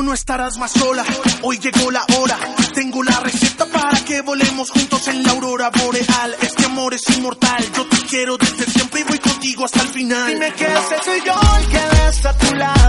no 0.00 0.14
estarás 0.14 0.56
más 0.56 0.70
sola. 0.70 1.04
Hoy 1.42 1.58
llegó 1.58 1.90
la 1.90 2.04
hora, 2.16 2.38
tengo 2.72 3.02
la 3.02 3.20
receta 3.20 3.66
para 3.66 4.02
que 4.04 4.22
volemos 4.22 4.70
juntos 4.70 5.08
en 5.08 5.22
la 5.22 5.32
aurora 5.32 5.70
boreal. 5.70 6.36
Este 6.40 6.64
amor 6.64 6.94
es 6.94 7.02
inmortal, 7.10 7.62
yo 7.76 7.86
te 7.86 7.96
quiero 8.06 8.38
desde 8.38 8.64
siempre 8.64 9.00
y 9.00 9.04
voy 9.04 9.18
contigo 9.18 9.64
hasta 9.66 9.82
el 9.82 9.88
final. 9.88 10.32
Dime 10.32 10.52
que 10.54 10.64
ese 10.64 11.04
soy 11.04 11.20
yo 11.26 11.34
el 11.58 11.66
que 11.66 11.80
ves 11.96 12.24
a 12.24 12.38
tu 12.38 12.54
lado. 12.54 12.81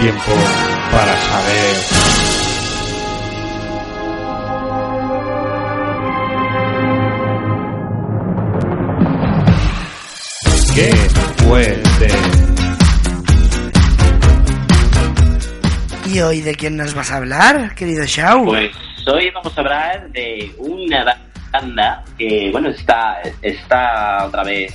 tiempo 0.00 0.32
para 0.92 1.16
saber. 1.16 1.76
¿Qué 10.74 10.92
puede? 11.44 12.08
¿Y 16.12 16.20
hoy 16.20 16.40
de 16.42 16.54
quién 16.54 16.76
nos 16.76 16.94
vas 16.94 17.10
a 17.10 17.16
hablar, 17.16 17.74
querido 17.74 18.04
Shao? 18.04 18.44
Pues 18.44 18.72
hoy 19.06 19.30
vamos 19.30 19.56
a 19.56 19.60
hablar 19.60 20.10
de 20.10 20.52
una 20.58 21.18
banda 21.50 22.04
que, 22.18 22.50
bueno, 22.52 22.68
está, 22.68 23.22
está 23.40 24.26
otra 24.26 24.44
vez 24.44 24.74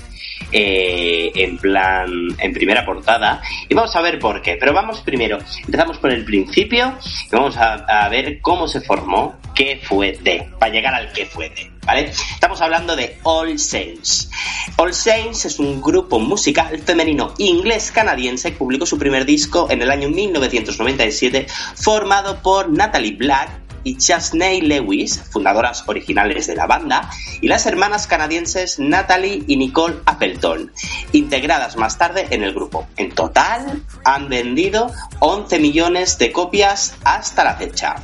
eh, 0.51 1.31
en 1.35 1.57
plan, 1.57 2.09
en 2.39 2.53
primera 2.53 2.83
portada 2.85 3.41
y 3.71 3.73
vamos 3.73 3.95
a 3.95 4.01
ver 4.01 4.19
por 4.19 4.41
qué. 4.41 4.57
Pero 4.59 4.73
vamos 4.73 4.99
primero, 4.99 5.37
empezamos 5.63 5.97
por 5.97 6.11
el 6.11 6.25
principio 6.25 6.97
y 7.31 7.33
vamos 7.33 7.55
a, 7.55 8.09
ver 8.09 8.41
cómo 8.41 8.67
se 8.67 8.81
formó, 8.81 9.35
qué 9.55 9.79
fue 9.81 10.19
de, 10.21 10.45
para 10.59 10.73
llegar 10.73 10.93
al 10.93 11.13
qué 11.13 11.25
fue 11.25 11.49
de. 11.51 11.71
¿Vale? 11.85 12.11
Estamos 12.33 12.59
hablando 12.59 12.97
de 12.97 13.17
All 13.23 13.57
Saints. 13.57 14.29
All 14.75 14.93
Saints 14.93 15.45
es 15.45 15.57
un 15.57 15.81
grupo 15.81 16.19
musical 16.19 16.79
femenino 16.79 17.33
inglés-canadiense 17.37 18.51
que 18.51 18.57
publicó 18.57 18.85
su 18.85 18.99
primer 18.99 19.23
disco 19.23 19.67
en 19.69 19.81
el 19.81 19.89
año 19.89 20.09
1997, 20.09 21.47
formado 21.75 22.41
por 22.41 22.69
Natalie 22.69 23.15
Black, 23.15 23.51
y 23.83 23.97
Chasney 23.97 24.61
Lewis, 24.61 25.21
fundadoras 25.31 25.83
originales 25.87 26.47
de 26.47 26.55
la 26.55 26.67
banda, 26.67 27.09
y 27.41 27.47
las 27.47 27.65
hermanas 27.65 28.07
canadienses 28.07 28.79
Natalie 28.79 29.43
y 29.47 29.57
Nicole 29.57 29.97
Appleton, 30.05 30.71
integradas 31.11 31.77
más 31.77 31.97
tarde 31.97 32.27
en 32.29 32.43
el 32.43 32.53
grupo. 32.53 32.87
En 32.97 33.11
total 33.11 33.83
han 34.03 34.29
vendido 34.29 34.91
11 35.19 35.59
millones 35.59 36.17
de 36.17 36.31
copias 36.31 36.95
hasta 37.03 37.43
la 37.43 37.55
fecha. 37.55 37.95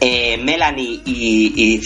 Eh, 0.00 0.36
Melanie 0.38 1.00
y, 1.04 1.52
y 1.56 1.80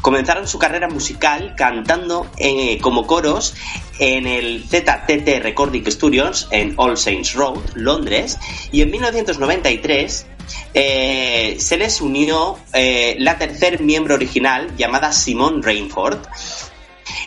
comenzaron 0.00 0.46
su 0.46 0.58
carrera 0.58 0.88
musical 0.88 1.54
cantando 1.56 2.28
eh, 2.36 2.78
como 2.80 3.06
coros 3.06 3.54
en 3.98 4.26
el 4.26 4.64
ZTT 4.64 5.42
Recording 5.42 5.84
Studios 5.90 6.48
en 6.50 6.74
All 6.76 6.96
Saints 6.96 7.34
Road, 7.34 7.60
Londres, 7.74 8.38
y 8.70 8.82
en 8.82 8.90
1993 8.90 10.26
eh, 10.74 11.56
se 11.58 11.76
les 11.76 12.00
unió 12.00 12.58
eh, 12.72 13.16
la 13.18 13.38
tercer 13.38 13.80
miembro 13.80 14.14
original 14.14 14.76
llamada 14.76 15.12
Simone 15.12 15.62
Rainford. 15.62 16.18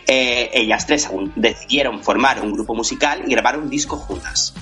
Eh, 0.08 0.50
ellas 0.52 0.86
tres 0.86 1.08
decidieron 1.34 2.02
formar 2.02 2.40
un 2.40 2.52
grupo 2.52 2.74
musical 2.74 3.24
y 3.26 3.30
grabar 3.30 3.58
un 3.58 3.68
disco 3.68 3.96
juntas. 3.96 4.54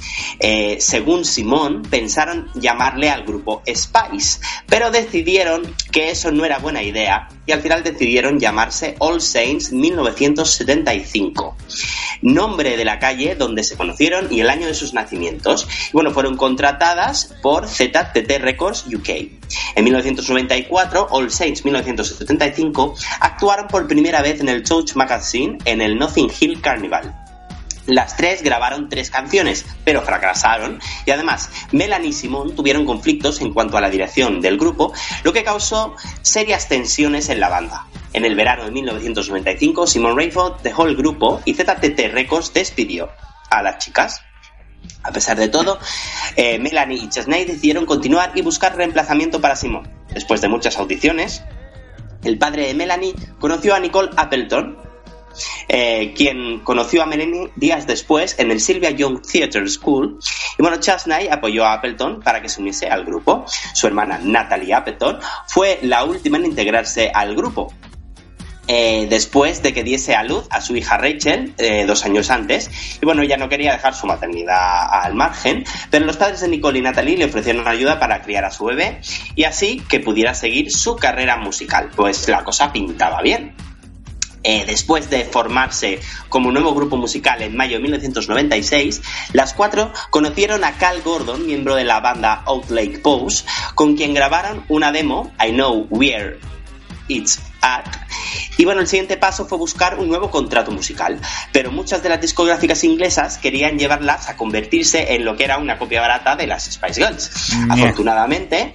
Según 0.78 1.24
Simón, 1.24 1.82
pensaron 1.82 2.50
llamarle 2.54 3.10
al 3.10 3.24
grupo 3.24 3.62
Spice, 3.66 4.40
pero 4.66 4.90
decidieron 4.90 5.74
que 5.92 6.10
eso 6.10 6.32
no 6.32 6.44
era 6.44 6.58
buena 6.58 6.82
idea 6.82 7.28
y 7.46 7.52
al 7.52 7.60
final 7.60 7.82
decidieron 7.82 8.38
llamarse 8.38 8.96
All 8.98 9.20
Saints 9.20 9.72
1975, 9.72 11.56
nombre 12.22 12.76
de 12.76 12.84
la 12.84 12.98
calle 12.98 13.34
donde 13.34 13.64
se 13.64 13.76
conocieron 13.76 14.32
y 14.32 14.40
el 14.40 14.50
año 14.50 14.66
de 14.66 14.74
sus 14.74 14.94
nacimientos. 14.94 15.68
Y 15.88 15.92
bueno, 15.92 16.10
fueron 16.10 16.36
contratadas 16.36 17.34
por 17.42 17.66
ZTT 17.66 18.38
Records 18.40 18.86
UK. 18.86 19.08
En 19.76 19.84
1994, 19.84 21.08
All 21.10 21.30
Saints 21.30 21.64
1975 21.64 22.94
actuaron 23.20 23.68
por 23.68 23.86
primera 23.86 24.22
vez 24.22 24.40
en 24.40 24.48
el 24.48 24.62
Touch 24.62 24.94
Magazine 24.94 25.58
en 25.64 25.80
el 25.80 25.98
Nothing 25.98 26.30
Hill 26.40 26.60
Carnival. 26.60 27.23
Las 27.86 28.16
tres 28.16 28.42
grabaron 28.42 28.88
tres 28.88 29.10
canciones, 29.10 29.66
pero 29.84 30.02
fracasaron 30.02 30.80
y 31.04 31.10
además 31.10 31.50
Melanie 31.70 32.10
y 32.10 32.12
Simon 32.12 32.54
tuvieron 32.54 32.86
conflictos 32.86 33.40
en 33.42 33.52
cuanto 33.52 33.76
a 33.76 33.80
la 33.80 33.90
dirección 33.90 34.40
del 34.40 34.56
grupo, 34.56 34.94
lo 35.22 35.32
que 35.32 35.44
causó 35.44 35.94
serias 36.22 36.68
tensiones 36.68 37.28
en 37.28 37.40
la 37.40 37.50
banda. 37.50 37.86
En 38.14 38.24
el 38.24 38.36
verano 38.36 38.64
de 38.64 38.70
1995, 38.70 39.86
Simon 39.86 40.16
Rayford 40.16 40.62
dejó 40.62 40.86
el 40.86 40.96
grupo 40.96 41.42
y 41.44 41.54
ZTT 41.54 42.12
Records 42.12 42.54
despidió 42.54 43.10
a 43.50 43.62
las 43.62 43.78
chicas. 43.78 44.22
A 45.02 45.12
pesar 45.12 45.36
de 45.36 45.48
todo, 45.48 45.78
eh, 46.36 46.58
Melanie 46.58 47.02
y 47.02 47.08
Chesney 47.08 47.44
decidieron 47.44 47.84
continuar 47.84 48.32
y 48.34 48.42
buscar 48.42 48.76
reemplazamiento 48.76 49.40
para 49.40 49.56
Simon. 49.56 49.88
Después 50.08 50.40
de 50.40 50.48
muchas 50.48 50.78
audiciones, 50.78 51.42
el 52.24 52.38
padre 52.38 52.68
de 52.68 52.74
Melanie 52.74 53.14
conoció 53.38 53.74
a 53.74 53.80
Nicole 53.80 54.10
Appleton, 54.16 54.78
eh, 55.68 56.12
quien 56.16 56.60
conoció 56.60 57.02
a 57.02 57.06
Melanie 57.06 57.50
días 57.56 57.86
después 57.86 58.36
en 58.38 58.50
el 58.50 58.60
Sylvia 58.60 58.90
Young 58.90 59.22
Theatre 59.22 59.68
School. 59.68 60.18
Y 60.58 60.62
bueno, 60.62 60.78
Chesney 60.78 61.28
apoyó 61.28 61.64
a 61.64 61.74
Appleton 61.74 62.20
para 62.20 62.40
que 62.40 62.48
se 62.48 62.60
uniese 62.60 62.88
al 62.88 63.04
grupo. 63.04 63.44
Su 63.74 63.86
hermana 63.86 64.18
Natalie 64.22 64.74
Appleton 64.74 65.18
fue 65.46 65.78
la 65.82 66.04
última 66.04 66.38
en 66.38 66.46
integrarse 66.46 67.10
al 67.12 67.34
grupo. 67.34 67.72
eh, 68.66 69.06
después 69.10 69.62
de 69.62 69.72
que 69.72 69.84
diese 69.84 70.14
a 70.14 70.22
luz 70.22 70.46
a 70.50 70.60
su 70.60 70.76
hija 70.76 70.96
Rachel 70.96 71.54
eh, 71.58 71.84
dos 71.86 72.04
años 72.04 72.30
antes. 72.30 72.70
Y 73.00 73.04
bueno, 73.04 73.22
ella 73.22 73.36
no 73.36 73.48
quería 73.48 73.72
dejar 73.72 73.94
su 73.94 74.06
maternidad 74.06 74.88
al 74.90 75.14
margen, 75.14 75.64
pero 75.90 76.06
los 76.06 76.16
padres 76.16 76.40
de 76.40 76.48
Nicole 76.48 76.78
y 76.78 76.82
Natalie 76.82 77.16
le 77.16 77.26
ofrecieron 77.26 77.66
ayuda 77.68 77.98
para 77.98 78.22
criar 78.22 78.44
a 78.44 78.50
su 78.50 78.64
bebé 78.64 79.00
y 79.34 79.44
así 79.44 79.82
que 79.88 80.00
pudiera 80.00 80.34
seguir 80.34 80.70
su 80.70 80.96
carrera 80.96 81.36
musical. 81.36 81.90
Pues 81.94 82.28
la 82.28 82.42
cosa 82.44 82.72
pintaba 82.72 83.20
bien. 83.22 83.54
Eh, 84.46 84.64
después 84.66 85.08
de 85.08 85.24
formarse 85.24 86.00
como 86.28 86.52
nuevo 86.52 86.74
grupo 86.74 86.98
musical 86.98 87.40
en 87.40 87.56
mayo 87.56 87.76
de 87.76 87.82
1996, 87.82 89.00
las 89.32 89.54
cuatro 89.54 89.90
conocieron 90.10 90.64
a 90.64 90.72
Cal 90.72 91.00
Gordon, 91.00 91.46
miembro 91.46 91.74
de 91.74 91.84
la 91.84 92.00
banda 92.00 92.42
Out 92.44 92.68
Lake 92.68 92.98
Pose, 92.98 93.46
con 93.74 93.96
quien 93.96 94.12
grabaron 94.12 94.62
una 94.68 94.92
demo, 94.92 95.32
I 95.42 95.52
Know 95.52 95.86
Where 95.88 96.38
It's 97.08 97.40
At. 97.62 97.86
Y 98.58 98.66
bueno, 98.66 98.82
el 98.82 98.86
siguiente 98.86 99.16
paso 99.16 99.46
fue 99.46 99.56
buscar 99.56 99.98
un 99.98 100.08
nuevo 100.08 100.30
contrato 100.30 100.70
musical, 100.70 101.18
pero 101.50 101.72
muchas 101.72 102.02
de 102.02 102.10
las 102.10 102.20
discográficas 102.20 102.84
inglesas 102.84 103.38
querían 103.38 103.78
llevarlas 103.78 104.28
a 104.28 104.36
convertirse 104.36 105.14
en 105.14 105.24
lo 105.24 105.36
que 105.36 105.44
era 105.44 105.56
una 105.56 105.78
copia 105.78 106.02
barata 106.02 106.36
de 106.36 106.46
las 106.46 106.64
Spice 106.64 107.02
Girls. 107.02 107.30
Afortunadamente, 107.70 108.74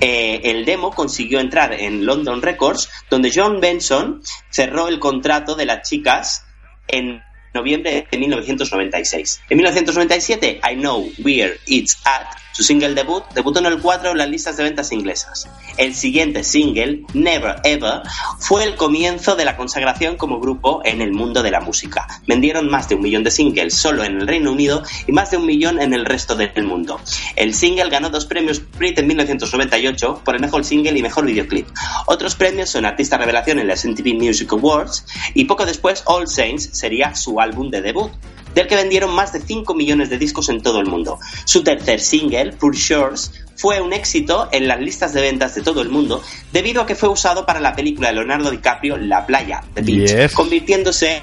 eh, 0.00 0.40
el 0.44 0.64
demo 0.64 0.92
consiguió 0.92 1.40
entrar 1.40 1.72
en 1.72 2.04
London 2.04 2.42
Records, 2.42 2.90
donde 3.08 3.32
John 3.34 3.60
Benson 3.60 4.22
cerró 4.50 4.88
el 4.88 4.98
contrato 4.98 5.54
de 5.54 5.66
las 5.66 5.88
chicas 5.88 6.44
en 6.86 7.22
noviembre 7.56 8.06
de 8.10 8.18
1996. 8.18 9.40
En 9.50 9.56
1997, 9.56 10.60
I 10.70 10.76
Know 10.76 11.10
Where 11.24 11.58
It's 11.66 11.98
At, 12.04 12.26
su 12.52 12.62
single 12.62 12.94
debut, 12.94 13.22
debutó 13.34 13.58
en 13.58 13.66
el 13.66 13.80
4 13.80 14.12
en 14.12 14.18
las 14.18 14.30
listas 14.30 14.56
de 14.56 14.62
ventas 14.62 14.90
inglesas. 14.92 15.48
El 15.76 15.94
siguiente 15.94 16.42
single, 16.42 17.02
Never 17.12 17.56
Ever, 17.64 18.00
fue 18.38 18.64
el 18.64 18.76
comienzo 18.76 19.36
de 19.36 19.44
la 19.44 19.56
consagración 19.56 20.16
como 20.16 20.40
grupo 20.40 20.80
en 20.84 21.02
el 21.02 21.12
mundo 21.12 21.42
de 21.42 21.50
la 21.50 21.60
música. 21.60 22.06
Vendieron 22.26 22.70
más 22.70 22.88
de 22.88 22.94
un 22.94 23.02
millón 23.02 23.24
de 23.24 23.30
singles 23.30 23.74
solo 23.74 24.04
en 24.04 24.20
el 24.20 24.26
Reino 24.26 24.52
Unido 24.52 24.82
y 25.06 25.12
más 25.12 25.30
de 25.30 25.36
un 25.36 25.44
millón 25.44 25.80
en 25.80 25.92
el 25.92 26.06
resto 26.06 26.34
del 26.34 26.64
mundo. 26.64 26.98
El 27.34 27.52
single 27.52 27.90
ganó 27.90 28.08
dos 28.08 28.24
premios 28.24 28.62
Brit 28.78 28.98
en 28.98 29.06
1998 29.06 30.22
por 30.24 30.34
el 30.34 30.40
mejor 30.40 30.64
single 30.64 30.98
y 30.98 31.02
mejor 31.02 31.26
videoclip. 31.26 31.68
Otros 32.06 32.36
premios 32.36 32.70
son 32.70 32.86
Artista 32.86 33.18
Revelación 33.18 33.58
en 33.58 33.68
las 33.68 33.84
MTV 33.84 34.14
Music 34.14 34.50
Awards 34.52 35.04
y 35.34 35.44
poco 35.44 35.66
después 35.66 36.02
All 36.06 36.26
Saints 36.26 36.70
sería 36.72 37.14
su 37.14 37.38
álbum 37.38 37.45
de 37.52 37.82
debut 37.82 38.10
del 38.54 38.66
que 38.66 38.76
vendieron 38.76 39.14
más 39.14 39.34
de 39.34 39.40
5 39.40 39.74
millones 39.74 40.08
de 40.08 40.16
discos 40.16 40.48
en 40.48 40.62
todo 40.62 40.80
el 40.80 40.86
mundo. 40.86 41.18
Su 41.44 41.62
tercer 41.62 42.00
single, 42.00 42.52
Poor 42.52 42.74
Shores, 42.74 43.30
fue 43.54 43.82
un 43.82 43.92
éxito 43.92 44.48
en 44.50 44.66
las 44.66 44.80
listas 44.80 45.12
de 45.12 45.20
ventas 45.20 45.54
de 45.54 45.60
todo 45.60 45.82
el 45.82 45.90
mundo 45.90 46.22
debido 46.52 46.80
a 46.80 46.86
que 46.86 46.94
fue 46.94 47.10
usado 47.10 47.44
para 47.44 47.60
la 47.60 47.74
película 47.76 48.08
de 48.08 48.14
Leonardo 48.14 48.50
DiCaprio 48.50 48.96
La 48.96 49.26
playa, 49.26 49.62
The 49.74 49.82
Beach, 49.82 50.10
Yes. 50.10 50.32
convirtiéndose 50.32 51.22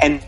en 0.00 0.20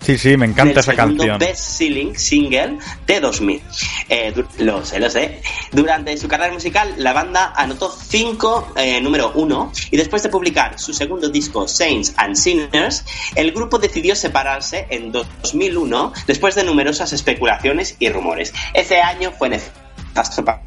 Sí, 0.00 0.16
sí, 0.16 0.36
me 0.36 0.46
encanta 0.46 0.80
esa 0.80 0.94
segundo 0.94 1.26
canción. 1.26 1.38
best-selling 1.38 2.16
single 2.16 2.78
de 3.06 3.20
2000. 3.20 3.62
Eh, 4.08 4.32
lo 4.58 4.84
sé, 4.84 5.00
lo 5.00 5.10
sé. 5.10 5.42
Durante 5.72 6.16
su 6.16 6.28
carrera 6.28 6.52
musical, 6.52 6.94
la 6.98 7.12
banda 7.12 7.52
anotó 7.54 7.90
5 7.90 8.74
número 9.02 9.32
1 9.34 9.72
y 9.90 9.96
después 9.96 10.22
de 10.22 10.28
publicar 10.28 10.78
su 10.78 10.94
segundo 10.94 11.28
disco, 11.28 11.68
Saints 11.68 12.14
and 12.16 12.36
Sinners, 12.36 13.04
el 13.34 13.52
grupo 13.52 13.78
decidió 13.78 14.14
separarse 14.14 14.86
en 14.90 15.12
2001 15.12 16.12
después 16.26 16.54
de 16.54 16.64
numerosas 16.64 17.12
especulaciones 17.12 17.96
y 17.98 18.08
rumores. 18.08 18.54
Ese 18.74 19.00
año 19.00 19.32
fue 19.36 19.48
nefasto 19.48 20.44
para 20.44 20.62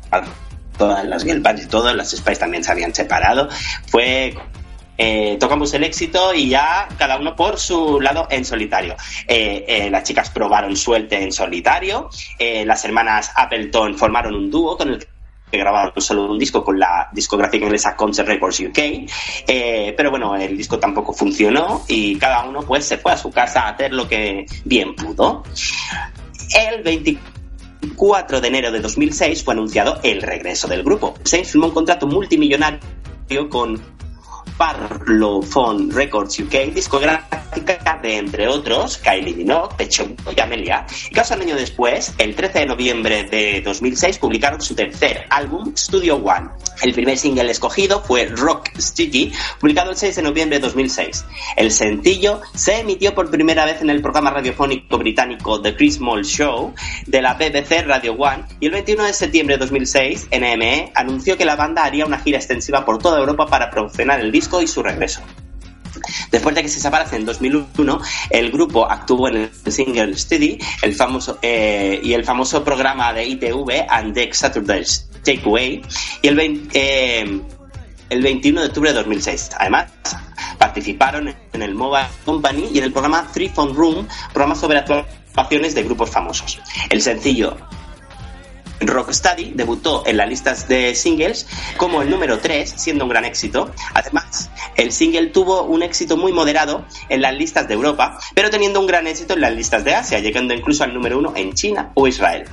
todas 0.77 1.05
las 1.05 1.23
girl 1.23 1.43
y 1.61 1.65
todas 1.67 1.95
las 1.95 2.11
Spice 2.11 2.39
también 2.39 2.63
se 2.63 2.71
habían 2.71 2.93
separado. 2.93 3.49
Fue 3.88 4.36
eh, 5.04 5.38
tocamos 5.39 5.74
el 5.74 5.84
éxito 5.84 6.32
y 6.32 6.47
ya 6.47 6.88
cada 6.95 7.18
uno 7.18 7.36
por 7.36 7.58
su 7.58 7.99
lado 7.99 8.28
en 8.30 8.45
solitario. 8.45 8.95
Eh, 9.28 9.66
eh, 9.68 9.89
las 9.89 10.04
chicas 10.04 10.30
probaron 10.30 10.76
suerte 10.76 11.20
en 11.24 11.32
solitario, 11.32 12.08
eh, 12.38 12.64
las 12.66 12.86
hermanas 12.86 13.32
Appleton 13.36 13.97
formaron 13.97 14.36
un 14.36 14.52
dúo 14.52 14.78
con 14.78 14.89
el 14.89 14.99
que 14.99 15.58
grabaron 15.58 15.99
solo 15.99 16.32
un 16.32 16.38
disco 16.38 16.64
con 16.64 16.78
la 16.78 17.10
discográfica 17.12 17.66
inglesa 17.66 17.95
Concert 17.95 18.28
Records 18.28 18.60
UK, 18.60 18.80
pero 19.97 20.12
bueno, 20.12 20.36
el 20.36 20.56
disco 20.56 20.78
tampoco 20.78 21.14
funcionó 21.14 21.84
y 21.88 22.16
cada 22.18 22.45
uno 22.45 22.62
pues 22.62 22.86
se 22.86 22.99
fue 22.99 23.12
a 23.12 23.18
su 23.18 23.32
casa 23.32 23.62
a 23.62 23.70
hacer 23.70 23.91
lo 23.91 24.08
que 24.08 24.45
bien 24.66 24.95
pudo. 24.95 25.43
El 26.56 26.84
24 26.84 28.39
de 28.39 28.47
enero 28.47 28.72
de 28.72 28.80
2006 28.80 29.43
fue 29.43 29.56
anunciado 29.56 29.99
el 30.04 30.22
regreso 30.22 30.68
del 30.68 30.84
grupo. 30.84 31.16
Saints 31.24 31.52
firmó 31.52 31.68
un 31.68 31.74
contrato 31.74 32.06
multimillonario 32.08 32.80
con 33.49 33.91
Parlophone 34.62 35.91
Records 35.91 36.39
UK, 36.39 36.72
discográfica 36.72 37.99
de, 38.03 38.18
entre 38.18 38.47
otros, 38.47 38.99
Kylie 38.99 39.34
Minogue, 39.34 39.74
Pecho 39.76 40.05
y 40.38 40.39
Amelia. 40.39 40.86
Y 41.09 41.16
casi 41.16 41.34
un 41.34 41.41
año 41.41 41.55
después, 41.55 42.14
el 42.20 42.36
13 42.36 42.59
de 42.59 42.66
noviembre 42.68 43.24
de 43.24 43.62
2006, 43.62 44.20
publicaron 44.20 44.62
su 44.62 44.76
tercer 44.76 45.26
álbum, 45.32 45.74
Studio 45.76 46.18
One. 46.18 46.49
El 46.84 46.93
primer 46.93 47.18
single 47.18 47.49
escogido 47.49 48.01
fue 48.01 48.28
Rock 48.28 48.70
Sticky, 48.78 49.32
publicado 49.59 49.89
el 49.89 49.97
6 49.97 50.18
de 50.18 50.22
noviembre 50.22 50.59
de 50.59 50.66
2006. 50.68 51.26
El 51.55 51.72
sencillo 51.72 52.41
se 52.53 52.82
emitió 52.82 53.16
por 53.16 53.32
primera 53.32 53.66
vez 53.66 53.82
en 53.82 53.89
el 53.89 54.01
programa 54.01 54.30
radiofónico 54.30 54.99
británico 54.99 55.59
The 55.59 55.76
Chris 55.76 55.99
Moll 55.99 56.24
Show 56.24 56.74
de 57.07 57.22
la 57.22 57.34
BBC 57.34 57.84
Radio 57.86 58.14
One 58.14 58.45
y 58.59 58.68
el 58.68 58.74
21 58.74 59.05
de 59.05 59.14
septiembre 59.14 59.55
de 59.55 59.59
2006 59.59 60.30
NME 60.32 60.91
anunció 60.95 61.38
que 61.38 61.45
la 61.45 61.55
banda 61.55 61.84
haría 61.84 62.05
una 62.05 62.20
gira 62.20 62.38
extensiva 62.38 62.86
por 62.86 62.99
toda 62.99 63.20
Europa 63.20 63.47
para 63.47 63.70
promocionar 63.70 64.20
el 64.20 64.32
disco 64.32 64.51
y 64.60 64.68
su 64.68 64.82
regreso. 64.82 65.22
Después 66.32 66.56
de 66.56 66.64
que 66.64 66.70
se 66.70 66.80
separase 66.80 67.16
en 67.18 67.26
2001, 67.26 68.02
el 68.30 68.52
grupo 68.52 68.89
actuó 68.89 69.28
en 69.28 69.38
el 69.38 69.72
Single 69.72 70.18
Steady 70.18 70.58
el 70.82 70.95
famoso, 70.95 71.38
eh, 71.41 71.99
y 72.02 72.14
el 72.14 72.24
famoso 72.26 72.64
programa 72.64 73.14
de 73.14 73.26
ITV 73.26 73.86
and 73.88 74.14
Deck 74.14 74.34
Saturdays 74.34 75.10
Takeaway 75.24 75.82
y 76.22 76.28
el, 76.28 76.36
20 76.36 76.70
eh, 76.74 77.41
el 78.10 78.22
21 78.22 78.62
de 78.62 78.68
octubre 78.68 78.89
de 78.91 78.95
2006. 78.95 79.52
Además, 79.58 79.91
participaron 80.58 81.34
en 81.54 81.62
el 81.62 81.76
Mobile 81.76 82.08
Company 82.26 82.70
y 82.74 82.80
en 82.80 82.86
el 82.86 82.91
programa 82.91 83.30
Three 83.32 83.49
Phone 83.49 83.76
Room, 83.76 84.08
programa 84.34 84.56
sobre 84.56 84.80
actuaciones 84.80 85.76
de 85.76 85.84
grupos 85.84 86.10
famosos. 86.10 86.60
El 86.89 87.02
sencillo 87.02 87.58
Rocksteady 88.82 89.53
debutó 89.55 90.03
en 90.05 90.17
las 90.17 90.27
listas 90.27 90.67
de 90.67 90.95
singles 90.95 91.47
como 91.77 92.01
el 92.01 92.09
número 92.09 92.39
3, 92.39 92.73
siendo 92.75 93.05
un 93.05 93.09
gran 93.09 93.25
éxito. 93.25 93.71
Además, 93.93 94.49
el 94.75 94.91
single 94.91 95.27
tuvo 95.27 95.63
un 95.63 95.84
éxito 95.84 96.17
muy 96.17 96.32
moderado 96.32 96.86
en 97.09 97.21
las 97.21 97.34
listas 97.34 97.67
de 97.67 97.73
Europa, 97.73 98.17
pero 98.34 98.49
teniendo 98.49 98.79
un 98.79 98.88
gran 98.88 99.07
éxito 99.07 99.34
en 99.34 99.41
las 99.41 99.53
listas 99.53 99.84
de 99.84 99.95
Asia, 99.95 100.19
llegando 100.19 100.53
incluso 100.53 100.84
al 100.84 100.93
número 100.93 101.17
1 101.19 101.34
en 101.36 101.53
China 101.53 101.91
o 101.95 102.07
Israel. 102.07 102.45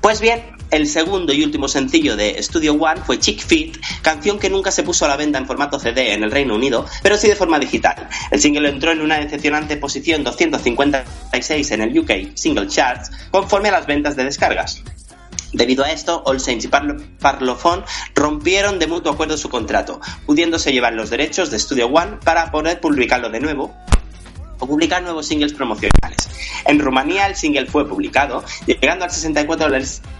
Pues 0.00 0.20
bien, 0.20 0.42
el 0.70 0.86
segundo 0.88 1.32
y 1.32 1.44
último 1.44 1.68
sencillo 1.68 2.16
de 2.16 2.42
Studio 2.42 2.74
One 2.74 3.00
fue 3.04 3.18
Chick 3.20 3.44
Fit, 3.46 3.76
canción 4.02 4.38
que 4.38 4.50
nunca 4.50 4.70
se 4.70 4.82
puso 4.82 5.04
a 5.04 5.08
la 5.08 5.16
venta 5.16 5.38
en 5.38 5.46
formato 5.46 5.78
CD 5.78 6.12
en 6.12 6.24
el 6.24 6.30
Reino 6.30 6.54
Unido, 6.54 6.84
pero 7.02 7.16
sí 7.16 7.28
de 7.28 7.36
forma 7.36 7.58
digital. 7.58 8.08
El 8.30 8.40
single 8.40 8.68
entró 8.68 8.90
en 8.90 9.00
una 9.00 9.18
decepcionante 9.20 9.76
posición 9.76 10.24
256 10.24 11.70
en 11.70 11.80
el 11.82 11.98
UK 11.98 12.10
Single 12.34 12.66
Charts, 12.68 13.10
conforme 13.30 13.68
a 13.68 13.72
las 13.72 13.86
ventas 13.86 14.16
de 14.16 14.24
descargas. 14.24 14.82
Debido 15.52 15.84
a 15.84 15.92
esto, 15.92 16.22
All 16.26 16.40
Saints 16.40 16.64
y 16.64 16.68
Parlo- 16.68 17.00
Parlophone 17.20 17.84
rompieron 18.16 18.80
de 18.80 18.88
mutuo 18.88 19.12
acuerdo 19.12 19.36
su 19.36 19.48
contrato, 19.48 20.00
pudiéndose 20.26 20.72
llevar 20.72 20.94
los 20.94 21.10
derechos 21.10 21.52
de 21.52 21.60
Studio 21.60 21.86
One 21.86 22.16
para 22.24 22.50
poder 22.50 22.80
publicarlo 22.80 23.30
de 23.30 23.38
nuevo 23.38 23.72
o 24.58 24.66
publicar 24.66 25.02
nuevos 25.04 25.26
singles 25.26 25.52
promocionales. 25.52 26.28
En 26.66 26.80
Rumanía 26.80 27.26
el 27.28 27.36
single 27.36 27.66
fue 27.66 27.88
publicado, 27.88 28.42
llegando 28.66 29.04
al 29.04 29.12
64 29.12 29.66
de 29.66 29.72
las 29.72 29.80
listas 29.82 30.10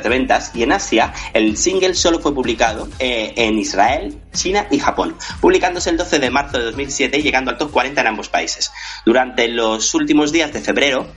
de 0.00 0.08
ventas 0.08 0.52
y 0.54 0.62
en 0.62 0.72
Asia 0.72 1.12
el 1.34 1.56
single 1.56 1.94
solo 1.94 2.20
fue 2.20 2.32
publicado 2.34 2.88
eh, 2.98 3.32
en 3.36 3.58
Israel, 3.58 4.16
China 4.32 4.66
y 4.70 4.78
Japón, 4.78 5.16
publicándose 5.40 5.90
el 5.90 5.96
12 5.96 6.18
de 6.20 6.30
marzo 6.30 6.58
de 6.58 6.64
2007 6.66 7.18
y 7.18 7.22
llegando 7.22 7.50
al 7.50 7.58
top 7.58 7.72
40 7.72 8.00
en 8.00 8.06
ambos 8.06 8.28
países. 8.28 8.70
Durante 9.04 9.48
los 9.48 9.92
últimos 9.94 10.30
días 10.30 10.52
de 10.52 10.60
febrero 10.60 11.08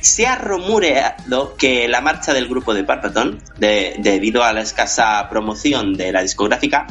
se 0.00 0.26
ha 0.26 0.34
rumoreado 0.36 1.54
que 1.56 1.88
la 1.88 2.00
marcha 2.00 2.32
del 2.32 2.48
grupo 2.48 2.74
de 2.74 2.84
Parpaton, 2.84 3.42
de- 3.58 3.94
debido 3.98 4.42
a 4.44 4.52
la 4.52 4.62
escasa 4.62 5.28
promoción 5.30 5.94
de 5.94 6.12
la 6.12 6.22
discográfica, 6.22 6.86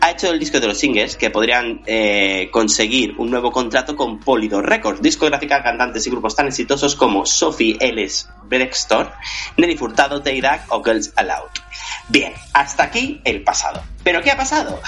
ha 0.00 0.10
hecho 0.10 0.30
el 0.30 0.38
disco 0.38 0.60
de 0.60 0.68
los 0.68 0.78
singles 0.78 1.16
que 1.16 1.30
podrían 1.30 1.82
eh, 1.86 2.48
conseguir 2.52 3.14
un 3.18 3.30
nuevo 3.30 3.50
contrato 3.50 3.96
con 3.96 4.20
Polydor 4.20 4.68
Records, 4.68 5.02
discográfica 5.02 5.62
cantantes 5.62 6.06
y 6.06 6.10
grupos 6.10 6.36
tan 6.36 6.46
exitosos 6.46 6.94
como 6.94 7.26
Sophie 7.26 7.76
Ellis 7.80 8.28
Brextor, 8.48 9.12
Nelly 9.56 9.76
Furtado, 9.76 10.22
Teidak 10.22 10.67
o 10.70 10.82
Girls 10.82 11.12
Aloud. 11.16 11.50
Bien, 12.08 12.32
hasta 12.52 12.84
aquí 12.84 13.20
el 13.24 13.42
pasado. 13.42 13.82
¿Pero 14.02 14.22
qué 14.22 14.30
ha 14.30 14.36
pasado? 14.36 14.80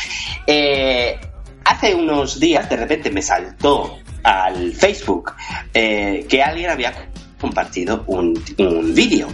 Eh, 0.46 1.18
hace 1.64 1.94
unos 1.94 2.40
días 2.40 2.68
de 2.68 2.76
repente 2.76 3.10
me 3.10 3.22
saltó 3.22 3.98
al 4.22 4.72
Facebook 4.72 5.34
eh, 5.72 6.26
que 6.28 6.42
alguien 6.42 6.70
había 6.70 7.10
compartido 7.40 8.04
un, 8.06 8.42
un 8.58 8.94
vídeo 8.94 9.28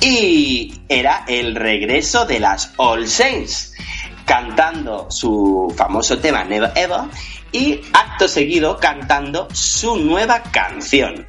y 0.00 0.82
era 0.88 1.24
el 1.26 1.54
regreso 1.54 2.26
de 2.26 2.40
las 2.40 2.72
All 2.76 3.08
Saints 3.08 3.72
cantando 4.24 5.10
su 5.10 5.72
famoso 5.76 6.18
tema 6.18 6.44
Never 6.44 6.72
Ever 6.74 7.02
y 7.52 7.80
acto 7.92 8.26
seguido 8.26 8.78
cantando 8.78 9.48
su 9.52 9.96
nueva 9.96 10.42
canción. 10.42 11.26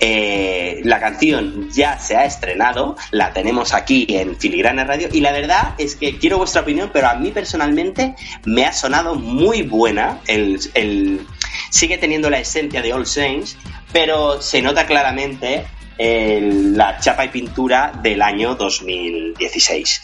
Eh, 0.00 0.80
la 0.84 0.98
canción 1.00 1.70
ya 1.70 1.98
se 1.98 2.16
ha 2.16 2.24
estrenado, 2.24 2.96
la 3.10 3.32
tenemos 3.32 3.72
aquí 3.72 4.06
en 4.08 4.36
Filigrana 4.36 4.84
Radio 4.84 5.08
y 5.12 5.20
la 5.20 5.32
verdad 5.32 5.74
es 5.78 5.94
que 5.96 6.18
quiero 6.18 6.38
vuestra 6.38 6.62
opinión, 6.62 6.90
pero 6.92 7.08
a 7.08 7.14
mí 7.14 7.30
personalmente 7.30 8.14
me 8.44 8.66
ha 8.66 8.72
sonado 8.72 9.14
muy 9.14 9.62
buena. 9.62 10.20
El, 10.26 11.26
sigue 11.70 11.98
teniendo 11.98 12.28
la 12.28 12.38
esencia 12.38 12.82
de 12.82 12.92
All 12.92 13.06
Saints, 13.06 13.56
pero 13.92 14.42
se 14.42 14.60
nota 14.62 14.86
claramente 14.86 15.64
la 15.96 16.98
chapa 16.98 17.24
y 17.24 17.28
pintura 17.28 17.92
del 18.02 18.20
año 18.20 18.56
2016. 18.56 20.02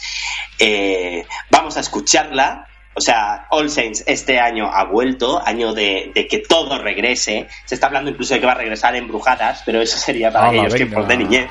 Eh, 0.59 1.25
vamos 1.49 1.77
a 1.77 1.81
escucharla. 1.81 2.67
O 2.93 2.99
sea, 2.99 3.47
All 3.51 3.69
Saints 3.69 4.03
este 4.05 4.39
año 4.39 4.69
ha 4.71 4.83
vuelto, 4.83 5.41
año 5.45 5.73
de, 5.73 6.11
de 6.13 6.27
que 6.27 6.39
todo 6.39 6.77
regrese. 6.77 7.47
Se 7.65 7.75
está 7.75 7.87
hablando 7.87 8.11
incluso 8.11 8.33
de 8.33 8.41
que 8.41 8.45
va 8.45 8.51
a 8.51 8.55
regresar 8.55 8.95
embrujadas, 8.95 9.63
pero 9.65 9.81
eso 9.81 9.97
sería 9.97 10.31
para 10.31 10.49
Hala, 10.49 10.63
aquellos 10.63 10.75
tiempos 10.75 11.07
de 11.07 11.17
niñez. 11.17 11.49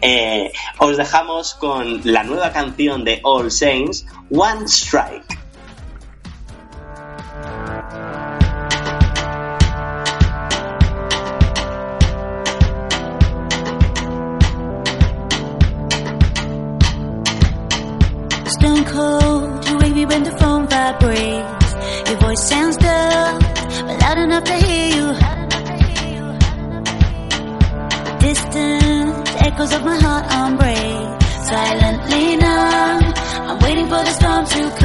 Eh, 0.00 0.50
os 0.78 0.96
dejamos 0.96 1.54
con 1.54 2.00
la 2.04 2.22
nueva 2.22 2.50
canción 2.52 3.04
de 3.04 3.20
All 3.22 3.50
Saints, 3.50 4.06
One 4.30 4.66
Strike. 4.66 5.38
Stone 18.46 18.84
cold, 18.84 19.68
you 19.68 19.78
wake 19.78 19.94
me 19.94 20.04
when 20.06 20.22
the 20.22 20.39
vibrates. 20.92 21.74
Your 22.08 22.18
voice 22.18 22.48
sounds 22.48 22.76
dull, 22.76 23.38
but 23.38 24.00
loud 24.00 24.18
enough 24.18 24.44
to 24.44 24.54
hear 24.54 24.88
you. 24.96 25.06
Distant 28.18 29.42
echoes 29.46 29.72
of 29.72 29.84
my 29.84 29.96
heart 29.96 30.26
on 30.32 30.56
break. 30.56 31.22
Silently 31.50 32.36
numb, 32.36 33.14
I'm 33.48 33.58
waiting 33.60 33.86
for 33.86 34.02
the 34.06 34.12
storm 34.18 34.44
to 34.46 34.70
come. 34.70 34.79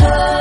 Oh. 0.00 0.37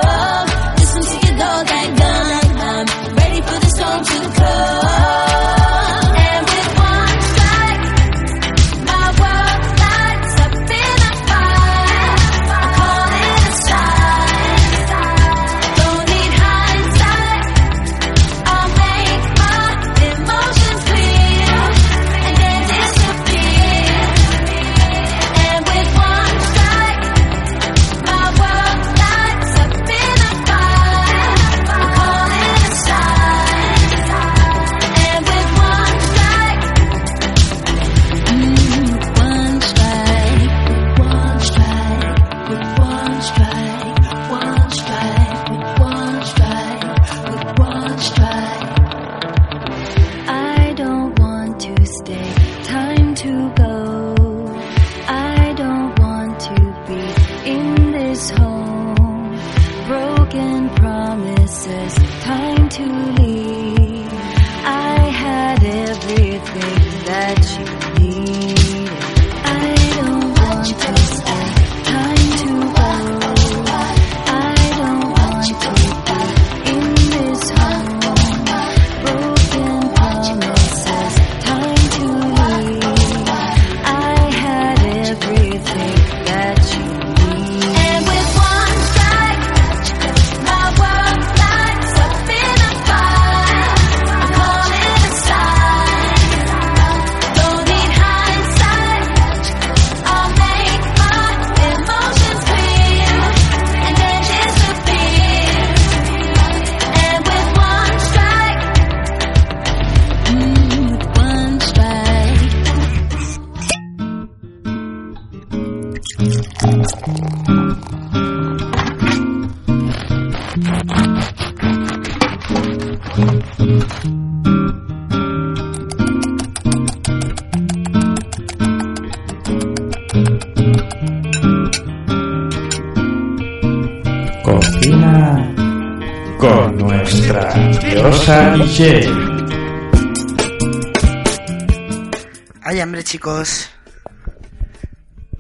Chicos. 143.32 143.70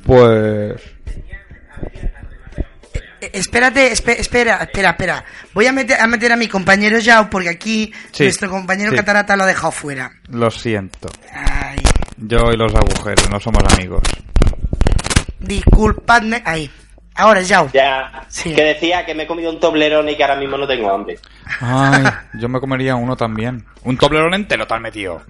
Pues... 0.05 0.81
Eh, 3.19 3.31
espérate, 3.33 3.91
espe- 3.91 4.17
espera, 4.19 4.57
espera, 4.57 4.91
espera. 4.91 5.25
Voy 5.53 5.65
a 5.67 5.71
meter, 5.73 5.99
a 5.99 6.07
meter 6.07 6.31
a 6.31 6.35
mi 6.37 6.47
compañero 6.47 6.99
Yao 6.99 7.29
porque 7.29 7.49
aquí 7.49 7.91
Sí, 8.11 8.23
nuestro 8.23 8.49
compañero 8.49 8.91
sí. 8.91 8.97
Catarata 8.97 9.35
lo 9.35 9.43
ha 9.43 9.47
dejado 9.47 9.71
fuera. 9.71 10.11
Lo 10.29 10.49
siento. 10.51 11.09
Ay, 11.33 11.77
Yo 12.17 12.51
y 12.51 12.57
los 12.57 12.73
agujeros 12.75 13.29
no 13.29 13.39
somos 13.39 13.63
amigos. 13.73 14.01
disculpadme. 15.39 16.41
Ahí. 16.45 16.69
Ahora, 17.15 17.41
Yao. 17.41 17.69
Ya, 17.73 18.25
Sí. 18.29 18.53
que 18.53 18.61
decía 18.63 19.03
que 19.05 19.15
me 19.15 19.23
he 19.23 19.27
comido 19.27 19.49
un 19.49 19.59
toblerón 19.59 20.07
y 20.07 20.15
que 20.15 20.23
ahora 20.23 20.35
mismo 20.35 20.55
no 20.57 20.67
tengo 20.67 20.91
hambre. 20.93 21.17
Ay, 21.59 22.03
yo 22.39 22.47
me 22.47 22.59
comería 22.59 22.95
uno 22.95 23.15
también. 23.17 23.65
Un 23.83 23.97
toblerón 23.97 24.35
entero 24.35 24.67
tal 24.67 24.81
metido. 24.81 25.23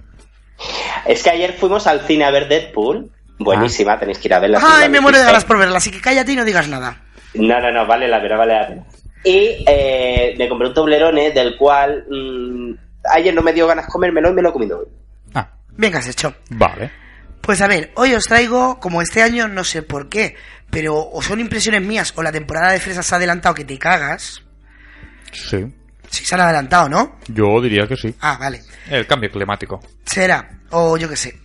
Es 1.06 1.22
que 1.22 1.30
ayer 1.30 1.54
fuimos 1.54 1.86
al 1.86 2.06
cine 2.06 2.24
a 2.24 2.30
ver 2.30 2.48
Deadpool. 2.48 3.10
Buenísima, 3.38 3.98
tenéis 3.98 4.18
que 4.18 4.28
ir 4.28 4.34
a 4.34 4.40
verla. 4.40 4.58
Ay, 4.60 4.82
la 4.82 4.88
me 4.88 5.00
muero 5.00 5.18
de 5.18 5.24
ganas 5.24 5.44
por 5.44 5.58
verla, 5.58 5.78
así 5.78 5.90
que 5.90 6.00
cállate 6.00 6.32
y 6.32 6.36
no 6.36 6.44
digas 6.44 6.68
nada. 6.68 7.02
No, 7.34 7.60
no, 7.60 7.70
no, 7.70 7.86
vale 7.86 8.08
la 8.08 8.20
pena, 8.20 8.36
vale 8.36 8.54
la 8.54 8.66
pena. 8.66 8.82
Y 9.24 9.64
eh, 9.66 10.34
me 10.36 10.48
compré 10.48 10.68
un 10.68 10.74
toblerone 10.74 11.30
del 11.30 11.56
cual 11.56 12.04
mm, 12.10 12.72
ayer 13.12 13.34
no 13.34 13.42
me 13.42 13.52
dio 13.52 13.66
ganas 13.66 13.86
comérmelo 13.86 14.30
y 14.30 14.32
me 14.32 14.42
lo 14.42 14.48
he 14.48 14.52
comido 14.52 14.80
hoy. 14.80 14.86
Ah, 15.34 15.48
Bien 15.76 15.92
que 15.92 15.98
has 15.98 16.08
hecho. 16.08 16.34
vale. 16.50 16.90
Pues 17.40 17.62
a 17.62 17.68
ver, 17.68 17.92
hoy 17.94 18.14
os 18.14 18.24
traigo, 18.24 18.78
como 18.78 19.00
este 19.00 19.22
año, 19.22 19.48
no 19.48 19.64
sé 19.64 19.82
por 19.82 20.08
qué, 20.10 20.34
pero 20.70 20.96
o 21.08 21.22
son 21.22 21.40
impresiones 21.40 21.80
mías 21.80 22.12
o 22.16 22.22
la 22.22 22.32
temporada 22.32 22.72
de 22.72 22.80
fresas 22.80 23.06
se 23.06 23.14
ha 23.14 23.16
adelantado 23.18 23.54
que 23.54 23.64
te 23.64 23.78
cagas. 23.78 24.42
Sí. 25.32 25.72
Si 26.10 26.24
se 26.24 26.34
han 26.34 26.40
adelantado, 26.42 26.88
¿no? 26.88 27.18
Yo 27.28 27.60
diría 27.60 27.86
que 27.86 27.96
sí. 27.96 28.14
Ah, 28.20 28.36
vale. 28.38 28.62
El 28.88 29.06
cambio 29.06 29.30
climático. 29.30 29.80
Será, 30.06 30.48
o 30.70 30.96
yo 30.96 31.08
qué 31.08 31.16
sé. 31.16 31.38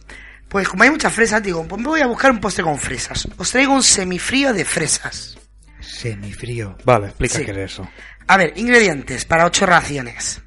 Pues 0.47 0.67
como 0.69 0.83
hay 0.83 0.89
muchas 0.91 1.11
fresas, 1.11 1.41
digo, 1.43 1.67
pues 1.67 1.81
me 1.81 1.87
voy 1.87 2.01
a 2.01 2.07
buscar 2.07 2.31
un 2.31 2.39
postre 2.39 2.63
con 2.63 2.77
fresas. 2.77 3.27
Os 3.37 3.51
traigo 3.51 3.73
un 3.73 3.83
semifrío 3.83 4.53
de 4.53 4.63
fresas. 4.65 5.37
Semifrío. 5.79 6.77
Vale, 6.85 7.07
explica 7.07 7.37
Sí. 7.39 7.45
qué 7.45 7.51
es 7.51 7.57
eso. 7.57 7.89
A 8.27 8.37
ver, 8.37 8.53
ingredientes 8.55 9.25
para 9.25 9.45
8 9.45 9.65
raciones. 9.65 10.41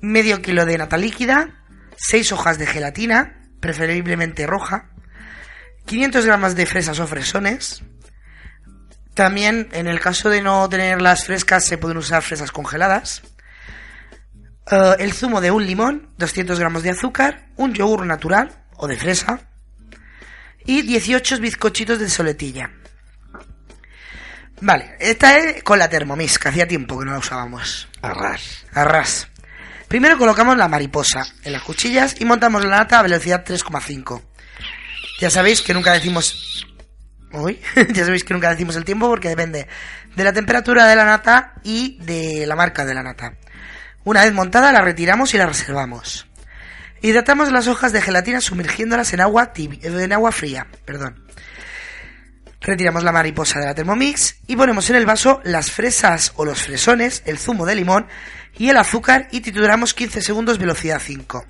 Medio 0.00 0.42
kilo 0.42 0.64
de 0.66 0.78
nata 0.78 0.96
líquida, 0.96 1.64
6 1.96 2.32
hojas 2.32 2.58
de 2.58 2.66
gelatina, 2.66 3.48
preferiblemente 3.60 4.46
roja, 4.46 4.90
500 5.86 6.24
gramos 6.26 6.54
de 6.54 6.66
fresas 6.66 6.98
o 7.00 7.06
fresones. 7.06 7.82
También, 9.14 9.68
en 9.72 9.86
el 9.86 10.00
caso 10.00 10.28
de 10.28 10.42
no 10.42 10.68
tenerlas 10.68 11.24
frescas, 11.24 11.64
se 11.64 11.78
pueden 11.78 11.96
usar 11.96 12.22
fresas 12.22 12.50
congeladas. 12.50 13.22
Eh, 14.70 14.96
el 14.98 15.12
zumo 15.12 15.40
de 15.40 15.50
un 15.50 15.66
limón, 15.66 16.10
200 16.18 16.58
gramos 16.58 16.82
de 16.82 16.90
azúcar, 16.90 17.46
un 17.56 17.74
yogur 17.74 18.06
natural 18.06 18.64
o 18.76 18.88
de 18.88 18.96
fresa 18.96 19.40
y 20.64 20.82
18 20.82 21.38
bizcochitos 21.38 21.98
de 21.98 22.08
soletilla. 22.08 22.70
Vale, 24.60 24.96
esta 24.98 25.36
es 25.36 25.62
con 25.62 25.78
la 25.78 25.88
Thermomix, 25.88 26.38
que 26.38 26.48
hacía 26.48 26.66
tiempo 26.66 26.98
que 26.98 27.04
no 27.04 27.12
la 27.12 27.18
usábamos. 27.18 27.88
Arras. 28.02 28.64
Arras. 28.72 29.28
Primero 29.88 30.16
colocamos 30.16 30.56
la 30.56 30.68
mariposa 30.68 31.26
en 31.42 31.52
las 31.52 31.62
cuchillas 31.62 32.16
y 32.18 32.24
montamos 32.24 32.64
la 32.64 32.78
nata 32.78 32.98
a 32.98 33.02
velocidad 33.02 33.44
3,5. 33.44 34.22
Ya 35.20 35.30
sabéis 35.30 35.62
que 35.62 35.74
nunca 35.74 35.92
decimos... 35.92 36.66
Uy, 37.34 37.60
ya 37.92 38.04
sabéis 38.04 38.24
que 38.24 38.32
nunca 38.32 38.50
decimos 38.50 38.76
el 38.76 38.84
tiempo 38.84 39.08
porque 39.08 39.28
depende 39.28 39.66
de 40.14 40.24
la 40.24 40.32
temperatura 40.32 40.86
de 40.86 40.96
la 40.96 41.04
nata 41.04 41.54
y 41.62 41.98
de 42.00 42.46
la 42.46 42.56
marca 42.56 42.84
de 42.84 42.94
la 42.94 43.02
nata. 43.02 43.34
Una 44.04 44.22
vez 44.22 44.32
montada 44.32 44.70
la 44.70 44.82
retiramos 44.82 45.34
y 45.34 45.38
la 45.38 45.46
reservamos. 45.46 46.28
Hidratamos 47.02 47.50
las 47.52 47.66
hojas 47.66 47.92
de 47.92 48.00
gelatina 48.00 48.40
sumergiéndolas 48.40 49.12
en 49.12 49.20
agua, 49.20 49.52
en 49.54 50.12
agua 50.12 50.32
fría. 50.32 50.66
Perdón. 50.84 51.24
Retiramos 52.60 53.04
la 53.04 53.12
mariposa 53.12 53.60
de 53.60 53.66
la 53.66 53.74
Thermomix 53.74 54.36
y 54.46 54.56
ponemos 54.56 54.88
en 54.88 54.96
el 54.96 55.04
vaso 55.04 55.42
las 55.44 55.70
fresas 55.70 56.32
o 56.36 56.46
los 56.46 56.62
fresones, 56.62 57.22
el 57.26 57.38
zumo 57.38 57.66
de 57.66 57.74
limón 57.74 58.06
y 58.56 58.70
el 58.70 58.78
azúcar 58.78 59.28
y 59.32 59.40
trituramos 59.40 59.92
15 59.92 60.22
segundos 60.22 60.58
velocidad 60.58 60.98
5. 60.98 61.44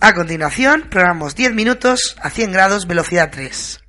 A 0.00 0.14
continuación, 0.14 0.86
programamos 0.90 1.34
10 1.34 1.54
minutos 1.54 2.16
a 2.20 2.30
100 2.30 2.52
grados 2.52 2.86
velocidad 2.86 3.30
3. 3.32 3.80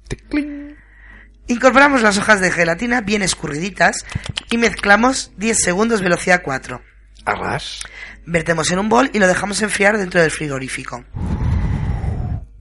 Incorporamos 1.48 2.02
las 2.02 2.18
hojas 2.18 2.42
de 2.42 2.52
gelatina 2.52 3.02
bien 3.02 3.22
escurriditas 3.22 4.06
y 4.50 4.58
mezclamos 4.58 5.32
10 5.38 5.58
segundos 5.62 6.02
velocidad 6.02 6.42
4. 6.44 6.82
Arras. 7.26 7.84
Vertemos 8.26 8.72
en 8.72 8.80
un 8.80 8.90
bol 8.90 9.10
y 9.14 9.20
lo 9.20 9.28
dejamos 9.28 9.62
enfriar 9.62 9.98
dentro 9.98 10.22
del 10.22 10.32
frigorífico. 10.32 11.04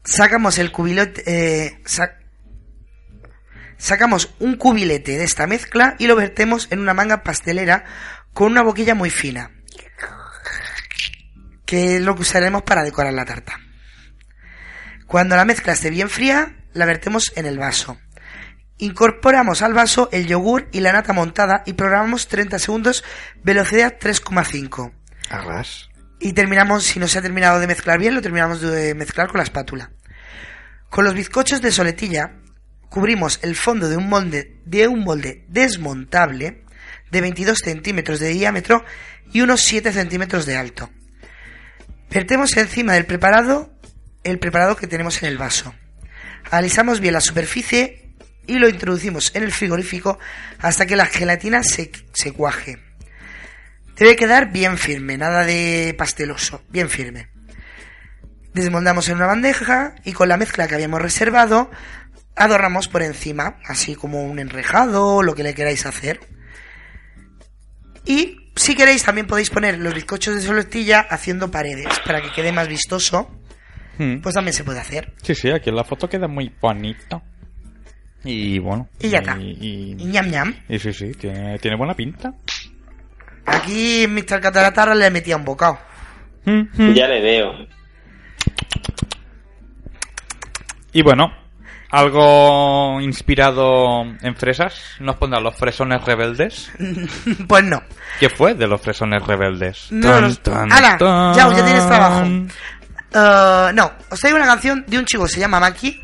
Sacamos 0.05 0.59
el 0.59 0.70
cubilete. 0.72 1.22
eh, 1.26 1.80
sa- 1.84 2.16
sacamos 3.76 4.34
un 4.38 4.57
cubilete 4.57 5.16
de 5.18 5.24
esta 5.24 5.47
mezcla 5.47 5.94
y 5.99 6.07
lo 6.07 6.16
vertemos 6.16 6.68
en 6.70 6.80
una 6.80 6.94
manga 6.94 7.22
pastelera 7.22 7.84
con 8.32 8.53
una 8.53 8.62
boquilla 8.62 8.94
muy 8.94 9.11
fina. 9.11 9.51
Que 11.66 11.96
es 11.96 12.02
lo 12.02 12.14
que 12.14 12.22
usaremos 12.22 12.62
para 12.62 12.84
decorar 12.84 13.12
la 13.12 13.26
tarta. 13.26 13.58
Cuando 15.06 15.36
la 15.36 15.44
mezcla 15.44 15.74
esté 15.74 15.90
bien 15.90 16.08
fría, 16.08 16.56
la 16.72 16.86
vertemos 16.86 17.32
en 17.36 17.46
el 17.46 17.58
vaso. 17.58 17.98
Incorporamos 18.78 19.62
al 19.62 19.72
vaso 19.72 20.08
el 20.12 20.26
yogur 20.26 20.68
y 20.72 20.80
la 20.80 20.92
nata 20.92 21.12
montada 21.12 21.62
y 21.64 21.72
programamos 21.72 22.28
30 22.28 22.58
segundos 22.58 23.04
velocidad 23.42 23.96
3,5. 23.98 24.92
Arras. 25.30 25.88
Y 26.20 26.32
terminamos, 26.32 26.84
si 26.84 26.98
no 26.98 27.08
se 27.08 27.18
ha 27.18 27.22
terminado 27.22 27.60
de 27.60 27.66
mezclar 27.66 27.98
bien, 27.98 28.14
lo 28.14 28.22
terminamos 28.22 28.60
de 28.60 28.94
mezclar 28.94 29.28
con 29.28 29.38
la 29.38 29.44
espátula. 29.44 29.92
Con 30.90 31.04
los 31.04 31.14
bizcochos 31.14 31.62
de 31.62 31.72
soletilla, 31.72 32.32
cubrimos 32.88 33.40
el 33.42 33.56
fondo 33.56 33.88
de 33.88 33.96
un 33.96 34.08
molde, 34.08 34.60
de 34.64 34.88
un 34.88 35.04
molde 35.04 35.44
desmontable 35.48 36.64
de 37.10 37.20
22 37.20 37.58
centímetros 37.58 38.20
de 38.20 38.28
diámetro 38.28 38.84
y 39.32 39.40
unos 39.40 39.62
7 39.62 39.92
centímetros 39.92 40.46
de 40.46 40.56
alto. 40.56 40.90
Vertemos 42.11 42.57
encima 42.57 42.94
del 42.94 43.07
preparado 43.07 43.76
el 44.26 44.38
preparado 44.38 44.76
que 44.76 44.86
tenemos 44.86 45.22
en 45.22 45.28
el 45.28 45.38
vaso. 45.38 45.74
Alisamos 46.50 47.00
bien 47.00 47.14
la 47.14 47.20
superficie 47.20 48.14
y 48.46 48.59
lo 48.59 48.68
introducimos 48.68 49.30
en 49.34 49.44
el 49.44 49.52
frigorífico 49.52 50.18
hasta 50.59 50.86
que 50.86 50.96
la 50.96 51.07
gelatina 51.07 51.62
se, 51.62 51.90
cuaje. 52.32 52.78
Debe 53.96 54.16
quedar 54.16 54.50
bien 54.52 54.78
firme, 54.78 55.16
nada 55.16 55.44
de 55.44 55.94
pasteloso, 55.96 56.62
bien 56.70 56.90
firme. 56.90 57.28
Desmoldamos 58.52 59.09
en 59.09 59.16
una 59.16 59.26
bandeja 59.26 59.94
y 60.04 60.12
con 60.12 60.28
la 60.28 60.36
mezcla 60.36 60.66
que 60.66 60.74
habíamos 60.74 61.02
reservado 61.02 61.70
adornamos 62.34 62.88
por 62.88 63.02
encima, 63.02 63.59
así 63.66 63.94
como 63.94 64.24
un 64.24 64.38
enrejado 64.38 65.07
o 65.07 65.22
lo 65.22 65.34
que 65.34 65.42
le 65.42 65.54
queráis 65.54 65.86
hacer. 65.86 66.20
Y 68.04 68.45
si 68.57 68.74
queréis 68.74 69.04
también 69.04 69.26
podéis 69.26 69.50
poner 69.50 69.78
los 69.78 69.94
bizcochos 69.94 70.34
de 70.34 70.40
soletilla 70.40 71.00
haciendo 71.00 71.50
paredes 71.50 71.86
para 72.04 72.20
que 72.22 72.30
quede 72.32 72.52
más 72.52 72.66
vistoso, 72.68 73.30
Mm. 73.98 74.20
pues 74.20 74.34
también 74.34 74.52
se 74.52 74.62
puede 74.64 74.78
hacer. 74.80 75.14
Sí, 75.22 75.34
sí, 75.34 75.50
aquí 75.50 75.70
en 75.70 75.76
la 75.76 75.84
foto 75.84 76.07
queda 76.09 76.28
muy 76.28 76.52
bonito. 76.61 77.22
Y 78.24 78.59
bueno. 78.59 78.88
Y 79.00 79.09
ya 79.09 79.18
está. 79.20 79.38
Y, 79.40 79.94
Y 79.98 80.04
ñam 80.04 80.28
ñam. 80.30 80.54
y 80.68 80.78
sí, 80.78 80.92
sí, 80.92 81.12
tiene, 81.12 81.59
tiene 81.61 81.76
buena 81.78 81.94
pinta. 81.94 82.34
Aquí 83.46 84.07
Mr. 84.09 84.40
Cataratarra 84.40 84.94
le 84.94 85.11
metía 85.11 85.36
un 85.36 85.44
bocado. 85.44 85.78
Mm, 86.44 86.62
mm. 86.76 86.92
Ya 86.94 87.07
le 87.09 87.22
veo. 87.22 87.52
Y 90.92 91.02
bueno, 91.02 91.32
algo 91.91 93.01
inspirado 93.01 94.03
en 94.22 94.37
fresas. 94.37 94.74
Nos 95.01 95.16
pondrán 95.16 95.43
los 95.45 95.57
fresones 95.57 96.05
rebeldes. 96.05 96.70
pues 97.49 97.64
no. 97.64 97.82
¿Qué 98.20 98.28
fue 98.28 98.55
de 98.55 98.66
los 98.66 98.80
fresones 98.80 99.22
rebeldes? 99.26 99.89
No, 99.91 100.11
Tan, 100.11 100.22
los- 100.22 100.41
tan, 100.43 100.68
tan. 100.68 101.34
Ya, 101.34 101.49
ya 101.55 101.64
tienes 101.64 101.87
trabajo. 101.87 102.24
Eh, 102.24 103.70
no, 103.74 103.93
os 104.11 104.20
traigo 104.20 104.37
una 104.37 104.47
canción 104.47 104.84
de 104.87 104.99
un 104.99 105.05
chico 105.05 105.24
que 105.24 105.30
se 105.30 105.41
llama 105.41 105.61
Maki. 105.61 106.03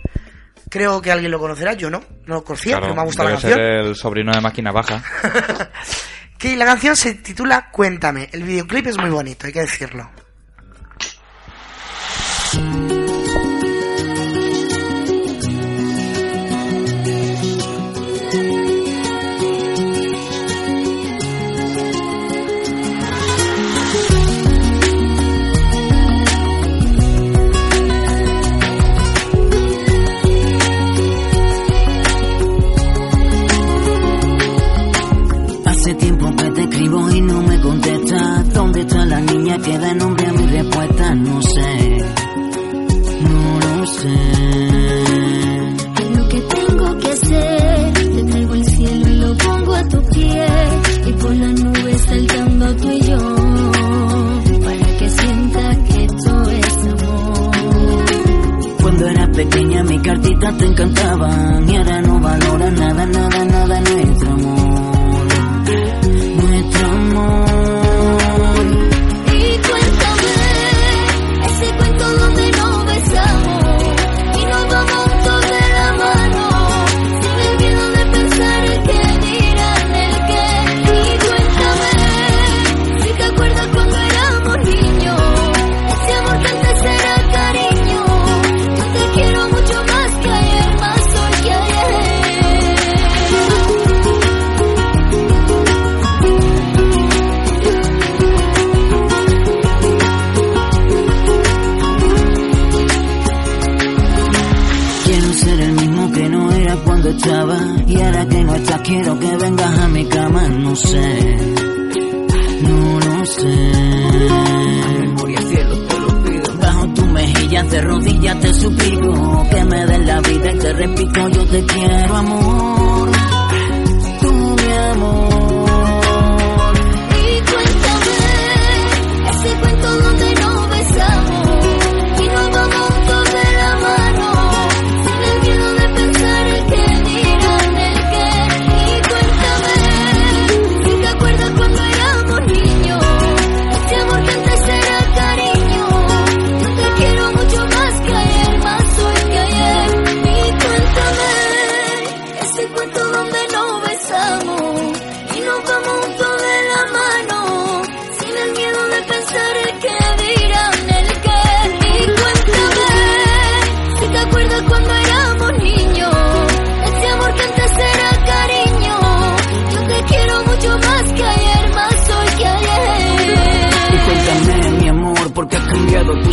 Creo 0.70 1.03
que 1.03 1.12
alguien 1.12 1.30
lo 1.30 1.39
conocerá, 1.39 1.74
yo 1.74 1.91
no. 1.91 2.03
No 2.26 2.37
lo 2.37 2.45
conocía, 2.45 2.72
Claro, 2.78 2.85
pero 2.85 2.95
me 2.95 3.01
ha 3.03 3.05
gustado 3.05 3.28
la 3.28 3.37
debe 3.37 3.43
ser 3.43 3.51
canción. 3.59 3.87
el 3.89 3.97
sobrino 3.97 4.33
de 4.33 4.41
máquina 4.41 4.72
baja. 4.72 5.03
Que 6.39 6.57
la 6.57 6.64
canción 6.64 6.97
se 6.97 7.14
titula 7.14 7.68
Cuéntame. 7.70 8.28
El 8.33 8.43
videoclip 8.43 8.89
es 8.89 8.99
muy 8.99 9.11
bonito, 9.11 9.47
hay 9.47 9.53
que 9.53 9.61
decirlo. 9.61 10.11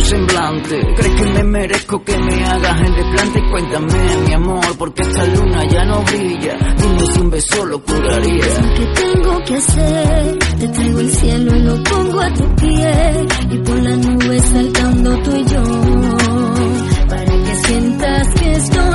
Semblante. 0.04 0.80
¿Crees 0.96 1.14
que 1.14 1.24
me 1.24 1.44
merezco 1.44 2.02
que 2.04 2.16
me 2.18 2.44
hagas 2.44 2.80
el 2.80 2.94
desplante? 2.94 3.40
Cuéntame, 3.50 4.16
mi 4.26 4.32
amor, 4.34 4.78
porque 4.78 5.02
esta 5.02 5.24
luna 5.26 5.64
ya 5.68 5.84
no 5.84 6.02
brilla. 6.02 6.56
Dime 6.76 7.06
si 7.12 7.20
un 7.20 7.30
beso 7.30 7.66
lo 7.66 7.82
curaría. 7.82 8.44
¿Qué 8.76 8.86
tengo 8.94 9.38
que 9.44 9.54
hacer? 9.56 10.38
Te 10.58 10.68
traigo 10.68 11.00
el 11.00 11.10
cielo 11.10 11.56
y 11.56 11.60
lo 11.60 11.82
pongo 11.82 12.20
a 12.20 12.32
tu 12.32 12.54
pie. 12.56 13.26
Y 13.50 13.58
por 13.58 13.82
las 13.82 13.98
nubes 14.06 14.42
saltando 14.44 15.16
tú 15.22 15.36
y 15.36 15.44
yo. 15.44 15.62
Para 17.08 17.24
que 17.24 17.54
sientas 17.66 18.28
que 18.40 18.52
esto 18.52 18.89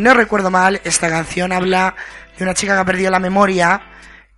no 0.00 0.14
recuerdo 0.14 0.50
mal, 0.50 0.80
esta 0.84 1.08
canción 1.08 1.52
habla 1.52 1.94
de 2.36 2.44
una 2.44 2.54
chica 2.54 2.74
que 2.74 2.80
ha 2.80 2.84
perdido 2.84 3.10
la 3.10 3.18
memoria 3.18 3.80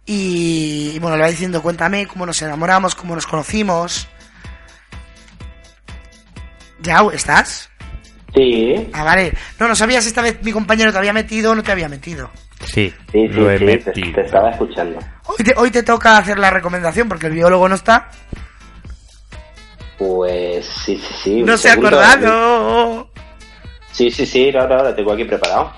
y, 0.04 0.92
y, 0.94 0.98
bueno, 0.98 1.16
le 1.16 1.22
va 1.22 1.28
diciendo, 1.28 1.62
cuéntame 1.62 2.06
cómo 2.06 2.26
nos 2.26 2.40
enamoramos, 2.42 2.94
cómo 2.94 3.14
nos 3.14 3.26
conocimos. 3.26 4.08
¿Ya 6.80 7.00
estás? 7.12 7.70
Sí, 8.34 8.88
Ah, 8.94 9.04
vale. 9.04 9.34
No, 9.58 9.68
no 9.68 9.76
sabías 9.76 10.06
esta 10.06 10.22
vez 10.22 10.42
mi 10.42 10.52
compañero 10.52 10.90
te 10.90 10.98
había 10.98 11.12
metido 11.12 11.52
o 11.52 11.54
no 11.54 11.62
te 11.62 11.70
había 11.70 11.88
metido. 11.88 12.30
Sí, 12.64 12.92
sí, 13.12 13.28
sí, 13.28 13.28
lo 13.28 13.50
he 13.50 13.58
sí, 13.58 13.66
te, 13.66 13.76
metido. 13.90 14.14
te 14.14 14.20
estaba 14.22 14.50
escuchando. 14.50 14.98
Hoy 15.26 15.44
te, 15.44 15.54
hoy 15.56 15.70
te 15.70 15.82
toca 15.82 16.16
hacer 16.16 16.38
la 16.38 16.50
recomendación 16.50 17.08
porque 17.08 17.26
el 17.26 17.34
biólogo 17.34 17.68
no 17.68 17.74
está. 17.74 18.10
Pues 19.98 20.66
sí, 20.66 20.96
sí, 20.96 21.14
sí. 21.22 21.42
No 21.42 21.56
se 21.56 21.70
ha 21.70 21.74
acordado. 21.74 23.10
Sí, 23.92 24.10
sí, 24.10 24.26
sí, 24.26 24.54
ahora, 24.56 24.78
ahora 24.78 24.96
tengo 24.96 25.12
aquí 25.12 25.24
preparado. 25.24 25.72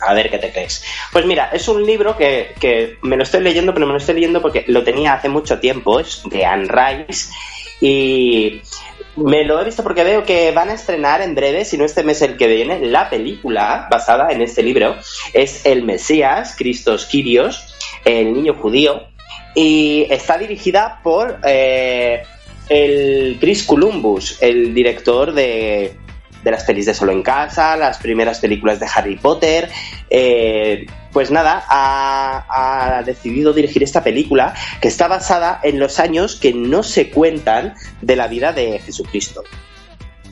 A 0.00 0.14
ver 0.14 0.30
qué 0.30 0.38
te 0.38 0.52
crees. 0.52 0.84
Pues 1.12 1.26
mira, 1.26 1.50
es 1.52 1.66
un 1.66 1.84
libro 1.84 2.16
que, 2.16 2.54
que 2.60 2.98
me 3.02 3.16
lo 3.16 3.22
estoy 3.22 3.40
leyendo, 3.40 3.74
pero 3.74 3.86
me 3.86 3.92
lo 3.92 3.98
estoy 3.98 4.14
leyendo 4.14 4.40
porque 4.40 4.64
lo 4.68 4.84
tenía 4.84 5.14
hace 5.14 5.28
mucho 5.28 5.58
tiempo, 5.58 5.98
es 5.98 6.22
de 6.30 6.44
Anne 6.44 6.68
Rice, 6.68 7.30
y 7.80 8.60
me 9.16 9.44
lo 9.44 9.60
he 9.60 9.64
visto 9.64 9.82
porque 9.82 10.04
veo 10.04 10.24
que 10.24 10.52
van 10.52 10.70
a 10.70 10.74
estrenar 10.74 11.22
en 11.22 11.34
breve, 11.34 11.64
si 11.64 11.76
no 11.76 11.84
este 11.84 12.02
mes 12.02 12.22
el 12.22 12.36
que 12.36 12.46
viene, 12.46 12.80
la 12.86 13.10
película 13.10 13.88
basada 13.90 14.30
en 14.30 14.42
este 14.42 14.62
libro. 14.62 14.96
Es 15.32 15.66
El 15.66 15.84
Mesías, 15.84 16.54
Cristos 16.56 17.06
Kyrios, 17.06 17.74
el 18.04 18.32
niño 18.32 18.54
judío, 18.54 19.02
y 19.54 20.06
está 20.10 20.38
dirigida 20.38 21.00
por 21.02 21.40
eh, 21.44 22.22
el 22.68 23.38
Chris 23.40 23.64
Columbus, 23.64 24.38
el 24.40 24.74
director 24.74 25.32
de, 25.32 25.96
de 26.42 26.50
las 26.50 26.64
pelis 26.64 26.86
de 26.86 26.94
Solo 26.94 27.12
en 27.12 27.22
Casa, 27.22 27.76
las 27.76 27.98
primeras 27.98 28.40
películas 28.40 28.80
de 28.80 28.86
Harry 28.94 29.16
Potter. 29.16 29.68
eh, 30.10 30.86
pues 31.12 31.30
nada, 31.30 31.64
ha, 31.68 32.98
ha 32.98 33.02
decidido 33.02 33.52
dirigir 33.52 33.82
esta 33.82 34.04
película 34.04 34.54
que 34.80 34.88
está 34.88 35.08
basada 35.08 35.58
en 35.62 35.78
los 35.80 35.98
años 36.00 36.36
que 36.36 36.52
no 36.52 36.82
se 36.82 37.10
cuentan 37.10 37.74
de 38.02 38.14
la 38.14 38.28
vida 38.28 38.52
de 38.52 38.78
Jesucristo. 38.78 39.42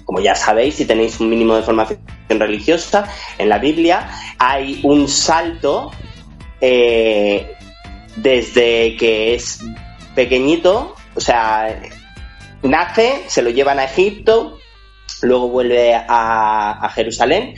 Como 0.04 0.20
ya 0.20 0.34
sabéis, 0.34 0.76
si 0.76 0.84
tenéis 0.84 1.18
un 1.18 1.30
mínimo 1.30 1.56
de 1.56 1.62
formación 1.62 1.98
religiosa, 2.28 3.08
en 3.38 3.48
la 3.48 3.58
Biblia 3.58 4.08
hay 4.38 4.80
un 4.84 5.08
salto 5.08 5.90
eh, 6.60 7.56
desde 8.16 8.96
que 8.96 9.34
es 9.34 9.60
pequeñito, 10.14 10.94
o 11.14 11.20
sea, 11.20 11.80
nace, 12.62 13.24
se 13.26 13.42
lo 13.42 13.50
llevan 13.50 13.78
a 13.78 13.84
Egipto, 13.84 14.58
luego 15.22 15.48
vuelve 15.48 15.94
a, 15.94 16.90
Jerusalén. 16.94 17.54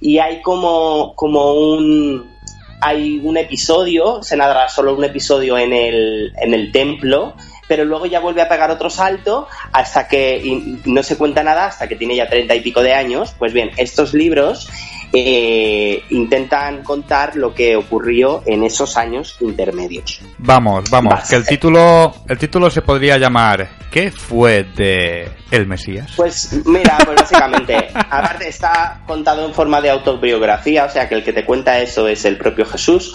Y 0.00 0.18
hay 0.18 0.42
como, 0.42 1.14
como 1.14 1.54
un 1.54 2.34
hay 2.80 3.20
un 3.22 3.38
episodio, 3.38 4.22
se 4.22 4.36
narra 4.36 4.68
solo 4.68 4.94
un 4.94 5.04
episodio 5.04 5.56
en 5.56 5.72
el, 5.72 6.32
en 6.36 6.52
el 6.52 6.70
templo, 6.70 7.34
pero 7.68 7.84
luego 7.84 8.06
ya 8.06 8.20
vuelve 8.20 8.42
a 8.42 8.48
pegar 8.48 8.70
otro 8.70 8.90
salto 8.90 9.48
hasta 9.72 10.08
que 10.08 10.78
no 10.84 11.02
se 11.02 11.16
cuenta 11.16 11.42
nada 11.42 11.66
hasta 11.66 11.88
que 11.88 11.96
tiene 11.96 12.16
ya 12.16 12.28
treinta 12.28 12.54
y 12.54 12.60
pico 12.60 12.82
de 12.82 12.94
años. 12.94 13.34
Pues 13.38 13.52
bien, 13.52 13.70
estos 13.76 14.14
libros 14.14 14.68
eh, 15.16 16.02
intentan 16.10 16.82
contar 16.82 17.36
lo 17.36 17.54
que 17.54 17.76
ocurrió 17.76 18.42
en 18.46 18.64
esos 18.64 18.96
años 18.96 19.36
intermedios. 19.40 20.20
Vamos, 20.38 20.90
vamos, 20.90 21.14
Vas. 21.14 21.28
que 21.28 21.36
el 21.36 21.46
título, 21.46 22.12
el 22.28 22.36
título 22.36 22.68
se 22.68 22.82
podría 22.82 23.16
llamar 23.16 23.68
¿Qué 23.92 24.10
fue 24.10 24.64
de 24.64 25.30
El 25.52 25.68
Mesías? 25.68 26.14
Pues 26.16 26.66
mira, 26.66 26.98
pues 27.04 27.16
básicamente, 27.16 27.76
aparte 27.94 28.48
está 28.48 29.02
contado 29.06 29.46
en 29.46 29.54
forma 29.54 29.80
de 29.80 29.90
autobiografía, 29.90 30.84
o 30.84 30.90
sea 30.90 31.08
que 31.08 31.14
el 31.14 31.22
que 31.22 31.32
te 31.32 31.44
cuenta 31.44 31.78
eso 31.78 32.08
es 32.08 32.24
el 32.24 32.36
propio 32.36 32.66
Jesús. 32.66 33.14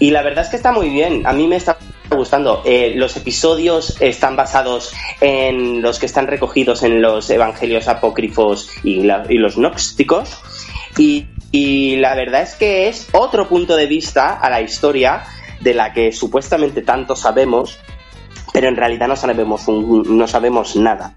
Y 0.00 0.10
la 0.10 0.22
verdad 0.22 0.44
es 0.44 0.50
que 0.50 0.56
está 0.56 0.72
muy 0.72 0.88
bien, 0.90 1.24
a 1.24 1.32
mí 1.32 1.46
me 1.46 1.54
está 1.54 1.78
gustando. 2.16 2.62
Eh, 2.64 2.92
los 2.96 3.16
episodios 3.16 4.00
están 4.00 4.36
basados 4.36 4.92
en 5.20 5.82
los 5.82 5.98
que 5.98 6.06
están 6.06 6.26
recogidos 6.26 6.82
en 6.82 7.02
los 7.02 7.28
evangelios 7.30 7.88
apócrifos 7.88 8.70
y, 8.82 9.02
la- 9.02 9.24
y 9.28 9.38
los 9.38 9.56
gnósticos. 9.56 10.38
Y, 10.96 11.26
y 11.52 11.96
la 11.96 12.14
verdad 12.14 12.42
es 12.42 12.54
que 12.54 12.88
es 12.88 13.08
otro 13.12 13.48
punto 13.48 13.76
de 13.76 13.86
vista 13.86 14.34
a 14.34 14.50
la 14.50 14.60
historia 14.60 15.22
de 15.60 15.74
la 15.74 15.92
que 15.92 16.12
supuestamente 16.12 16.82
tanto 16.82 17.14
sabemos, 17.16 17.78
pero 18.52 18.68
en 18.68 18.76
realidad 18.76 19.08
no 19.08 19.16
sabemos, 19.16 19.66
un- 19.68 20.16
no 20.18 20.26
sabemos 20.26 20.76
nada. 20.76 21.14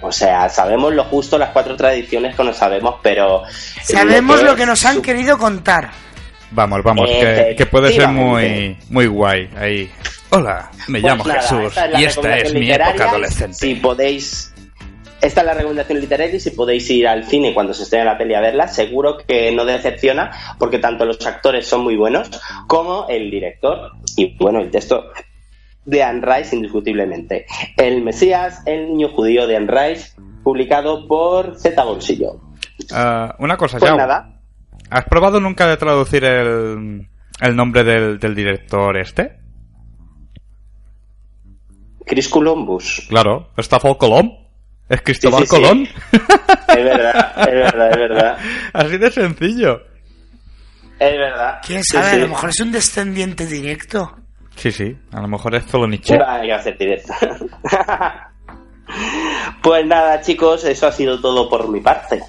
O 0.00 0.12
sea, 0.12 0.48
sabemos 0.48 0.94
lo 0.94 1.02
justo, 1.04 1.38
las 1.38 1.50
cuatro 1.50 1.74
tradiciones 1.74 2.36
que 2.36 2.44
no 2.44 2.52
sabemos, 2.52 2.96
pero... 3.02 3.42
Sabemos 3.82 4.42
lo 4.44 4.54
que 4.54 4.64
nos 4.64 4.84
han 4.84 4.96
su- 4.96 5.02
querido 5.02 5.36
contar. 5.38 5.90
Vamos, 6.52 6.82
vamos, 6.84 7.10
que, 7.10 7.54
que 7.58 7.66
puede 7.66 7.92
ser 7.92 8.08
muy, 8.08 8.76
muy 8.88 9.06
guay 9.06 9.50
ahí. 9.58 9.90
Hola, 10.30 10.70
me 10.88 11.00
Pues 11.00 11.10
llamo 11.10 11.24
nada, 11.24 11.40
Jesús 11.40 11.64
esta 11.64 11.86
es 11.86 11.92
la 11.92 12.00
y 12.00 12.04
esta 12.04 12.36
es 12.36 12.54
mi 12.54 12.70
época 12.70 13.10
adolescente. 13.10 13.54
Si 13.54 13.74
podéis... 13.76 14.54
Esta 15.20 15.40
es 15.40 15.46
la 15.46 15.54
recomendación 15.54 15.98
literaria 16.00 16.36
y 16.36 16.40
si 16.40 16.52
podéis 16.52 16.88
ir 16.90 17.08
al 17.08 17.24
cine 17.24 17.52
cuando 17.52 17.74
se 17.74 17.82
esté 17.82 17.98
en 17.98 18.04
la 18.06 18.16
peli 18.16 18.34
a 18.34 18.40
verla, 18.40 18.68
seguro 18.68 19.16
que 19.16 19.50
no 19.50 19.64
decepciona 19.64 20.30
porque 20.60 20.78
tanto 20.78 21.04
los 21.04 21.26
actores 21.26 21.66
son 21.66 21.82
muy 21.82 21.96
buenos 21.96 22.30
como 22.68 23.06
el 23.08 23.28
director 23.28 23.90
y 24.16 24.36
bueno, 24.38 24.60
el 24.60 24.70
texto 24.70 25.10
de 25.84 26.02
Anne 26.04 26.22
Rice 26.24 26.54
indiscutiblemente. 26.54 27.46
El 27.76 28.02
Mesías, 28.04 28.62
el 28.64 28.90
niño 28.90 29.08
judío 29.08 29.48
de 29.48 29.56
Anne 29.56 29.72
Rice, 29.72 30.12
publicado 30.44 31.08
por 31.08 31.56
Z 31.58 31.82
Bolsillo. 31.82 32.40
Ah, 32.92 33.34
una 33.40 33.56
cosa, 33.56 33.78
Pues 33.78 33.90
Yao, 33.90 33.98
nada, 33.98 34.38
¿has 34.88 35.04
probado 35.06 35.40
nunca 35.40 35.66
de 35.66 35.78
traducir 35.78 36.22
el, 36.24 37.08
el 37.40 37.56
nombre 37.56 37.82
del, 37.82 38.20
del 38.20 38.34
director 38.36 38.96
este? 38.96 39.37
Chris 42.08 42.28
Columbus. 42.28 43.06
Claro, 43.08 43.50
Estafol 43.56 43.96
Colón. 43.96 44.32
¿Es 44.88 45.02
Cristóbal 45.02 45.42
Sí, 45.42 45.48
sí, 45.48 45.56
sí. 45.56 45.62
Colón? 45.62 45.88
Es 46.68 46.84
verdad, 46.84 47.48
es 47.48 47.54
verdad, 47.54 47.90
es 47.90 47.96
verdad. 47.96 48.38
Así 48.72 48.98
de 48.98 49.10
sencillo. 49.10 49.82
Es 50.98 51.12
verdad. 51.12 51.58
¿Quién 51.64 51.84
sabe? 51.84 52.10
sí. 52.10 52.16
A 52.16 52.18
lo 52.20 52.28
mejor 52.28 52.50
es 52.50 52.60
un 52.60 52.72
descendiente 52.72 53.46
directo. 53.46 54.16
Sí, 54.56 54.72
sí, 54.72 54.96
a 55.12 55.20
lo 55.20 55.28
mejor 55.28 55.54
es 55.54 55.64
solo 55.70 55.86
Nietzsche. 55.86 56.18
Va, 56.18 56.44
iba 56.44 56.56
a 56.56 56.62
ser 56.62 56.76
directo. 56.76 57.12
pues 59.62 59.86
nada, 59.86 60.20
chicos, 60.20 60.64
eso 60.64 60.86
ha 60.86 60.92
sido 60.92 61.20
todo 61.20 61.48
por 61.48 61.68
mi 61.68 61.80
parte. 61.80 62.22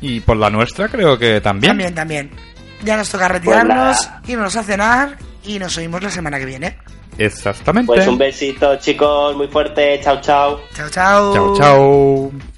Y 0.00 0.20
por 0.20 0.36
la 0.36 0.50
nuestra 0.50 0.88
creo 0.88 1.18
que 1.18 1.40
también. 1.40 1.70
También, 1.70 1.94
también. 1.94 2.30
Ya 2.82 2.96
nos 2.96 3.10
toca 3.10 3.28
Pues 3.28 3.40
retirarnos, 3.40 4.10
irnos 4.26 4.56
a 4.56 4.62
cenar 4.62 5.18
y 5.44 5.58
nos 5.58 5.76
oímos 5.76 6.02
la 6.02 6.10
semana 6.10 6.38
que 6.38 6.46
viene. 6.46 6.78
Exactamente. 7.18 7.86
Pues 7.86 8.06
un 8.06 8.18
besito, 8.18 8.76
chicos, 8.76 9.36
muy 9.36 9.48
fuerte. 9.48 10.00
Chao, 10.02 10.20
chao. 10.20 10.60
Chao, 10.74 10.88
chao. 10.90 11.34
Chao, 11.34 11.56
chao. 11.56 12.49